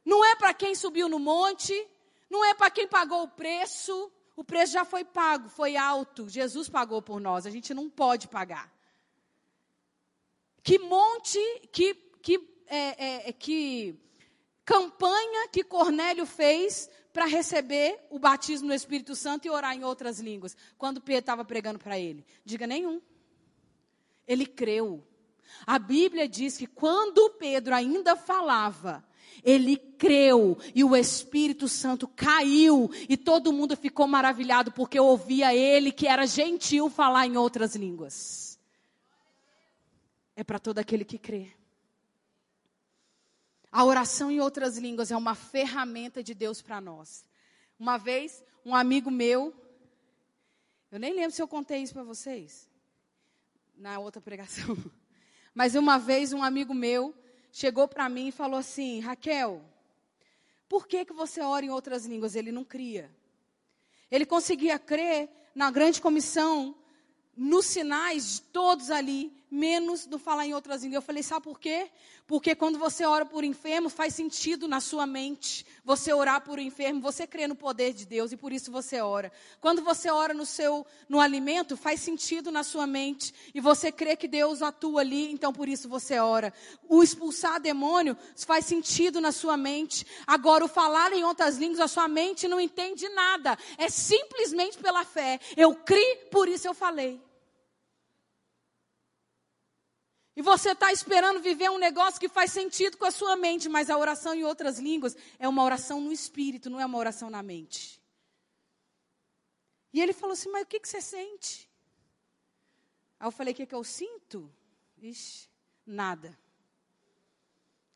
Não 0.04 0.26
é 0.26 0.34
para 0.36 0.52
quem 0.56 0.74
subiu 0.74 1.08
no 1.08 1.20
monte, 1.20 1.88
não 2.28 2.44
é 2.44 2.56
para 2.56 2.72
quem 2.72 2.88
pagou 2.88 3.22
o 3.22 3.28
preço, 3.28 4.12
o 4.40 4.44
preço 4.46 4.72
já 4.72 4.86
foi 4.86 5.04
pago, 5.04 5.50
foi 5.50 5.76
alto. 5.76 6.30
Jesus 6.30 6.70
pagou 6.70 7.02
por 7.02 7.20
nós, 7.20 7.46
a 7.46 7.50
gente 7.50 7.74
não 7.74 7.90
pode 7.90 8.30
pagar. 8.30 8.74
Que 10.64 10.80
monte, 10.80 11.38
que, 11.74 11.94
que, 12.22 12.40
é, 12.66 12.78
é, 13.06 13.30
é 13.30 13.34
que 13.34 14.00
campanha 14.64 15.50
que 15.50 15.62
Cornélio 15.62 16.26
fez 16.26 16.90
para 17.12 17.26
receber 17.26 18.00
o 18.10 18.18
batismo 18.18 18.70
no 18.70 18.74
Espírito 18.74 19.14
Santo 19.14 19.46
e 19.46 19.50
orar 19.50 19.76
em 19.76 19.84
outras 19.84 20.22
línguas, 20.22 20.56
quando 20.78 21.02
Pedro 21.02 21.20
estava 21.20 21.44
pregando 21.44 21.78
para 21.78 22.00
ele? 22.00 22.26
Diga 22.46 22.66
nenhum. 22.66 23.02
Ele 24.26 24.46
creu. 24.46 25.06
A 25.68 25.78
Bíblia 25.78 26.30
diz 26.30 26.58
que 26.58 26.66
quando 26.66 27.32
Pedro 27.32 27.76
ainda 27.76 28.16
falava, 28.16 29.06
ele 29.44 29.78
creu 29.78 30.58
e 30.74 30.84
o 30.84 30.96
Espírito 30.96 31.68
Santo 31.68 32.08
caiu 32.08 32.90
e 33.08 33.16
todo 33.16 33.54
mundo 33.54 33.76
ficou 33.76 34.08
maravilhado 34.08 34.72
porque 34.72 35.00
ouvia 35.00 35.54
ele 35.54 35.92
que 35.92 36.08
era 36.08 36.26
gentil 36.26 36.90
falar 36.90 37.26
em 37.26 37.38
outras 37.38 37.76
línguas. 37.76 38.60
É 40.36 40.44
para 40.44 40.60
todo 40.60 40.80
aquele 40.80 41.04
que 41.04 41.18
crê. 41.18 41.52
A 43.72 43.84
oração 43.84 44.32
em 44.32 44.40
outras 44.40 44.78
línguas 44.78 45.12
é 45.12 45.18
uma 45.18 45.36
ferramenta 45.36 46.24
de 46.24 46.34
Deus 46.34 46.62
para 46.62 46.82
nós. 46.82 47.26
Uma 47.78 47.98
vez, 47.98 48.44
um 48.66 48.76
amigo 48.76 49.12
meu, 49.12 49.54
eu 50.92 51.00
nem 51.00 51.14
lembro 51.14 51.32
se 51.32 51.42
eu 51.42 51.48
contei 51.48 51.82
isso 51.82 51.94
para 51.94 52.04
vocês 52.04 52.68
na 53.78 54.00
outra 54.00 54.22
pregação, 54.22 54.76
mas 55.54 55.76
uma 55.76 55.98
vez 55.98 56.34
um 56.34 56.44
amigo 56.44 56.74
meu 56.74 57.14
chegou 57.52 57.88
para 57.88 58.10
mim 58.10 58.28
e 58.28 58.32
falou 58.32 58.60
assim: 58.60 59.00
Raquel, 59.00 59.62
por 60.68 60.88
que, 60.88 61.06
que 61.06 61.14
você 61.14 61.42
ora 61.42 61.66
em 61.66 61.70
outras 61.70 62.06
línguas? 62.06 62.36
Ele 62.36 62.52
não 62.52 62.64
cria. 62.64 63.10
Ele 64.12 64.26
conseguia 64.26 64.78
crer 64.78 65.30
na 65.54 65.72
grande 65.72 66.02
comissão, 66.02 66.76
nos 67.36 67.66
sinais 67.66 68.40
todos 68.52 68.92
ali, 68.92 69.32
menos 69.50 70.06
no 70.06 70.20
falar 70.20 70.46
em 70.46 70.54
outras 70.54 70.84
línguas. 70.84 70.96
Eu 70.96 71.02
falei, 71.02 71.24
sabe 71.24 71.44
por 71.44 71.60
quê? 71.60 71.90
Porque 72.28 72.54
quando 72.54 72.78
você 72.78 73.06
ora 73.06 73.26
por 73.26 73.44
enfermo, 73.44 73.90
faz 73.90 74.14
sentido 74.14 74.68
na 74.68 74.80
sua 74.80 75.08
mente 75.08 75.66
você 75.84 76.14
orar 76.14 76.42
por 76.42 76.60
enfermo, 76.60 77.02
você 77.02 77.26
crê 77.26 77.48
no 77.48 77.56
poder 77.56 77.94
de 77.94 78.06
Deus 78.06 78.32
e 78.32 78.38
por 78.38 78.54
isso 78.54 78.72
você 78.72 79.02
ora. 79.02 79.32
Quando 79.60 79.82
você 79.82 80.12
ora 80.12 80.34
no 80.34 80.46
seu 80.46 80.86
no 81.08 81.20
alimento, 81.20 81.76
faz 81.76 82.00
sentido 82.02 82.52
na 82.52 82.64
sua 82.64 82.86
mente 82.86 83.34
e 83.54 83.60
você 83.60 83.92
crê 83.92 84.16
que 84.16 84.28
Deus 84.28 84.62
atua 84.62 85.02
ali, 85.02 85.32
então 85.32 85.52
por 85.52 85.68
isso 85.68 85.90
você 85.90 86.20
ora. 86.20 86.54
O 86.88 87.02
expulsar 87.02 87.60
demônio 87.60 88.16
faz 88.36 88.66
sentido 88.66 89.20
na 89.20 89.32
sua 89.32 89.58
mente. 89.58 90.06
Agora 90.28 90.64
o 90.64 90.68
falar 90.68 91.12
em 91.14 91.24
outras 91.24 91.58
línguas, 91.58 91.80
a 91.80 91.88
sua 91.88 92.08
mente 92.08 92.48
não 92.48 92.60
entende 92.60 93.10
nada. 93.10 93.58
É 93.78 93.90
simplesmente 93.90 94.78
pela 94.78 95.04
fé. 95.04 95.40
Eu 95.58 95.74
criei, 95.74 96.16
por 96.32 96.48
isso 96.48 96.68
eu 96.68 96.74
falei. 96.76 97.20
E 100.36 100.42
você 100.42 100.72
está 100.72 100.92
esperando 100.92 101.42
viver 101.42 101.70
um 101.70 101.78
negócio 101.78 102.20
que 102.20 102.30
faz 102.30 102.52
sentido 102.52 102.98
com 102.98 103.06
a 103.06 103.12
sua 103.12 103.36
mente, 103.36 103.68
mas 103.68 103.90
a 103.90 103.98
oração 103.98 104.34
em 104.34 104.44
outras 104.44 104.80
línguas 104.80 105.16
é 105.38 105.48
uma 105.48 105.64
oração 105.64 106.00
no 106.00 106.12
espírito, 106.12 106.70
não 106.70 106.80
é 106.80 106.86
uma 106.86 106.98
oração 106.98 107.30
na 107.30 107.44
mente. 107.44 108.00
E 109.92 110.02
ele 110.02 110.14
falou 110.14 110.34
assim: 110.34 110.50
Mas 110.50 110.64
o 110.64 110.68
que, 110.68 110.80
que 110.80 110.88
você 110.88 111.02
sente? 111.02 111.70
Aí 113.20 113.28
eu 113.28 113.32
falei: 113.32 113.54
O 113.54 113.58
que, 113.58 113.66
que 113.66 113.76
eu 113.76 113.84
sinto? 113.84 114.52
Ixi, 115.02 115.50
nada. 115.86 116.38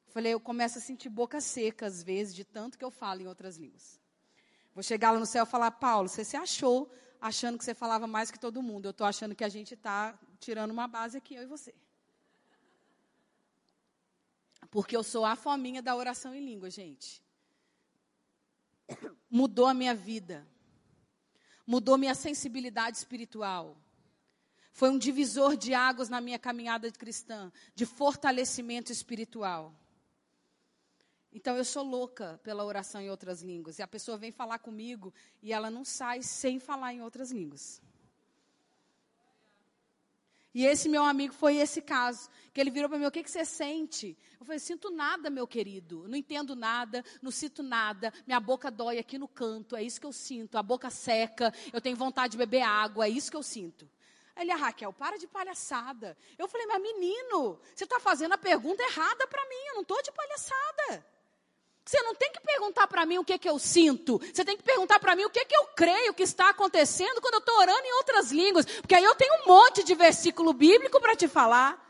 Falei: 0.08 0.34
Eu 0.34 0.40
começo 0.40 0.80
a 0.80 0.82
sentir 0.82 1.10
boca 1.10 1.40
seca 1.40 1.86
às 1.86 2.04
vezes, 2.04 2.36
de 2.36 2.44
tanto 2.44 2.78
que 2.78 2.84
eu 2.84 2.92
falo 2.92 3.22
em 3.22 3.28
outras 3.28 3.58
línguas. 3.58 4.00
Vou 4.74 4.84
chegar 4.84 5.12
lá 5.12 5.20
no 5.20 5.26
céu 5.26 5.44
e 5.44 5.48
falar: 5.48 5.72
Paulo, 5.72 6.10
você 6.10 6.26
se 6.26 6.36
achou 6.36 6.92
achando 7.22 7.58
que 7.58 7.64
você 7.64 7.74
falava 7.74 8.08
mais 8.08 8.32
que 8.32 8.40
todo 8.40 8.62
mundo. 8.62 8.86
Eu 8.86 8.92
estou 8.92 9.08
achando 9.08 9.36
que 9.36 9.44
a 9.44 9.50
gente 9.50 9.76
está 9.76 10.18
tirando 10.40 10.72
uma 10.72 10.88
base 10.88 11.18
aqui, 11.18 11.36
eu 11.36 11.44
e 11.44 11.46
você. 11.46 11.74
Porque 14.74 14.98
eu 14.98 15.04
sou 15.04 15.24
a 15.24 15.36
fominha 15.36 15.84
da 15.84 15.96
oração 15.96 16.34
em 16.34 16.44
língua, 16.44 16.68
gente. 16.68 17.24
Mudou 19.30 19.68
a 19.68 19.74
minha 19.74 19.94
vida. 19.94 20.48
Mudou 21.64 21.96
minha 21.96 22.16
sensibilidade 22.16 22.98
espiritual. 22.98 23.78
Foi 24.72 24.90
um 24.90 24.98
divisor 24.98 25.56
de 25.56 25.76
águas 25.76 26.10
na 26.10 26.20
minha 26.20 26.40
caminhada 26.40 26.90
de 26.90 26.98
cristã, 26.98 27.52
de 27.76 27.86
fortalecimento 27.86 28.92
espiritual. 28.92 29.76
Então 31.32 31.56
eu 31.56 31.64
sou 31.64 31.84
louca 31.84 32.42
pela 32.44 32.66
oração 32.66 33.00
em 33.00 33.12
outras 33.12 33.44
línguas. 33.44 33.78
E 33.78 33.84
a 33.84 33.88
pessoa 33.88 34.18
vem 34.18 34.32
falar 34.32 34.58
comigo 34.58 35.14
e 35.44 35.54
ela 35.54 35.70
não 35.70 35.86
sai 35.86 36.24
sem 36.24 36.60
falar 36.60 36.96
em 36.96 37.04
outras 37.04 37.30
línguas. 37.30 37.80
E 40.54 40.66
esse 40.66 40.88
meu 40.88 41.04
amigo 41.04 41.34
foi 41.34 41.58
esse 41.58 41.82
caso. 41.82 42.30
Que 42.54 42.62
ele 42.62 42.70
virou 42.70 42.88
para 42.88 43.00
mim, 43.00 43.06
o 43.06 43.12
que, 43.12 43.24
que 43.24 43.32
você 43.32 43.44
sente? 43.44 44.16
Eu 44.40 44.46
falei, 44.46 44.60
sinto 44.60 44.92
nada, 44.92 45.30
meu 45.30 45.48
querido. 45.48 46.08
Não 46.08 46.16
entendo 46.16 46.56
nada, 46.56 47.04
não 47.22 47.32
sinto 47.32 47.64
nada. 47.64 48.14
Minha 48.28 48.40
boca 48.40 48.70
dói 48.70 49.00
aqui 49.00 49.18
no 49.18 49.28
canto, 49.28 49.76
é 49.76 49.82
isso 49.82 50.00
que 50.00 50.06
eu 50.06 50.14
sinto. 50.14 50.58
A 50.58 50.64
boca 50.64 50.90
seca, 50.90 51.52
eu 51.72 51.82
tenho 51.82 51.96
vontade 51.96 52.34
de 52.34 52.38
beber 52.38 52.62
água, 52.62 53.08
é 53.08 53.10
isso 53.10 53.32
que 53.32 53.38
eu 53.38 53.44
sinto. 53.44 53.90
Ele, 54.36 54.52
ah, 54.52 54.56
Raquel, 54.56 54.92
para 54.92 55.18
de 55.18 55.28
palhaçada. 55.28 56.18
Eu 56.38 56.48
falei, 56.48 56.68
mas 56.68 56.82
menino, 56.82 57.60
você 57.74 57.84
está 57.84 58.00
fazendo 58.00 58.34
a 58.34 58.38
pergunta 58.38 58.84
errada 58.84 59.28
para 59.28 59.48
mim, 59.48 59.68
eu 59.68 59.76
não 59.76 59.82
estou 59.82 60.02
de 60.02 60.12
palhaçada. 60.12 61.06
Você 61.86 62.02
não 62.02 62.16
tem 62.16 62.32
que 62.32 62.40
perguntar 62.40 62.88
para 62.88 63.06
mim 63.06 63.18
o 63.18 63.26
que, 63.26 63.38
que 63.38 63.50
eu 63.50 63.60
sinto. 63.60 64.20
Você 64.34 64.46
tem 64.46 64.56
que 64.56 64.64
perguntar 64.64 65.00
para 65.00 65.16
mim 65.16 65.26
o 65.26 65.30
que, 65.30 65.44
que 65.44 65.56
eu 65.56 65.66
creio 65.76 66.14
que 66.14 66.24
está 66.24 66.50
acontecendo 66.50 67.20
quando 67.20 67.36
eu 67.36 67.40
estou 67.40 67.58
orando 67.58 67.86
em 67.86 67.94
outras 67.98 68.32
línguas. 68.32 68.66
Porque 68.66 68.96
aí 68.96 69.04
eu 69.04 69.16
tenho 69.16 69.44
um 69.44 69.48
monte 69.48 69.84
de 69.84 69.94
versículo 69.94 70.54
bíblico 70.54 71.00
para 71.02 71.16
te 71.16 71.28
falar. 71.28 71.82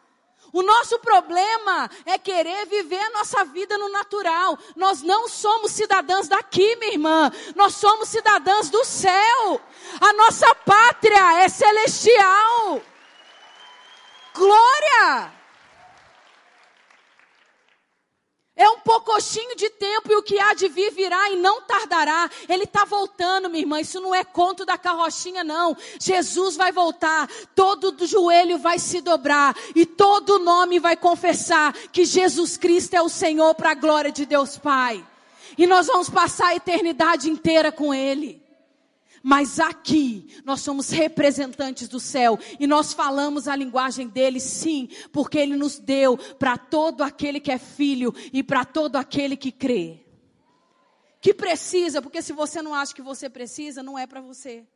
O 0.52 0.62
nosso 0.62 1.00
problema 1.00 1.90
é 2.06 2.18
querer 2.18 2.66
viver 2.68 3.00
a 3.00 3.10
nossa 3.12 3.44
vida 3.46 3.78
no 3.78 3.90
natural. 3.90 4.58
Nós 4.76 5.02
não 5.02 5.28
somos 5.28 5.72
cidadãs 5.72 6.28
daqui, 6.28 6.76
minha 6.76 6.94
irmã. 6.94 7.32
Nós 7.56 7.76
somos 7.76 8.10
cidadãs 8.10 8.70
do 8.70 8.84
céu. 8.84 9.62
A 10.02 10.14
nossa 10.14 10.54
pátria 10.56 11.44
é 11.44 11.50
celestial. 11.50 12.82
Glória! 14.34 15.43
É 18.56 18.70
um 18.70 18.80
poucochinho 18.82 19.56
de 19.56 19.68
tempo 19.72 20.12
e 20.12 20.16
o 20.16 20.22
que 20.22 20.40
há 20.40 20.54
de 20.54 20.68
vir 20.68 20.92
virá 20.92 21.32
e 21.32 21.38
não 21.38 21.62
tardará. 21.64 22.30
Ele 22.48 22.66
está 22.66 22.86
voltando, 22.86 23.50
minha 23.50 23.64
irmã. 23.64 23.82
Isso 23.82 24.00
não 24.00 24.14
é 24.14 24.24
conto 24.24 24.64
da 24.64 24.78
carrochinha, 24.78 25.44
não. 25.44 25.76
Jesus 26.00 26.56
vai 26.56 26.72
voltar. 26.72 27.28
Todo 27.56 28.06
joelho 28.06 28.60
vai 28.60 28.78
se 28.78 29.02
dobrar 29.02 29.56
e 29.74 29.88
todo 29.88 30.38
nome 30.38 30.78
vai 30.78 30.96
confessar 30.96 31.74
que 31.92 32.06
Jesus 32.06 32.56
Cristo 32.56 32.94
é 32.94 33.02
o 33.02 33.10
Senhor 33.10 33.56
para 33.56 33.72
a 33.72 33.76
glória 33.76 34.12
de 34.12 34.24
Deus 34.24 34.56
Pai. 34.56 35.04
E 35.58 35.66
nós 35.66 35.88
vamos 35.88 36.10
passar 36.10 36.50
a 36.50 36.56
eternidade 36.56 37.32
inteira 37.32 37.72
com 37.72 37.92
Ele. 37.92 38.43
Mas 39.26 39.58
aqui 39.58 40.28
nós 40.44 40.60
somos 40.60 40.90
representantes 40.90 41.88
do 41.88 41.98
céu 41.98 42.38
e 42.60 42.68
nós 42.68 42.92
falamos 42.92 43.48
a 43.48 43.56
linguagem 43.56 44.06
dele, 44.06 44.38
sim, 44.38 44.90
porque 45.14 45.38
ele 45.38 45.56
nos 45.56 45.80
deu 45.80 46.18
para 46.18 46.58
todo 46.58 47.02
aquele 47.02 47.40
que 47.40 47.50
é 47.50 47.58
filho 47.58 48.14
e 48.34 48.44
para 48.44 48.66
todo 48.66 48.98
aquele 48.98 49.38
que 49.38 49.50
crê. 49.50 50.06
Que 51.22 51.34
precisa, 51.34 52.02
porque 52.02 52.22
se 52.22 52.34
você 52.34 52.62
não 52.62 52.76
acha 52.76 52.94
que 52.94 53.02
você 53.02 53.30
precisa, 53.30 53.82
não 53.82 53.98
é 53.98 54.06
para 54.06 54.20
você. 54.20 54.68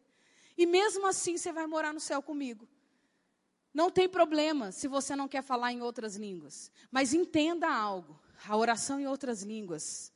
E 0.57 0.65
mesmo 0.65 1.05
assim 1.07 1.37
você 1.37 1.51
vai 1.51 1.67
morar 1.67 1.93
no 1.93 1.99
céu 1.99 2.21
comigo. 2.21 2.65
Não 3.73 3.91
tem 3.91 4.07
problema 4.07 4.71
se 4.71 4.87
você 4.87 5.13
não 5.13 5.27
quer 5.27 5.43
falar 5.43 5.73
em 5.73 5.81
outras 5.81 6.15
línguas. 6.15 6.71
Mas 6.89 7.13
entenda 7.13 7.69
algo: 7.69 8.17
a 8.47 8.55
oração 8.55 8.97
em 8.97 9.07
outras 9.07 9.43
línguas. 9.43 10.09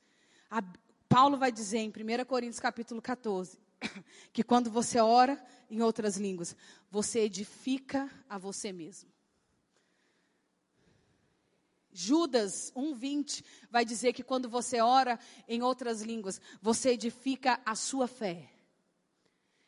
A, 0.49 0.63
Paulo 1.09 1.37
vai 1.37 1.51
dizer 1.51 1.79
em 1.79 1.89
1 1.89 2.23
Coríntios 2.23 2.61
capítulo 2.61 3.01
14 3.01 3.59
que 4.31 4.43
quando 4.43 4.69
você 4.69 4.99
ora 4.99 5.41
em 5.69 5.81
outras 5.81 6.17
línguas, 6.17 6.55
você 6.89 7.21
edifica 7.21 8.09
a 8.29 8.37
você 8.37 8.71
mesmo. 8.71 9.09
Judas 11.93 12.71
1:20 12.75 13.43
vai 13.69 13.83
dizer 13.83 14.13
que 14.13 14.23
quando 14.23 14.49
você 14.49 14.79
ora 14.79 15.19
em 15.47 15.61
outras 15.61 16.01
línguas, 16.01 16.39
você 16.61 16.91
edifica 16.91 17.61
a 17.65 17.75
sua 17.75 18.07
fé. 18.07 18.49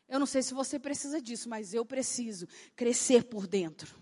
Eu 0.07 0.20
não 0.20 0.26
sei 0.26 0.41
se 0.41 0.53
você 0.53 0.80
precisa 0.80 1.22
disso, 1.22 1.49
mas 1.49 1.74
eu 1.74 1.86
preciso 1.86 2.47
crescer 2.76 3.26
por 3.26 3.47
dentro. 3.47 3.93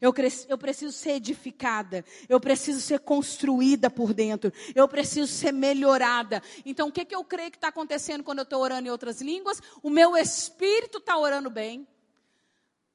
Eu, 0.00 0.14
eu 0.48 0.56
preciso 0.56 0.92
ser 0.92 1.12
edificada. 1.12 2.04
Eu 2.28 2.40
preciso 2.40 2.80
ser 2.80 3.00
construída 3.00 3.90
por 3.90 4.14
dentro. 4.14 4.52
Eu 4.74 4.88
preciso 4.88 5.30
ser 5.30 5.52
melhorada. 5.52 6.42
Então, 6.64 6.88
o 6.88 6.92
que, 6.92 7.04
que 7.04 7.14
eu 7.14 7.22
creio 7.22 7.50
que 7.50 7.58
está 7.58 7.68
acontecendo 7.68 8.24
quando 8.24 8.38
eu 8.38 8.44
estou 8.44 8.62
orando 8.62 8.88
em 8.88 8.90
outras 8.90 9.20
línguas? 9.20 9.60
O 9.82 9.90
meu 9.90 10.16
espírito 10.16 10.98
está 10.98 11.16
orando 11.18 11.50
bem. 11.50 11.86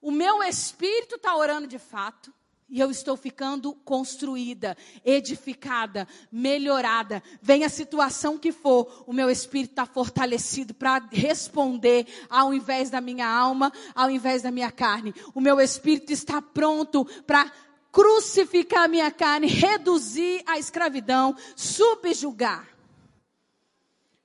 O 0.01 0.12
meu 0.12 0.43
espírito 0.43 1.16
está 1.16 1.36
orando 1.36 1.68
de 1.68 1.80
fato. 1.80 2.34
E 2.68 2.80
eu 2.80 2.89
estou 2.89 3.16
ficando 3.16 3.74
construída, 3.76 4.76
edificada, 5.05 6.07
melhorada. 6.32 7.22
Vem 7.39 7.63
a 7.63 7.70
situação 7.70 8.39
que 8.39 8.51
for, 8.51 9.03
o 9.05 9.13
meu 9.13 9.30
espírito 9.30 9.72
está 9.72 9.86
fortalecido 9.86 10.74
para 10.74 11.07
responder 11.11 12.07
ao 12.28 12.53
invés 12.53 12.89
da 12.89 12.99
minha 12.99 13.28
alma, 13.28 13.72
ao 13.93 14.09
invés 14.09 14.41
da 14.41 14.49
minha 14.49 14.72
carne. 14.72 15.13
O 15.34 15.39
meu 15.39 15.61
espírito 15.61 16.11
está 16.11 16.41
pronto 16.41 17.05
para 17.28 17.51
crucificar 17.91 18.86
a 18.86 18.88
minha 18.89 19.09
carne, 19.09 19.47
reduzir 19.47 20.43
a 20.45 20.59
escravidão, 20.59 21.34
subjugar. 21.55 22.68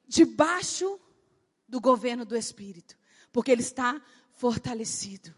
Debaixo 0.09 0.99
do 1.69 1.81
governo 1.81 2.25
do 2.25 2.37
Espírito, 2.37 2.97
porque 3.31 3.53
ele 3.53 3.63
está 3.63 4.03
fortalecido. 4.33 5.33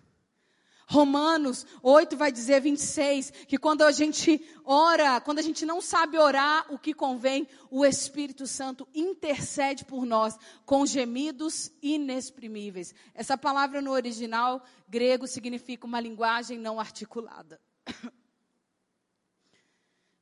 Romanos 0.87 1.67
8 1.83 2.17
vai 2.17 2.31
dizer 2.31 2.61
26 2.61 3.31
que 3.49 3.59
quando 3.59 3.83
a 3.83 3.91
gente 3.91 4.45
ora, 4.65 5.21
quando 5.21 5.39
a 5.39 5.43
gente 5.43 5.65
não 5.65 5.81
sabe 5.81 6.19
orar 6.19 6.67
o 6.73 6.79
que 6.79 6.93
convém, 6.93 7.49
o 7.71 7.85
Espírito 7.85 8.47
Santo 8.47 8.87
intercede 8.95 9.85
por 9.85 10.05
nós 10.05 10.37
com 10.65 10.85
gemidos 10.85 11.73
inexprimíveis. 11.83 12.95
Essa 13.15 13.39
palavra 13.39 13.81
no 13.81 13.91
original 13.91 14.65
grego 14.89 15.27
significa 15.27 15.87
uma 15.87 16.01
linguagem 16.01 16.59
não 16.59 16.79
articulada. 16.79 17.61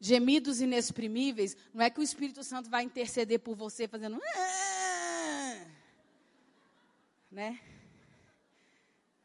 Gemidos 0.02 0.62
inexprimíveis, 0.62 1.54
não 1.74 1.84
é 1.84 1.90
que 1.90 2.00
o 2.00 2.02
Espírito 2.02 2.42
Santo 2.42 2.70
vai 2.70 2.82
interceder 2.84 3.38
por 3.38 3.54
você 3.54 3.86
fazendo 3.86 4.18
ah", 4.22 5.66
né? 7.30 7.60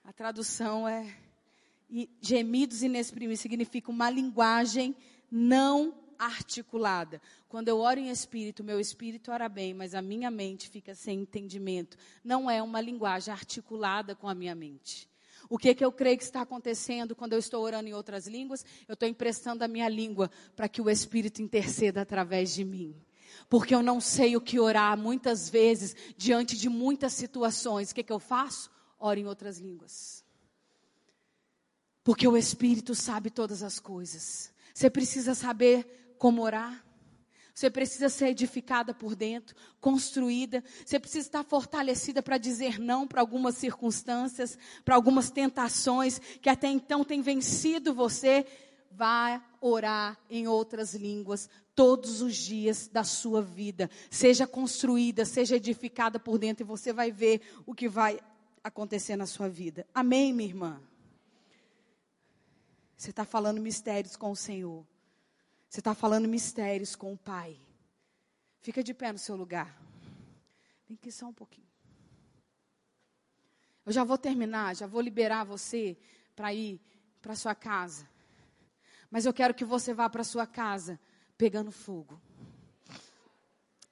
A 0.03 0.11
tradução 0.11 0.85
é 0.85 1.24
e 1.89 2.09
gemidos 2.19 2.83
inexprimíveis 2.83 3.39
significa 3.39 3.91
uma 3.91 4.09
linguagem 4.09 4.95
não 5.31 5.93
articulada. 6.17 7.21
Quando 7.47 7.67
eu 7.67 7.79
oro 7.79 7.99
em 7.99 8.09
espírito, 8.09 8.63
meu 8.63 8.79
espírito 8.79 9.31
ora 9.31 9.47
bem, 9.47 9.73
mas 9.73 9.93
a 9.93 10.01
minha 10.01 10.31
mente 10.31 10.69
fica 10.69 10.95
sem 10.95 11.21
entendimento. 11.21 11.97
Não 12.23 12.49
é 12.49 12.61
uma 12.61 12.81
linguagem 12.81 13.33
articulada 13.33 14.15
com 14.15 14.27
a 14.27 14.35
minha 14.35 14.55
mente. 14.55 15.09
O 15.49 15.57
que, 15.57 15.75
que 15.75 15.85
eu 15.85 15.91
creio 15.91 16.17
que 16.17 16.23
está 16.23 16.41
acontecendo 16.41 17.15
quando 17.15 17.33
eu 17.33 17.39
estou 17.39 17.63
orando 17.63 17.87
em 17.87 17.93
outras 17.93 18.25
línguas? 18.25 18.65
Eu 18.87 18.93
estou 18.93 19.07
emprestando 19.07 19.63
a 19.63 19.67
minha 19.67 19.87
língua 19.87 20.31
para 20.55 20.67
que 20.67 20.81
o 20.81 20.89
Espírito 20.89 21.41
interceda 21.41 22.01
através 22.01 22.53
de 22.53 22.63
mim. 22.63 22.95
Porque 23.47 23.75
eu 23.75 23.83
não 23.83 24.01
sei 24.01 24.35
o 24.35 24.41
que 24.41 24.59
orar 24.59 24.97
muitas 24.97 25.49
vezes, 25.49 25.95
diante 26.17 26.57
de 26.57 26.67
muitas 26.67 27.13
situações. 27.13 27.91
O 27.91 27.95
que, 27.95 28.03
que 28.03 28.13
eu 28.13 28.19
faço? 28.19 28.71
Oro 28.97 29.19
em 29.19 29.27
outras 29.27 29.59
línguas. 29.59 30.24
Porque 32.05 32.27
o 32.27 32.37
Espírito 32.37 32.93
sabe 32.93 33.31
todas 33.31 33.63
as 33.63 33.79
coisas. 33.79 34.53
Você 34.75 34.91
precisa 34.91 35.33
saber 35.33 36.13
como 36.19 36.43
orar. 36.43 36.85
Você 37.51 37.67
precisa 37.67 38.09
ser 38.09 38.27
edificada 38.27 38.93
por 38.93 39.15
dentro, 39.15 39.55
construída. 39.81 40.63
Você 40.85 40.99
precisa 40.99 41.25
estar 41.27 41.43
fortalecida 41.43 42.21
para 42.21 42.37
dizer 42.37 42.79
não 42.79 43.07
para 43.07 43.21
algumas 43.21 43.55
circunstâncias, 43.55 44.55
para 44.83 44.93
algumas 44.93 45.31
tentações 45.31 46.19
que 46.19 46.47
até 46.47 46.67
então 46.67 47.03
têm 47.03 47.23
vencido 47.23 47.91
você. 47.91 48.45
Vá 48.91 49.43
orar 49.59 50.15
em 50.29 50.47
outras 50.47 50.93
línguas 50.93 51.49
todos 51.73 52.21
os 52.21 52.35
dias 52.35 52.87
da 52.87 53.03
sua 53.03 53.41
vida. 53.41 53.89
Seja 54.11 54.45
construída, 54.45 55.25
seja 55.25 55.55
edificada 55.55 56.19
por 56.19 56.37
dentro 56.37 56.63
e 56.63 56.67
você 56.67 56.93
vai 56.93 57.11
ver 57.11 57.41
o 57.65 57.73
que 57.73 57.89
vai 57.89 58.19
acontecer 58.63 59.15
na 59.15 59.25
sua 59.25 59.49
vida. 59.49 59.87
Amém, 59.91 60.31
minha 60.31 60.49
irmã? 60.49 60.79
Você 62.97 63.09
está 63.09 63.25
falando 63.25 63.61
mistérios 63.61 64.15
com 64.15 64.31
o 64.31 64.35
Senhor. 64.35 64.85
Você 65.69 65.79
está 65.79 65.93
falando 65.93 66.27
mistérios 66.27 66.95
com 66.95 67.13
o 67.13 67.17
Pai. 67.17 67.59
Fica 68.61 68.83
de 68.83 68.93
pé 68.93 69.11
no 69.11 69.19
seu 69.19 69.35
lugar. 69.35 69.79
Vem 70.87 70.95
aqui 70.95 71.11
só 71.11 71.27
um 71.27 71.33
pouquinho. 71.33 71.67
Eu 73.85 73.91
já 73.91 74.03
vou 74.03 74.17
terminar, 74.17 74.75
já 74.75 74.87
vou 74.87 75.01
liberar 75.01 75.43
você 75.43 75.97
para 76.35 76.53
ir 76.53 76.81
para 77.21 77.35
sua 77.35 77.53
casa. 77.53 78.07
Mas 79.11 79.25
eu 79.25 79.33
quero 79.33 79.53
que 79.53 79.63
você 79.63 79.93
vá 79.93 80.09
para 80.09 80.23
sua 80.23 80.47
casa 80.47 80.99
pegando 81.37 81.71
fogo. 81.71 82.19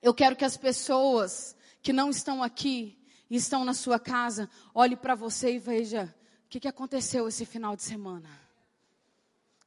Eu 0.01 0.14
quero 0.14 0.36
que 0.36 0.45
as 0.45 0.58
pessoas 0.58 1.56
que 1.82 1.93
não 1.93 2.10
estão 2.10 2.41
aqui 2.41 2.97
e 3.30 3.36
estão 3.36 3.64
na 3.64 3.74
sua 3.74 3.99
casa 3.99 4.49
olhem 4.74 4.97
para 4.97 5.16
você 5.16 5.56
e 5.56 5.60
veja 5.60 6.14
o 6.45 6.49
que, 6.49 6.60
que 6.60 6.68
aconteceu 6.68 7.28
esse 7.28 7.45
final 7.45 7.76
de 7.76 7.84
semana. 7.84 8.42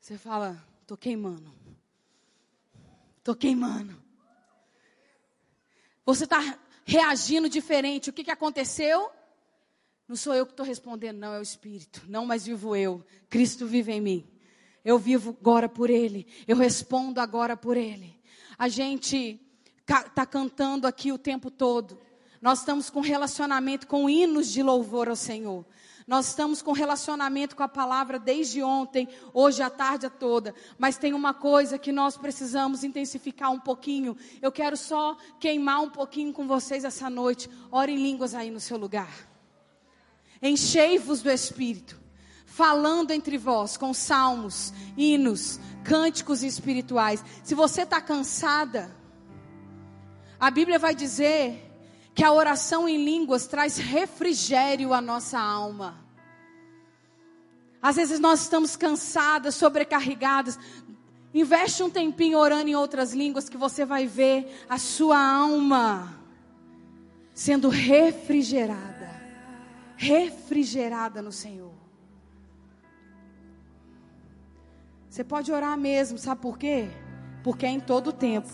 Você 0.07 0.16
fala, 0.16 0.64
estou 0.82 0.96
queimando. 0.96 1.52
Estou 3.18 3.34
queimando. 3.34 4.00
Você 6.04 6.22
está 6.22 6.61
reagindo 6.84 7.48
diferente. 7.48 8.09
O 8.09 8.12
que, 8.12 8.22
que 8.22 8.30
aconteceu? 8.30 9.11
Não 10.07 10.14
sou 10.14 10.32
eu 10.32 10.46
que 10.46 10.52
estou 10.52 10.64
respondendo, 10.64 11.18
não, 11.18 11.34
é 11.34 11.40
o 11.40 11.42
Espírito. 11.42 12.04
Não 12.07 12.24
mais 12.24 12.46
vivo 12.46 12.76
eu. 12.76 13.04
Cristo 13.28 13.66
vive 13.66 13.94
em 13.94 14.00
mim. 14.00 14.30
Eu 14.84 14.96
vivo 14.96 15.36
agora 15.40 15.68
por 15.68 15.90
Ele. 15.90 16.24
Eu 16.46 16.57
respondo 16.57 17.20
agora 17.20 17.57
por 17.57 17.76
Ele. 17.76 18.16
A 18.57 18.68
gente 18.68 19.40
está 19.80 20.24
cantando 20.24 20.86
aqui 20.86 21.11
o 21.11 21.18
tempo 21.18 21.50
todo. 21.50 22.00
Nós 22.40 22.61
estamos 22.61 22.88
com 22.90 23.00
relacionamento, 23.00 23.88
com 23.88 24.09
hinos 24.09 24.52
de 24.52 24.62
louvor 24.62 25.09
ao 25.09 25.16
Senhor. 25.16 25.66
Nós 26.07 26.28
estamos 26.28 26.62
com 26.62 26.70
relacionamento 26.70 27.57
com 27.57 27.64
a 27.64 27.68
palavra 27.68 28.16
desde 28.16 28.62
ontem, 28.62 29.09
hoje 29.34 29.61
a 29.61 29.68
tarde 29.68 30.09
toda. 30.09 30.54
Mas 30.78 30.96
tem 30.96 31.12
uma 31.12 31.34
coisa 31.34 31.78
que 31.78 31.90
nós 31.90 32.16
precisamos 32.16 32.84
intensificar 32.84 33.50
um 33.50 33.59
pouquinho. 33.59 34.16
Eu 34.40 34.52
quero 34.52 34.76
só 34.76 35.16
queimar 35.40 35.82
um 35.82 35.90
pouquinho 35.90 36.32
com 36.32 36.46
vocês 36.46 36.84
essa 36.84 37.11
noite. 37.11 37.50
Ore 37.72 37.92
em 37.92 37.96
línguas 37.96 38.34
aí 38.34 38.52
no 38.52 38.61
seu 38.61 38.76
lugar. 38.76 39.11
Enchei-vos 40.40 41.22
do 41.22 41.30
Espírito, 41.30 42.00
falando 42.44 43.11
entre 43.11 43.36
vós 43.36 43.76
com 43.76 43.92
salmos, 43.92 44.72
hinos, 44.96 45.59
cânticos 45.82 46.44
espirituais. 46.44 47.24
Se 47.42 47.52
você 47.52 47.82
está 47.82 48.00
cansada, 48.00 48.94
a 50.38 50.52
Bíblia 50.52 50.78
vai 50.78 50.94
dizer 50.94 51.65
que 52.16 52.24
a 52.24 52.32
oração 52.32 52.88
em 52.88 53.04
línguas 53.04 53.46
traz 53.46 53.76
refrigério 53.76 54.94
à 54.94 55.02
nossa 55.02 55.38
alma. 55.38 56.02
Às 57.82 57.96
vezes 57.96 58.18
nós 58.18 58.40
estamos 58.40 58.74
cansadas, 58.74 59.54
sobrecarregadas. 59.54 60.58
Investe 61.34 61.82
um 61.82 61.90
tempinho 61.90 62.38
orando 62.38 62.70
em 62.70 62.74
outras 62.74 63.12
línguas 63.12 63.50
que 63.50 63.58
você 63.58 63.84
vai 63.84 64.06
ver 64.06 64.64
a 64.66 64.78
sua 64.78 65.18
alma 65.20 66.18
sendo 67.34 67.68
refrigerada. 67.68 69.10
Refrigerada 69.94 71.20
no 71.20 71.30
Senhor. 71.30 71.74
Você 75.10 75.22
pode 75.22 75.52
orar 75.52 75.76
mesmo, 75.76 76.16
sabe 76.16 76.40
por 76.40 76.56
quê? 76.56 76.88
Porque 77.44 77.66
é 77.66 77.70
em 77.70 77.80
todo 77.80 78.08
o 78.08 78.12
tempo. 78.12 78.48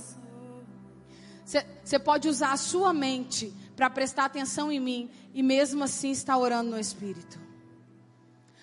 Você 1.84 1.98
pode 1.98 2.28
usar 2.28 2.52
a 2.52 2.56
sua 2.56 2.92
mente 2.92 3.52
para 3.76 3.90
prestar 3.90 4.24
atenção 4.24 4.70
em 4.70 4.80
mim 4.80 5.10
e 5.34 5.42
mesmo 5.42 5.84
assim 5.84 6.10
estar 6.10 6.36
orando 6.36 6.70
no 6.70 6.78
Espírito. 6.78 7.38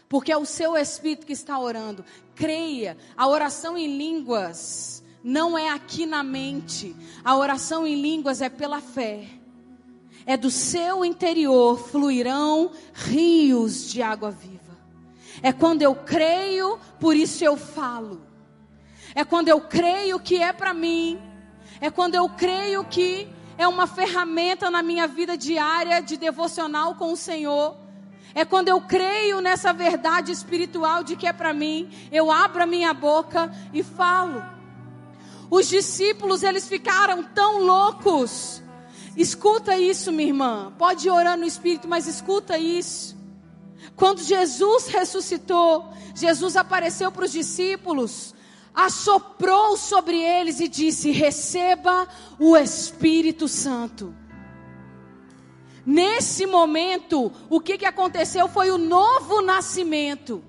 Porque 0.08 0.32
é 0.32 0.38
o 0.38 0.46
seu 0.46 0.76
Espírito 0.76 1.26
que 1.26 1.34
está 1.34 1.60
orando. 1.60 2.04
Creia, 2.34 2.98
a 3.16 3.28
oração 3.28 3.78
em 3.78 3.98
línguas 3.98 5.04
não 5.24 5.58
é 5.58 5.70
aqui 5.70 6.06
na 6.06 6.24
mente. 6.24 6.96
A 7.24 7.36
oração 7.38 7.86
em 7.86 8.02
línguas 8.02 8.42
é 8.42 8.50
pela 8.50 8.82
fé. 8.82 9.28
É 10.26 10.36
do 10.36 10.50
seu 10.50 11.06
interior 11.06 11.78
fluirão 11.78 12.72
rios 12.94 13.90
de 13.90 14.02
água 14.02 14.32
viva. 14.32 14.60
É 15.42 15.54
quando 15.54 15.82
eu 15.82 15.96
creio, 15.96 16.80
por 17.00 17.16
isso 17.16 17.44
eu 17.44 17.56
falo. 17.56 18.22
É 19.14 19.24
quando 19.24 19.48
eu 19.48 19.62
creio 19.62 20.20
que 20.20 20.38
é 20.38 20.52
para 20.52 20.74
mim 20.74 21.20
é 21.82 21.90
quando 21.90 22.16
eu 22.16 22.28
creio 22.30 22.84
que 22.84 23.28
é 23.58 23.68
uma 23.68 23.88
ferramenta 23.88 24.70
na 24.70 24.82
minha 24.82 25.08
vida 25.08 25.38
diária 25.38 26.02
de 26.02 26.18
devocional 26.18 26.96
com 26.96 27.12
o 27.12 27.18
Senhor. 27.18 27.76
É 28.34 28.46
quando 28.46 28.70
eu 28.70 28.80
creio 28.82 29.42
nessa 29.42 29.74
verdade 29.74 30.32
espiritual 30.32 31.04
de 31.04 31.16
que 31.16 31.28
é 31.28 31.34
para 31.34 31.54
mim, 31.54 31.90
eu 32.12 32.32
abro 32.32 32.64
a 32.64 32.66
minha 32.66 32.94
boca 32.94 33.52
e 33.74 33.82
falo. 33.84 34.44
Os 35.50 35.68
discípulos, 35.68 36.44
eles 36.44 36.68
ficaram 36.68 37.24
tão 37.24 37.60
loucos. 37.60 38.62
Escuta 39.18 39.78
isso, 39.78 40.12
minha 40.12 40.30
irmã. 40.30 40.74
Pode 40.78 41.10
orar 41.10 41.38
no 41.38 41.46
espírito, 41.46 41.88
mas 41.88 42.08
escuta 42.08 42.58
isso. 42.58 43.18
Quando 43.96 44.22
Jesus 44.22 44.88
ressuscitou, 44.88 45.92
Jesus 46.14 46.56
apareceu 46.56 47.12
para 47.12 47.26
os 47.26 47.32
discípulos 47.32 48.34
assoprou 48.86 49.76
sobre 49.76 50.22
eles 50.22 50.60
e 50.60 50.68
disse: 50.68 51.12
Receba 51.12 52.08
o 52.40 52.56
Espírito 52.56 53.48
Santo. 53.48 54.16
Nesse 55.86 56.46
momento, 56.46 57.32
o 57.50 57.60
que, 57.60 57.78
que 57.78 57.86
aconteceu 57.86 58.48
foi 58.48 58.72
o 58.72 58.78
novo 58.78 59.42
nascimento. 59.42 60.44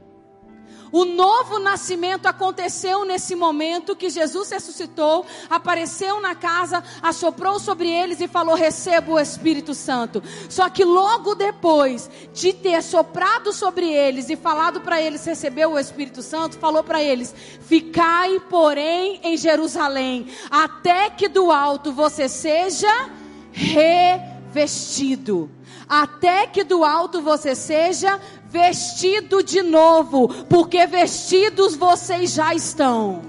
O 0.92 1.04
novo 1.04 1.58
nascimento 1.58 2.26
aconteceu 2.26 3.04
nesse 3.04 3.36
momento 3.36 3.94
que 3.94 4.10
Jesus 4.10 4.50
ressuscitou, 4.50 5.24
apareceu 5.48 6.20
na 6.20 6.34
casa, 6.34 6.82
assoprou 7.00 7.60
sobre 7.60 7.88
eles 7.88 8.20
e 8.20 8.26
falou: 8.26 8.54
Receba 8.54 9.12
o 9.12 9.20
Espírito 9.20 9.72
Santo. 9.72 10.22
Só 10.48 10.68
que 10.68 10.84
logo 10.84 11.34
depois 11.34 12.10
de 12.32 12.52
ter 12.52 12.82
soprado 12.82 13.52
sobre 13.52 13.92
eles 13.92 14.28
e 14.30 14.36
falado 14.36 14.80
para 14.80 15.00
eles 15.00 15.24
receber 15.24 15.66
o 15.66 15.78
Espírito 15.78 16.22
Santo, 16.22 16.58
falou 16.58 16.82
para 16.82 17.02
eles: 17.02 17.34
Ficai, 17.60 18.40
porém, 18.48 19.20
em 19.22 19.36
Jerusalém, 19.36 20.26
até 20.50 21.08
que 21.10 21.28
do 21.28 21.52
alto 21.52 21.92
você 21.92 22.28
seja 22.28 23.10
revestido. 23.52 25.50
Até 25.88 26.46
que 26.46 26.62
do 26.62 26.84
alto 26.84 27.20
você 27.20 27.54
seja 27.56 28.20
vestido 28.50 29.42
de 29.42 29.62
novo, 29.62 30.28
porque 30.46 30.86
vestidos 30.86 31.76
vocês 31.76 32.32
já 32.32 32.52
estão. 32.52 33.22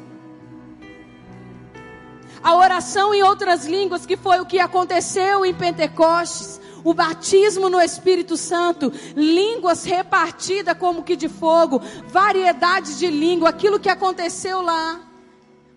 A 2.44 2.56
oração 2.56 3.14
em 3.14 3.22
outras 3.22 3.66
línguas, 3.66 4.06
que 4.06 4.18
foi 4.18 4.40
o 4.40 4.46
que 4.46 4.60
aconteceu 4.60 5.46
em 5.46 5.54
Pentecostes, 5.54 6.60
o 6.84 6.92
batismo 6.92 7.70
no 7.70 7.80
Espírito 7.80 8.36
Santo, 8.36 8.92
línguas 9.16 9.84
repartidas 9.84 10.76
como 10.76 11.04
que 11.04 11.16
de 11.16 11.30
fogo, 11.30 11.80
variedade 12.08 12.98
de 12.98 13.08
língua, 13.08 13.50
aquilo 13.50 13.80
que 13.80 13.90
aconteceu 13.90 14.64
lá 14.64 15.00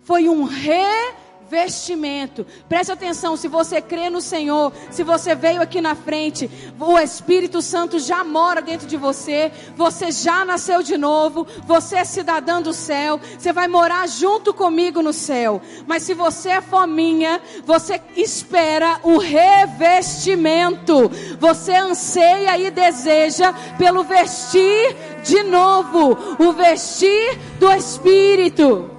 foi 0.02 0.28
um 0.28 0.44
vestimento. 1.48 2.46
Preste 2.68 2.92
atenção, 2.92 3.36
se 3.36 3.48
você 3.48 3.80
crê 3.80 4.10
no 4.10 4.20
Senhor, 4.20 4.72
se 4.90 5.02
você 5.02 5.34
veio 5.34 5.60
aqui 5.60 5.80
na 5.80 5.94
frente, 5.94 6.50
o 6.78 6.98
Espírito 6.98 7.60
Santo 7.62 7.98
já 7.98 8.24
mora 8.24 8.60
dentro 8.60 8.86
de 8.86 8.96
você, 8.96 9.52
você 9.76 10.10
já 10.10 10.44
nasceu 10.44 10.82
de 10.82 10.96
novo, 10.96 11.46
você 11.66 11.96
é 11.96 12.04
cidadão 12.04 12.62
do 12.62 12.72
céu, 12.72 13.20
você 13.38 13.52
vai 13.52 13.68
morar 13.68 14.06
junto 14.08 14.52
comigo 14.54 15.02
no 15.02 15.12
céu. 15.12 15.60
Mas 15.86 16.02
se 16.02 16.14
você 16.14 16.50
é 16.50 16.60
fominha, 16.60 17.40
você 17.64 18.00
espera 18.16 19.00
o 19.02 19.18
revestimento. 19.18 21.10
Você 21.38 21.72
anseia 21.72 22.58
e 22.58 22.70
deseja 22.70 23.52
pelo 23.78 24.04
vestir 24.04 24.96
de 25.24 25.42
novo, 25.42 26.16
o 26.38 26.52
vestir 26.52 27.38
do 27.58 27.70
Espírito. 27.72 28.93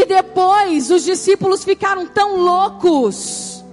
E 0.00 0.06
depois 0.06 0.92
os 0.92 1.02
discípulos 1.02 1.64
ficaram 1.64 2.06
tão 2.06 2.36
loucos 2.36 3.64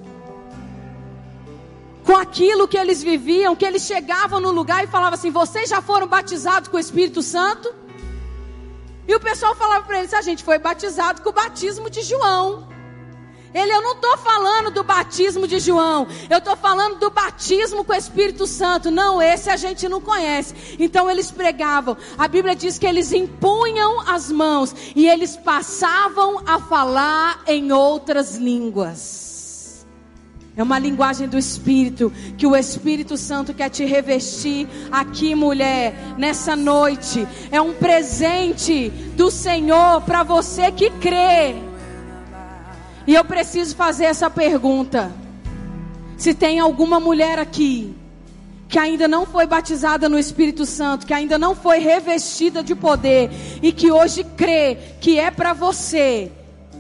com 2.04 2.18
aquilo 2.18 2.68
que 2.68 2.80
eles 2.80 3.04
viviam, 3.04 3.56
que 3.56 3.64
eles 3.64 3.84
chegavam 3.84 4.40
no 4.40 4.52
lugar 4.52 4.84
e 4.84 4.88
falavam 4.88 5.14
assim: 5.14 5.30
Vocês 5.30 5.70
já 5.70 5.84
foram 5.84 6.08
batizados 6.08 6.68
com 6.68 6.78
o 6.78 6.80
Espírito 6.80 7.22
Santo? 7.22 7.72
E 9.08 9.14
o 9.14 9.20
pessoal 9.20 9.54
falava 9.56 9.86
para 9.86 10.00
eles: 10.00 10.16
A 10.16 10.22
gente 10.22 10.44
foi 10.44 10.58
batizado 10.58 11.22
com 11.22 11.30
o 11.30 11.34
batismo 11.44 11.92
de 11.92 12.02
João. 12.02 12.68
Ele, 13.56 13.72
eu 13.72 13.82
não 13.82 13.94
estou 13.94 14.18
falando 14.18 14.70
do 14.70 14.84
batismo 14.84 15.48
de 15.48 15.60
João, 15.60 16.06
eu 16.30 16.40
estou 16.40 16.58
falando 16.58 17.00
do 17.00 17.10
batismo 17.10 17.86
com 17.86 17.94
o 17.94 17.96
Espírito 17.96 18.46
Santo. 18.46 18.92
Não, 18.92 19.22
esse 19.22 19.50
a 19.50 19.56
gente 19.56 19.88
não 19.88 20.02
conhece. 20.02 20.76
Então 20.78 21.10
eles 21.10 21.32
pregavam. 21.32 21.96
A 22.18 22.28
Bíblia 22.28 22.54
diz 22.54 22.78
que 22.78 22.86
eles 22.86 23.14
impunham 23.14 24.02
as 24.02 24.30
mãos 24.30 24.76
e 24.94 25.08
eles 25.08 25.38
passavam 25.38 26.44
a 26.46 26.60
falar 26.60 27.44
em 27.48 27.72
outras 27.72 28.36
línguas. 28.36 29.86
É 30.58 30.62
uma 30.62 30.78
linguagem 30.78 31.28
do 31.28 31.38
Espírito, 31.38 32.12
que 32.38 32.46
o 32.46 32.58
Espírito 32.58 33.16
Santo 33.16 33.54
quer 33.54 33.70
te 33.70 33.86
revestir 33.86 34.68
aqui, 34.92 35.34
mulher, 35.34 36.16
nessa 36.18 36.58
noite. 36.58 37.26
É 37.52 37.62
um 37.62 37.74
presente 37.74 38.90
do 39.16 39.32
Senhor 39.32 40.02
para 40.02 40.24
você 40.24 40.72
que 40.74 40.90
crê. 40.90 41.56
E 43.08 43.14
eu 43.14 43.24
preciso 43.24 43.76
fazer 43.76 44.06
essa 44.06 44.30
pergunta. 44.30 45.12
Se 46.18 46.34
tem 46.34 46.60
alguma 46.60 47.00
mulher 47.00 47.40
aqui 47.40 47.96
que 48.68 48.80
ainda 48.80 49.08
não 49.08 49.26
foi 49.26 49.46
batizada 49.46 50.10
no 50.10 50.18
Espírito 50.18 50.66
Santo, 50.66 51.06
que 51.06 51.14
ainda 51.14 51.38
não 51.38 51.56
foi 51.56 51.80
revestida 51.80 52.64
de 52.64 52.74
poder 52.74 53.30
e 53.62 53.72
que 53.72 53.92
hoje 53.92 54.24
crê 54.36 54.78
que 55.00 55.20
é 55.20 55.30
para 55.30 55.54
você, 55.54 56.32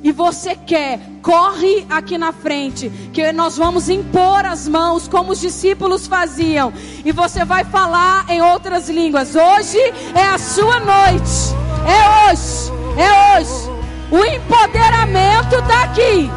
e 0.03 0.11
você 0.11 0.55
quer, 0.55 0.99
corre 1.21 1.85
aqui 1.89 2.17
na 2.17 2.31
frente, 2.31 2.91
que 3.13 3.31
nós 3.31 3.57
vamos 3.57 3.89
impor 3.89 4.45
as 4.45 4.67
mãos 4.67 5.07
como 5.07 5.31
os 5.31 5.39
discípulos 5.39 6.05
faziam, 6.05 6.73
e 7.03 7.11
você 7.11 7.45
vai 7.45 7.63
falar 7.63 8.25
em 8.29 8.41
outras 8.41 8.89
línguas. 8.89 9.35
Hoje 9.35 9.79
é 10.13 10.23
a 10.23 10.37
sua 10.37 10.79
noite. 10.79 11.55
É 11.87 12.31
hoje. 12.31 12.71
É 12.97 13.39
hoje. 13.39 13.74
O 14.11 14.23
empoderamento 14.23 15.55
está 15.55 15.83
aqui. 15.83 16.31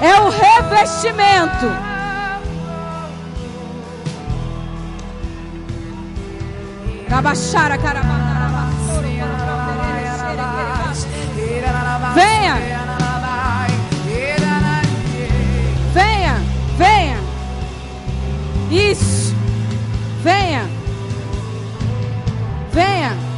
É 0.00 0.20
o 0.20 0.28
revestimento. 0.30 1.92
Venha. 12.14 12.54
Venha, 15.92 16.34
venha. 16.78 17.18
Isso. 18.70 19.34
Venha. 20.22 20.68
Venha. 22.72 23.31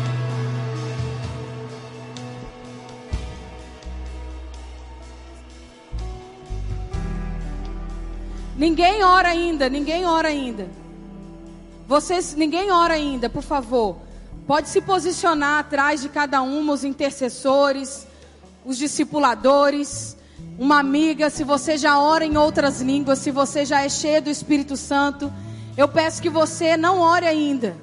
Ninguém 8.65 9.05
ora 9.05 9.29
ainda, 9.29 9.69
ninguém 9.69 10.07
ora 10.07 10.29
ainda. 10.29 10.67
Vocês, 11.87 12.35
ninguém 12.35 12.71
ora 12.71 12.95
ainda, 12.95 13.29
por 13.29 13.43
favor. 13.43 13.99
Pode 14.47 14.71
se 14.71 14.81
posicionar 14.81 15.59
atrás 15.59 16.01
de 16.01 16.09
cada 16.09 16.41
um, 16.41 16.71
os 16.71 16.83
intercessores, 16.83 18.07
os 18.65 18.79
discipuladores, 18.79 20.17
uma 20.59 20.79
amiga, 20.79 21.29
se 21.29 21.45
você 21.45 21.77
já 21.77 22.01
ora 22.01 22.25
em 22.25 22.39
outras 22.39 22.81
línguas, 22.81 23.19
se 23.19 23.31
você 23.31 23.67
já 23.67 23.83
é 23.83 23.89
cheio 23.91 24.23
do 24.23 24.31
Espírito 24.31 24.79
Santo, 24.79 25.31
eu 25.77 25.87
peço 25.87 26.23
que 26.23 26.31
você 26.31 26.75
não 26.75 27.01
ore 27.01 27.27
ainda. 27.27 27.77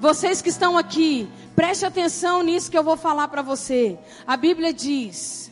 Vocês 0.00 0.40
que 0.40 0.48
estão 0.48 0.78
aqui, 0.78 1.28
preste 1.54 1.84
atenção 1.84 2.42
nisso 2.42 2.70
que 2.70 2.78
eu 2.78 2.82
vou 2.82 2.96
falar 2.96 3.28
para 3.28 3.42
você. 3.42 3.98
A 4.26 4.38
Bíblia 4.38 4.72
diz 4.72 5.50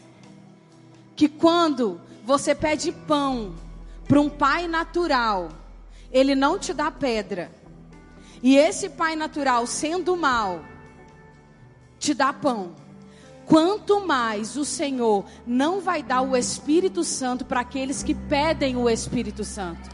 que 1.14 1.28
quando 1.28 2.00
você 2.30 2.54
pede 2.54 2.92
pão 2.92 3.56
para 4.06 4.20
um 4.20 4.28
pai 4.28 4.68
natural, 4.68 5.48
ele 6.12 6.36
não 6.36 6.60
te 6.60 6.72
dá 6.72 6.88
pedra. 6.88 7.50
E 8.40 8.56
esse 8.56 8.88
pai 8.88 9.16
natural, 9.16 9.66
sendo 9.66 10.16
mal, 10.16 10.64
te 11.98 12.14
dá 12.14 12.32
pão. 12.32 12.76
Quanto 13.46 14.06
mais 14.06 14.56
o 14.56 14.64
Senhor 14.64 15.24
não 15.44 15.80
vai 15.80 16.04
dar 16.04 16.22
o 16.22 16.36
Espírito 16.36 17.02
Santo 17.02 17.44
para 17.44 17.62
aqueles 17.62 18.00
que 18.00 18.14
pedem 18.14 18.76
o 18.76 18.88
Espírito 18.88 19.42
Santo. 19.42 19.90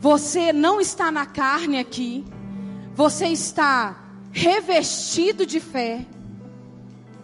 Você 0.00 0.52
não 0.52 0.82
está 0.82 1.10
na 1.10 1.24
carne 1.24 1.78
aqui, 1.78 2.26
você 2.94 3.28
está 3.28 4.04
revestido 4.30 5.46
de 5.46 5.60
fé. 5.60 6.04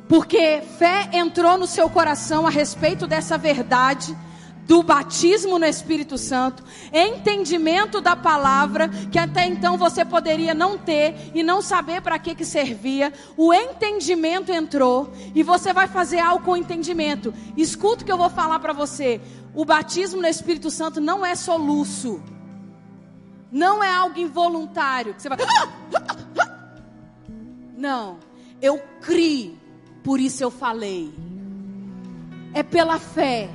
Porque 0.09 0.63
fé 0.79 1.11
entrou 1.13 1.59
no 1.59 1.67
seu 1.67 1.91
coração 1.91 2.47
a 2.47 2.51
respeito 2.51 3.07
dessa 3.07 3.37
verdade 3.37 4.17
do 4.69 4.83
batismo 4.83 5.59
no 5.59 5.65
Espírito 5.65 6.19
Santo, 6.19 6.63
entendimento 6.93 8.03
da 8.03 8.15
palavra 8.15 8.91
que 9.11 9.19
até 9.19 9.47
então 9.47 9.79
você 9.79 10.05
poderia 10.05 10.53
não 10.53 10.77
ter 10.77 11.31
e 11.35 11.43
não 11.43 11.63
saber 11.63 12.03
para 12.03 12.19
que 12.19 12.35
que 12.35 12.45
servia. 12.45 13.11
O 13.35 13.53
entendimento 13.53 14.53
entrou 14.53 15.11
e 15.35 15.43
você 15.43 15.73
vai 15.73 15.89
fazer 15.89 16.21
algo 16.21 16.45
com 16.45 16.51
o 16.51 16.57
entendimento. 16.57 17.33
Escuta 17.57 18.03
o 18.03 18.07
que 18.07 18.13
eu 18.13 18.19
vou 18.19 18.29
falar 18.29 18.61
para 18.61 18.75
você. 18.75 19.23
O 19.55 19.65
batismo 19.65 20.21
no 20.21 20.29
Espírito 20.29 20.71
Santo 20.71 21.01
não 21.01 21.25
é 21.25 21.35
soluço. 21.35 22.23
Não 23.51 23.83
é 23.83 23.91
algo 23.91 24.19
involuntário 24.19 25.15
que 25.15 25.23
você 25.23 25.31
vai 25.31 25.39
Não. 27.75 28.19
Eu 28.61 28.79
criei 29.01 29.58
por 30.09 30.21
isso 30.21 30.43
eu 30.43 30.51
falei. 30.51 31.13
É 32.55 32.63
pela 32.63 32.99
fé. 32.99 33.51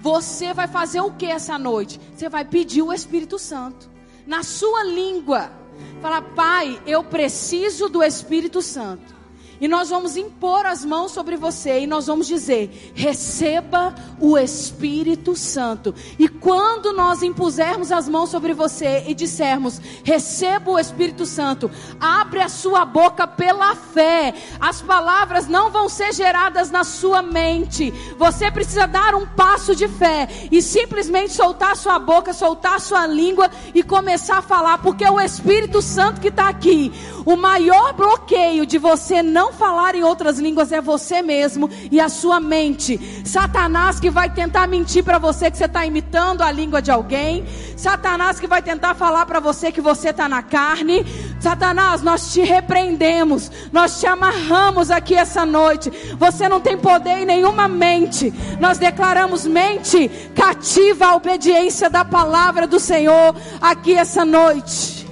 Você 0.00 0.54
vai 0.54 0.66
fazer 0.66 1.02
o 1.02 1.10
que 1.10 1.26
essa 1.26 1.58
noite? 1.58 2.00
Você 2.16 2.26
vai 2.26 2.42
pedir 2.42 2.80
o 2.80 2.90
Espírito 2.90 3.38
Santo 3.38 3.90
na 4.26 4.42
sua 4.42 4.82
língua. 4.82 5.52
Fala, 6.00 6.22
Pai, 6.22 6.80
eu 6.86 7.04
preciso 7.04 7.90
do 7.90 8.02
Espírito 8.02 8.62
Santo. 8.62 9.14
E 9.60 9.66
nós 9.66 9.90
vamos 9.90 10.16
impor 10.16 10.64
as 10.66 10.84
mãos 10.84 11.12
sobre 11.12 11.36
você 11.36 11.80
e 11.80 11.86
nós 11.86 12.06
vamos 12.06 12.26
dizer: 12.26 12.92
receba 12.94 13.94
o 14.20 14.38
Espírito 14.38 15.34
Santo. 15.34 15.94
E 16.18 16.28
quando 16.28 16.92
nós 16.92 17.22
impusermos 17.22 17.90
as 17.90 18.08
mãos 18.08 18.30
sobre 18.30 18.54
você 18.54 19.04
e 19.06 19.14
dissermos: 19.14 19.80
receba 20.04 20.70
o 20.70 20.78
Espírito 20.78 21.26
Santo, 21.26 21.70
abre 22.00 22.40
a 22.40 22.48
sua 22.48 22.84
boca 22.84 23.26
pela 23.26 23.74
fé. 23.74 24.34
As 24.60 24.80
palavras 24.80 25.48
não 25.48 25.70
vão 25.70 25.88
ser 25.88 26.12
geradas 26.12 26.70
na 26.70 26.84
sua 26.84 27.22
mente. 27.22 27.90
Você 28.16 28.50
precisa 28.50 28.86
dar 28.86 29.14
um 29.14 29.26
passo 29.26 29.74
de 29.74 29.88
fé 29.88 30.28
e 30.50 30.62
simplesmente 30.62 31.32
soltar 31.32 31.76
sua 31.76 31.98
boca, 31.98 32.32
soltar 32.32 32.80
sua 32.80 33.06
língua 33.06 33.50
e 33.74 33.82
começar 33.82 34.38
a 34.38 34.42
falar, 34.42 34.78
porque 34.78 35.04
é 35.04 35.10
o 35.10 35.20
Espírito 35.20 35.82
Santo 35.82 36.20
que 36.20 36.28
está 36.28 36.48
aqui. 36.48 36.92
O 37.28 37.36
maior 37.36 37.92
bloqueio 37.92 38.64
de 38.64 38.78
você 38.78 39.22
não 39.22 39.52
falar 39.52 39.94
em 39.94 40.02
outras 40.02 40.38
línguas 40.38 40.72
é 40.72 40.80
você 40.80 41.20
mesmo 41.20 41.68
e 41.92 42.00
a 42.00 42.08
sua 42.08 42.40
mente. 42.40 42.98
Satanás 43.22 44.00
que 44.00 44.08
vai 44.08 44.30
tentar 44.30 44.66
mentir 44.66 45.04
para 45.04 45.18
você 45.18 45.50
que 45.50 45.58
você 45.58 45.66
está 45.66 45.84
imitando 45.84 46.40
a 46.40 46.50
língua 46.50 46.80
de 46.80 46.90
alguém. 46.90 47.44
Satanás 47.76 48.40
que 48.40 48.46
vai 48.46 48.62
tentar 48.62 48.94
falar 48.94 49.26
para 49.26 49.40
você 49.40 49.70
que 49.70 49.82
você 49.82 50.08
está 50.08 50.26
na 50.26 50.42
carne. 50.42 51.04
Satanás, 51.38 52.00
nós 52.00 52.32
te 52.32 52.40
repreendemos, 52.40 53.52
nós 53.70 54.00
te 54.00 54.06
amarramos 54.06 54.90
aqui 54.90 55.14
essa 55.14 55.44
noite. 55.44 55.92
Você 56.16 56.48
não 56.48 56.62
tem 56.62 56.78
poder 56.78 57.18
em 57.18 57.26
nenhuma 57.26 57.68
mente. 57.68 58.32
Nós 58.58 58.78
declaramos 58.78 59.46
mente 59.46 60.08
cativa 60.34 61.08
à 61.08 61.14
obediência 61.14 61.90
da 61.90 62.06
palavra 62.06 62.66
do 62.66 62.80
Senhor 62.80 63.36
aqui 63.60 63.92
essa 63.92 64.24
noite. 64.24 65.06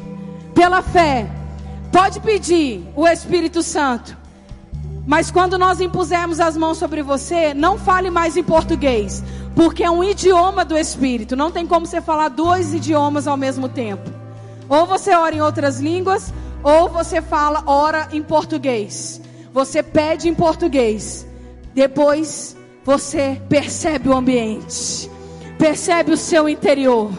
Pela 0.55 0.81
fé 0.81 1.36
Pode 1.97 2.21
pedir 2.21 2.87
o 2.95 3.09
Espírito 3.09 3.63
Santo. 3.63 4.15
Mas 5.07 5.31
quando 5.31 5.57
nós 5.57 5.81
impusermos 5.81 6.41
as 6.41 6.55
mãos 6.55 6.77
sobre 6.77 7.03
você, 7.03 7.55
não 7.55 7.79
fale 7.79 8.11
mais 8.11 8.37
em 8.37 8.45
português, 8.45 9.25
porque 9.55 9.83
é 9.83 9.91
um 9.91 10.05
idioma 10.05 10.63
do 10.63 10.77
Espírito. 10.77 11.35
Não 11.35 11.51
tem 11.51 11.67
como 11.67 11.87
você 11.87 12.03
falar 12.03 12.29
dois 12.29 12.75
idiomas 12.75 13.27
ao 13.27 13.39
mesmo 13.39 13.67
tempo. 13.67 14.11
Ou 14.69 14.85
você 14.85 15.15
ora 15.15 15.35
em 15.35 15.41
outras 15.41 15.81
línguas, 15.81 16.35
ou 16.63 16.91
você 16.91 17.23
fala, 17.23 17.63
ora 17.65 18.09
em 18.13 18.23
português. 18.23 19.19
Você 19.51 19.83
pede 19.83 20.29
em 20.29 20.35
português. 20.35 21.27
Depois 21.73 22.55
você 22.85 23.41
percebe 23.49 24.11
o 24.11 24.15
ambiente, 24.15 25.11
percebe 25.59 26.13
o 26.13 26.17
seu 26.19 26.47
interior. 26.47 27.11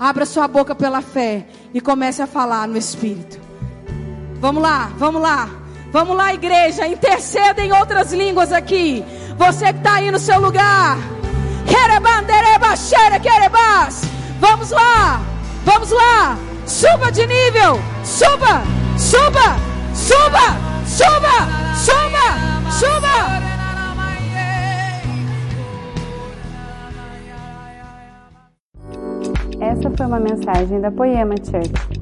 Abra 0.00 0.24
sua 0.24 0.48
boca 0.48 0.74
pela 0.74 1.02
fé 1.02 1.46
e 1.74 1.82
comece 1.82 2.22
a 2.22 2.26
falar 2.26 2.66
no 2.66 2.78
Espírito. 2.78 3.41
Vamos 4.42 4.60
lá, 4.60 4.90
vamos 4.98 5.22
lá. 5.22 5.48
Vamos 5.92 6.16
lá, 6.16 6.34
igreja, 6.34 6.84
interceda 6.84 7.62
em 7.62 7.72
outras 7.72 8.12
línguas 8.12 8.50
aqui. 8.50 9.04
Você 9.38 9.66
que 9.66 9.78
está 9.78 9.94
aí 9.94 10.10
no 10.10 10.18
seu 10.18 10.40
lugar. 10.40 10.98
Vamos 14.40 14.70
lá, 14.72 15.20
vamos 15.64 15.90
lá. 15.92 16.36
Suba 16.66 17.12
de 17.12 17.24
nível, 17.24 17.78
suba, 18.02 18.62
suba, 18.98 19.56
suba, 19.94 20.56
suba, 20.86 21.46
suba, 21.76 22.26
suba. 22.80 23.42
Essa 29.60 29.88
foi 29.96 30.06
uma 30.06 30.18
mensagem 30.18 30.80
da 30.80 30.90
Poema 30.90 31.36
Church. 31.36 32.01